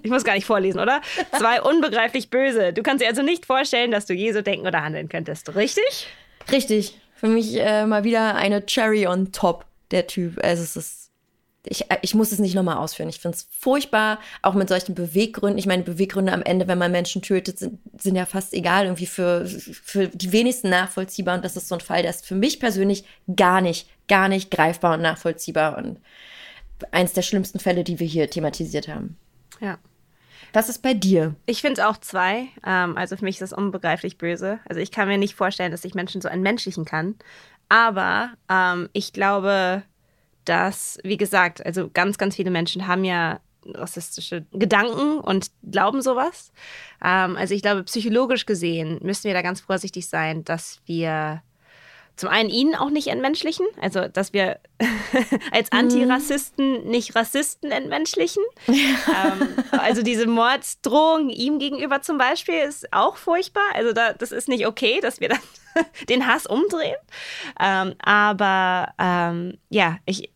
Ich 0.05 0.11
muss 0.13 0.23
gar 0.23 0.35
nicht 0.35 0.47
vorlesen, 0.47 0.79
oder? 0.79 1.01
Zwei 1.37 1.61
unbegreiflich 1.61 2.31
böse. 2.31 2.73
Du 2.73 2.85
kannst 2.85 3.03
dir 3.03 3.09
also 3.09 3.23
nicht 3.23 3.47
vorstellen, 3.47 3.91
dass 3.91 4.07
du 4.07 4.15
je 4.15 4.31
so 4.31 4.41
denken 4.41 4.65
oder 4.65 4.85
handeln 4.85 5.09
könntest, 5.09 5.57
richtig? 5.57 6.07
Richtig. 6.53 7.01
Für 7.17 7.27
mich 7.27 7.57
äh, 7.57 7.85
mal 7.85 8.05
wieder 8.05 8.37
eine 8.37 8.65
Cherry 8.65 9.09
on 9.09 9.33
top, 9.33 9.65
der 9.91 10.07
Typ. 10.07 10.39
Also 10.41 10.63
es 10.63 10.77
ist 10.77 11.07
ich, 11.69 11.91
äh, 11.91 11.99
ich 12.03 12.15
muss 12.15 12.33
es 12.33 12.39
nicht 12.39 12.55
nochmal 12.55 12.77
ausführen. 12.77 13.09
Ich 13.09 13.21
finde 13.21 13.37
es 13.37 13.49
furchtbar, 13.51 14.21
auch 14.43 14.55
mit 14.55 14.69
solchen 14.69 14.95
Beweggründen. 14.95 15.59
Ich 15.59 15.67
meine, 15.67 15.83
Beweggründe 15.83 16.33
am 16.33 16.43
Ende, 16.43 16.69
wenn 16.69 16.79
man 16.79 16.93
Menschen 16.93 17.23
tötet, 17.23 17.59
sind, 17.59 17.81
sind 17.99 18.17
ja 18.17 18.27
fast 18.27 18.55
egal, 18.55 18.85
irgendwie 18.85 19.07
für, 19.07 19.47
für 19.47 20.09
die 20.09 20.33
wenigsten 20.33 20.71
nachvollziehbar. 20.71 21.37
Und 21.37 21.45
das 21.45 21.57
ist 21.57 21.69
so 21.69 21.75
ein 21.75 21.81
Fall, 21.81 22.03
der 22.03 22.11
ist 22.11 22.27
für 22.27 22.35
mich 22.35 22.61
persönlich 22.61 23.05
gar 23.35 23.61
nicht, 23.61 23.89
gar 24.09 24.29
nicht 24.29 24.51
greifbar 24.51 24.95
und 24.95 25.03
nachvollziehbar. 25.03 25.79
Und 25.79 26.01
eins 26.91 27.13
der 27.13 27.23
schlimmsten 27.23 27.59
Fälle, 27.59 27.85
die 27.85 27.99
wir 28.01 28.07
hier 28.07 28.31
thematisiert 28.31 28.89
haben. 28.89 29.17
Ja. 29.61 29.79
Was 30.53 30.69
ist 30.69 30.81
bei 30.83 30.95
dir? 30.95 31.35
Ich 31.45 31.61
finde 31.61 31.81
es 31.81 31.87
auch 31.87 31.99
zwei. 31.99 32.49
Ähm, 32.65 32.97
also 32.97 33.17
für 33.17 33.25
mich 33.25 33.37
ist 33.37 33.53
das 33.53 33.53
unbegreiflich 33.53 34.17
böse. 34.17 34.59
Also 34.69 34.81
ich 34.81 34.91
kann 34.91 35.09
mir 35.09 35.19
nicht 35.19 35.35
vorstellen, 35.35 35.71
dass 35.71 35.85
ich 35.85 35.95
Menschen 35.95 36.21
so 36.21 36.29
entmenschlichen 36.29 36.85
kann. 36.85 37.17
Aber 37.69 38.31
ähm, 38.49 38.89
ich 38.93 39.13
glaube, 39.13 39.83
dass, 40.45 40.99
wie 41.03 41.17
gesagt, 41.17 41.65
also 41.65 41.91
ganz, 41.93 42.19
ganz 42.19 42.37
viele 42.37 42.51
Menschen 42.51 42.87
haben 42.87 43.05
ja 43.05 43.41
rassistische 43.75 44.47
Gedanken 44.53 45.19
und 45.19 45.51
glauben 45.69 46.01
sowas. 46.03 46.53
Ähm, 47.05 47.37
also 47.37 47.55
ich 47.55 47.63
glaube, 47.63 47.83
psychologisch 47.85 48.47
gesehen 48.47 48.99
müssen 49.03 49.25
wir 49.25 49.35
da 49.35 49.43
ganz 49.43 49.61
vorsichtig 49.61 50.09
sein, 50.09 50.45
dass 50.45 50.81
wir 50.87 51.43
zum 52.17 52.31
einen 52.31 52.49
ihnen 52.49 52.75
auch 52.75 52.91
nicht 52.91 53.09
entmenschlichen, 53.09 53.67
also 53.81 54.09
dass 54.09 54.33
wir 54.33 54.59
als 55.53 55.71
mhm. 55.71 55.79
Antirassisten 55.79 56.89
nicht 56.89 57.15
Rassisten 57.15 57.71
entmenschlichen. 57.71 58.43
ähm, 58.69 59.49
also 59.71 60.03
diese 60.03 60.27
Morddrohung 60.27 61.29
ihm 61.29 61.59
gegenüber 61.59 62.03
zum 62.03 62.19
Beispiel 62.19 62.61
ist 62.61 62.93
auch 62.93 63.17
furchtbar. 63.17 63.65
Also 63.75 63.93
da, 63.93 64.13
das 64.13 64.33
ist 64.33 64.49
nicht 64.49 64.67
okay, 64.67 65.01
dass 65.01 65.21
wir 65.21 65.29
dann 65.29 65.41
den 66.09 66.27
Hass 66.27 66.47
umdrehen. 66.47 66.97
Ähm, 67.61 67.95
aber 67.99 68.95
ähm, 68.99 69.59
ja, 69.69 69.99
ich, 70.07 70.31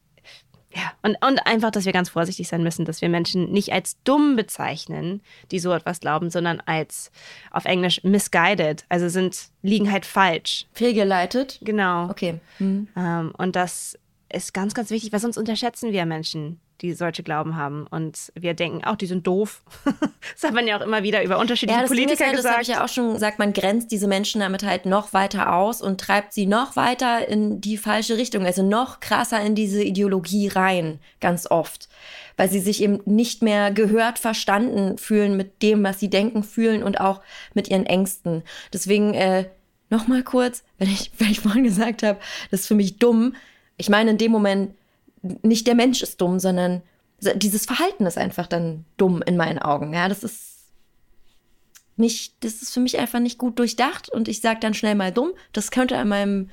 ja, 0.80 0.92
und, 1.02 1.16
und 1.24 1.46
einfach, 1.46 1.70
dass 1.70 1.84
wir 1.84 1.92
ganz 1.92 2.08
vorsichtig 2.08 2.48
sein 2.48 2.62
müssen, 2.62 2.84
dass 2.84 3.02
wir 3.02 3.08
Menschen 3.08 3.52
nicht 3.52 3.72
als 3.72 4.02
dumm 4.04 4.36
bezeichnen, 4.36 5.20
die 5.50 5.58
so 5.58 5.72
etwas 5.72 6.00
glauben, 6.00 6.30
sondern 6.30 6.60
als 6.64 7.10
auf 7.50 7.66
Englisch 7.66 8.02
misguided, 8.02 8.84
also 8.88 9.08
sind, 9.08 9.50
liegen 9.62 9.92
halt 9.92 10.06
falsch. 10.06 10.66
Fehlgeleitet? 10.72 11.58
Genau. 11.62 12.08
Okay. 12.08 12.40
Mhm. 12.58 12.88
Ähm, 12.96 13.32
und 13.36 13.56
das 13.56 13.98
ist 14.32 14.54
ganz, 14.54 14.72
ganz 14.74 14.90
wichtig, 14.90 15.12
weil 15.12 15.20
sonst 15.20 15.36
unterschätzen 15.36 15.92
wir 15.92 16.06
Menschen 16.06 16.60
die 16.80 16.92
solche 16.92 17.22
Glauben 17.22 17.56
haben. 17.56 17.86
Und 17.88 18.32
wir 18.34 18.54
denken, 18.54 18.84
auch 18.84 18.96
die 18.96 19.06
sind 19.06 19.26
doof. 19.26 19.62
das 19.84 20.44
hat 20.44 20.54
man 20.54 20.66
ja 20.66 20.78
auch 20.78 20.82
immer 20.82 21.02
wieder 21.02 21.22
über 21.22 21.38
unterschiedliche 21.38 21.80
ja, 21.80 21.86
Politiker 21.86 22.26
ja, 22.26 22.32
gesagt. 22.32 22.44
Das 22.44 22.52
habe 22.52 22.62
ich 22.62 22.68
ja 22.68 22.84
auch 22.84 22.88
schon 22.88 23.12
gesagt, 23.14 23.38
man 23.38 23.52
grenzt 23.52 23.90
diese 23.92 24.08
Menschen 24.08 24.40
damit 24.40 24.62
halt 24.62 24.86
noch 24.86 25.12
weiter 25.12 25.54
aus 25.54 25.82
und 25.82 26.00
treibt 26.00 26.32
sie 26.32 26.46
noch 26.46 26.76
weiter 26.76 27.28
in 27.28 27.60
die 27.60 27.76
falsche 27.76 28.16
Richtung, 28.16 28.46
also 28.46 28.62
noch 28.62 29.00
krasser 29.00 29.40
in 29.40 29.54
diese 29.54 29.82
Ideologie 29.82 30.48
rein, 30.48 30.98
ganz 31.20 31.50
oft. 31.50 31.88
Weil 32.36 32.48
sie 32.48 32.60
sich 32.60 32.82
eben 32.82 33.00
nicht 33.04 33.42
mehr 33.42 33.70
gehört, 33.70 34.18
verstanden 34.18 34.96
fühlen 34.96 35.36
mit 35.36 35.62
dem, 35.62 35.84
was 35.84 36.00
sie 36.00 36.08
denken, 36.08 36.42
fühlen 36.42 36.82
und 36.82 37.00
auch 37.00 37.20
mit 37.54 37.68
ihren 37.68 37.86
Ängsten. 37.86 38.42
Deswegen, 38.72 39.14
äh, 39.14 39.44
nochmal 39.90 40.22
kurz, 40.22 40.64
wenn 40.78 40.88
ich, 40.88 41.10
wenn 41.18 41.30
ich 41.30 41.40
vorhin 41.40 41.64
gesagt 41.64 42.02
habe, 42.02 42.18
das 42.50 42.60
ist 42.60 42.66
für 42.66 42.74
mich 42.74 42.98
dumm. 42.98 43.34
Ich 43.76 43.88
meine, 43.88 44.10
in 44.10 44.18
dem 44.18 44.32
Moment 44.32 44.74
nicht 45.22 45.66
der 45.66 45.74
Mensch 45.74 46.02
ist 46.02 46.20
dumm, 46.20 46.38
sondern 46.38 46.82
dieses 47.36 47.66
Verhalten 47.66 48.06
ist 48.06 48.16
einfach 48.16 48.46
dann 48.46 48.84
dumm 48.96 49.22
in 49.22 49.36
meinen 49.36 49.58
Augen. 49.58 49.92
Ja, 49.92 50.08
das 50.08 50.24
ist 50.24 50.50
nicht, 51.96 52.34
das 52.44 52.62
ist 52.62 52.72
für 52.72 52.80
mich 52.80 52.98
einfach 52.98 53.20
nicht 53.20 53.38
gut 53.38 53.58
durchdacht 53.58 54.08
und 54.08 54.26
ich 54.28 54.40
sage 54.40 54.60
dann 54.60 54.74
schnell 54.74 54.94
mal 54.94 55.12
dumm. 55.12 55.32
Das 55.52 55.70
könnte 55.70 55.98
an 55.98 56.08
meinem 56.08 56.48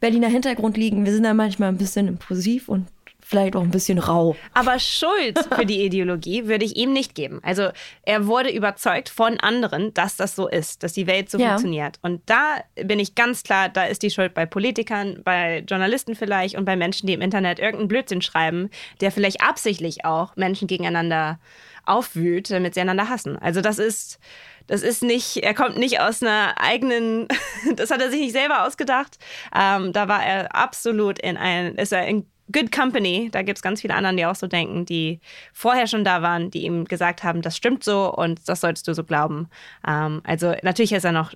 Berliner 0.00 0.28
Hintergrund 0.28 0.76
liegen. 0.76 1.04
Wir 1.04 1.12
sind 1.12 1.24
da 1.24 1.34
manchmal 1.34 1.68
ein 1.68 1.78
bisschen 1.78 2.06
impulsiv 2.06 2.68
und 2.68 2.86
vielleicht 3.26 3.56
auch 3.56 3.62
ein 3.62 3.70
bisschen 3.70 3.98
rau. 3.98 4.36
Aber 4.52 4.78
Schuld 4.78 5.38
für 5.54 5.64
die 5.64 5.82
Ideologie 5.82 6.46
würde 6.46 6.64
ich 6.64 6.76
ihm 6.76 6.92
nicht 6.92 7.14
geben. 7.14 7.40
Also 7.42 7.70
er 8.02 8.26
wurde 8.26 8.50
überzeugt 8.50 9.08
von 9.08 9.40
anderen, 9.40 9.94
dass 9.94 10.16
das 10.16 10.36
so 10.36 10.46
ist, 10.46 10.82
dass 10.82 10.92
die 10.92 11.06
Welt 11.06 11.30
so 11.30 11.38
Ja. 11.38 11.48
funktioniert. 11.48 11.98
Und 12.02 12.20
da 12.26 12.56
bin 12.82 12.98
ich 12.98 13.14
ganz 13.14 13.42
klar, 13.42 13.68
da 13.70 13.84
ist 13.84 14.02
die 14.02 14.10
Schuld 14.10 14.34
bei 14.34 14.44
Politikern, 14.46 15.22
bei 15.24 15.64
Journalisten 15.66 16.14
vielleicht 16.14 16.54
und 16.56 16.64
bei 16.66 16.76
Menschen, 16.76 17.06
die 17.06 17.14
im 17.14 17.22
Internet 17.22 17.58
irgendeinen 17.58 17.88
Blödsinn 17.88 18.20
schreiben, 18.22 18.68
der 19.00 19.10
vielleicht 19.10 19.40
absichtlich 19.42 20.04
auch 20.04 20.36
Menschen 20.36 20.68
gegeneinander 20.68 21.38
aufwühlt, 21.86 22.50
damit 22.50 22.74
sie 22.74 22.80
einander 22.80 23.08
hassen. 23.08 23.36
Also 23.38 23.60
das 23.60 23.78
ist, 23.78 24.18
das 24.66 24.82
ist 24.82 25.02
nicht, 25.02 25.38
er 25.38 25.54
kommt 25.54 25.76
nicht 25.76 26.00
aus 26.00 26.22
einer 26.22 26.54
eigenen, 26.58 27.28
das 27.76 27.90
hat 27.90 28.00
er 28.00 28.10
sich 28.10 28.20
nicht 28.20 28.32
selber 28.32 28.66
ausgedacht. 28.66 29.18
Ähm, 29.54 29.92
da 29.92 30.08
war 30.08 30.24
er 30.24 30.54
absolut 30.54 31.18
in 31.18 31.36
ein, 31.36 31.74
ist 31.76 31.92
er 31.92 32.06
in 32.06 32.26
Good 32.52 32.72
Company. 32.72 33.28
Da 33.32 33.42
gibt 33.42 33.58
es 33.58 33.62
ganz 33.62 33.80
viele 33.80 33.94
anderen, 33.94 34.16
die 34.16 34.26
auch 34.26 34.34
so 34.34 34.46
denken, 34.46 34.84
die 34.84 35.20
vorher 35.52 35.86
schon 35.86 36.04
da 36.04 36.22
waren, 36.22 36.50
die 36.50 36.64
ihm 36.64 36.84
gesagt 36.84 37.22
haben, 37.22 37.42
das 37.42 37.56
stimmt 37.56 37.84
so 37.84 38.14
und 38.14 38.48
das 38.48 38.60
solltest 38.60 38.86
du 38.88 38.94
so 38.94 39.04
glauben. 39.04 39.48
Ähm, 39.86 40.20
also 40.24 40.54
natürlich 40.62 40.92
ist 40.92 41.04
er 41.04 41.12
noch 41.12 41.32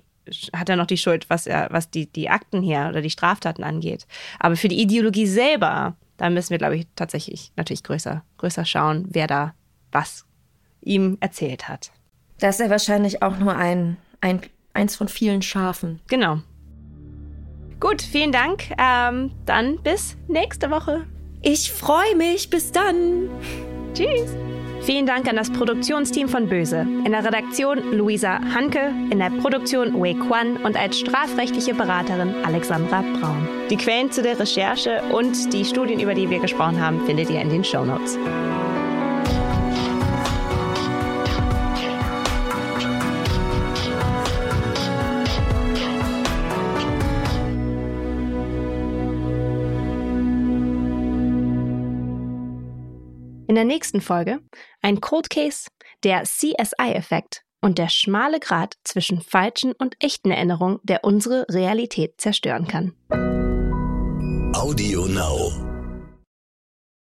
hat 0.55 0.69
er 0.69 0.75
noch 0.75 0.85
die 0.85 0.97
Schuld, 0.97 1.27
was 1.29 1.47
er, 1.47 1.69
was 1.71 1.89
die, 1.89 2.05
die 2.05 2.29
Akten 2.29 2.61
hier 2.61 2.87
oder 2.89 3.01
die 3.01 3.09
Straftaten 3.09 3.63
angeht. 3.63 4.05
Aber 4.39 4.55
für 4.55 4.67
die 4.67 4.79
Ideologie 4.79 5.25
selber, 5.25 5.95
da 6.17 6.29
müssen 6.29 6.51
wir, 6.51 6.59
glaube 6.59 6.77
ich, 6.77 6.87
tatsächlich 6.95 7.51
natürlich 7.55 7.83
größer, 7.83 8.23
größer 8.37 8.63
schauen, 8.65 9.07
wer 9.09 9.25
da 9.25 9.55
was 9.91 10.25
ihm 10.81 11.17
erzählt 11.19 11.67
hat. 11.67 11.91
Da 12.39 12.49
ist 12.49 12.59
er 12.59 12.69
wahrscheinlich 12.69 13.23
auch 13.23 13.37
nur 13.37 13.55
ein, 13.55 13.97
ein 14.21 14.41
eins 14.73 14.95
von 14.95 15.07
vielen 15.07 15.41
Schafen. 15.41 15.99
Genau. 16.07 16.41
Gut, 17.79 18.01
vielen 18.01 18.31
Dank. 18.31 18.63
Ähm, 18.77 19.31
dann 19.45 19.77
bis 19.81 20.17
nächste 20.27 20.69
Woche. 20.69 21.05
Ich 21.41 21.71
freue 21.71 22.15
mich. 22.15 22.49
Bis 22.49 22.71
dann. 22.71 23.29
Tschüss. 23.93 24.35
Vielen 24.81 25.05
Dank 25.05 25.27
an 25.27 25.35
das 25.35 25.51
Produktionsteam 25.51 26.29
von 26.29 26.47
Böse. 26.47 26.81
In 27.05 27.11
der 27.11 27.23
Redaktion 27.23 27.91
Luisa 27.91 28.39
Hanke, 28.53 28.93
in 29.09 29.19
der 29.19 29.29
Produktion 29.29 29.93
Wei 30.01 30.13
Quan 30.13 30.57
und 30.57 30.77
als 30.77 30.99
strafrechtliche 30.99 31.73
Beraterin 31.73 32.33
Alexandra 32.43 33.01
Braun. 33.01 33.47
Die 33.69 33.77
Quellen 33.77 34.11
zu 34.11 34.21
der 34.21 34.39
Recherche 34.39 35.01
und 35.11 35.53
die 35.53 35.65
Studien, 35.65 35.99
über 35.99 36.13
die 36.13 36.29
wir 36.29 36.39
gesprochen 36.39 36.81
haben, 36.81 37.05
findet 37.05 37.29
ihr 37.29 37.41
in 37.41 37.49
den 37.49 37.63
Shownotes. 37.63 38.15
In 38.15 38.58
der 53.59 53.65
nächsten 53.65 53.99
Folge 53.99 54.39
ein 54.81 55.01
Cold 55.01 55.29
Case, 55.29 55.67
der 56.05 56.23
CSI-Effekt 56.23 57.43
und 57.59 57.77
der 57.77 57.89
schmale 57.89 58.39
Grat 58.39 58.75
zwischen 58.85 59.19
falschen 59.19 59.73
und 59.73 59.97
echten 60.01 60.31
Erinnerungen, 60.31 60.79
der 60.83 61.03
unsere 61.03 61.45
Realität 61.49 62.21
zerstören 62.21 62.69
kann. 62.69 62.93
Audio 64.55 65.07
Now. 65.07 65.68